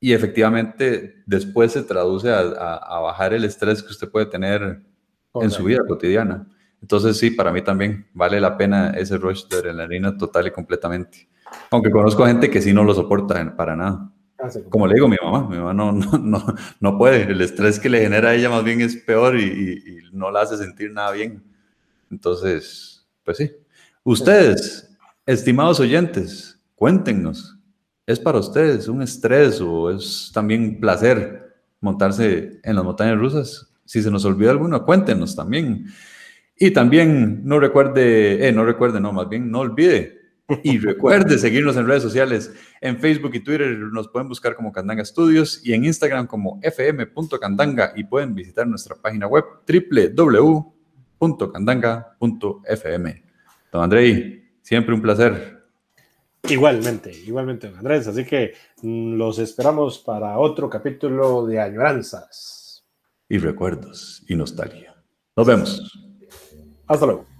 y 0.00 0.12
efectivamente 0.12 1.22
después 1.24 1.70
se 1.70 1.84
traduce 1.84 2.30
a, 2.32 2.40
a, 2.40 2.98
bajar 2.98 3.32
el 3.32 3.44
estrés 3.44 3.80
que 3.80 3.92
usted 3.92 4.10
puede 4.10 4.26
tener 4.26 4.82
en 5.34 5.50
su 5.50 5.64
vida 5.64 5.80
cotidiana. 5.86 6.46
Entonces 6.80 7.16
sí, 7.16 7.30
para 7.30 7.50
mí 7.50 7.62
también 7.62 8.06
vale 8.12 8.40
la 8.40 8.56
pena 8.56 8.90
ese 8.90 9.16
rush 9.16 9.46
de 9.48 9.56
adrenalina 9.56 10.16
total 10.16 10.46
y 10.46 10.50
completamente. 10.50 11.28
Aunque 11.70 11.90
conozco 11.90 12.26
gente 12.26 12.50
que 12.50 12.60
sí 12.60 12.72
no 12.72 12.84
lo 12.84 12.94
soporta 12.94 13.56
para 13.56 13.74
nada. 13.76 14.10
Ah, 14.38 14.48
Como 14.68 14.86
le 14.86 14.94
digo 14.94 15.08
mi 15.08 15.16
mamá, 15.22 15.48
mi 15.48 15.56
mamá 15.56 15.72
no, 15.72 15.92
no, 15.92 16.18
no, 16.18 16.44
no, 16.80 16.98
puede. 16.98 17.22
El 17.22 17.40
estrés 17.40 17.78
que 17.80 17.88
le 17.88 18.00
genera 18.00 18.30
a 18.30 18.34
ella 18.34 18.50
más 18.50 18.64
bien 18.64 18.80
es 18.80 18.96
peor 18.96 19.38
y, 19.38 19.44
y, 19.44 19.72
y 19.72 19.98
no 20.12 20.30
la 20.30 20.42
hace 20.42 20.56
sentir 20.56 20.92
nada 20.92 21.12
bien. 21.12 21.42
Entonces, 22.10 23.06
pues 23.24 23.38
sí. 23.38 23.50
Ustedes, 24.02 24.94
estimados 25.24 25.80
oyentes, 25.80 26.60
cuéntenos. 26.74 27.56
¿Es 28.06 28.20
para 28.20 28.38
ustedes 28.38 28.86
un 28.88 29.00
estrés 29.00 29.60
o 29.62 29.90
es 29.90 30.30
también 30.34 30.62
un 30.62 30.80
placer 30.80 31.56
montarse 31.80 32.60
en 32.62 32.76
las 32.76 32.84
montañas 32.84 33.18
rusas? 33.18 33.73
Si 33.84 34.02
se 34.02 34.10
nos 34.10 34.24
olvida 34.24 34.50
alguno, 34.50 34.84
cuéntenos 34.84 35.36
también. 35.36 35.86
Y 36.56 36.70
también 36.70 37.44
no 37.44 37.58
recuerde, 37.58 38.48
eh, 38.48 38.52
no 38.52 38.64
recuerde, 38.64 39.00
no, 39.00 39.12
más 39.12 39.28
bien 39.28 39.50
no 39.50 39.60
olvide. 39.60 40.20
Y 40.62 40.78
recuerde 40.78 41.38
seguirnos 41.38 41.76
en 41.76 41.86
redes 41.86 42.02
sociales. 42.02 42.52
En 42.80 42.98
Facebook 42.98 43.34
y 43.34 43.40
Twitter 43.40 43.78
nos 43.78 44.08
pueden 44.08 44.28
buscar 44.28 44.54
como 44.54 44.72
Candanga 44.72 45.04
Studios 45.04 45.60
y 45.64 45.72
en 45.72 45.84
Instagram 45.84 46.26
como 46.26 46.60
fm.candanga 46.62 47.92
y 47.96 48.04
pueden 48.04 48.34
visitar 48.34 48.66
nuestra 48.66 48.96
página 48.96 49.26
web 49.26 49.44
www 49.66 50.74
www.candanga.fm. 51.18 53.24
Don 53.72 53.82
Andrei, 53.82 54.44
siempre 54.62 54.94
un 54.94 55.02
placer. 55.02 55.64
Igualmente, 56.48 57.10
igualmente, 57.10 57.68
don 57.68 57.78
Andrés. 57.78 58.06
Así 58.06 58.24
que 58.24 58.52
mm, 58.82 59.14
los 59.14 59.38
esperamos 59.38 59.98
para 59.98 60.38
otro 60.38 60.68
capítulo 60.68 61.46
de 61.46 61.58
añoranzas. 61.60 62.60
Y 63.28 63.38
recuerdos 63.38 64.22
y 64.28 64.34
nostalgia. 64.34 64.94
Nos 65.36 65.46
vemos. 65.46 66.08
Hasta 66.86 67.06
luego. 67.06 67.33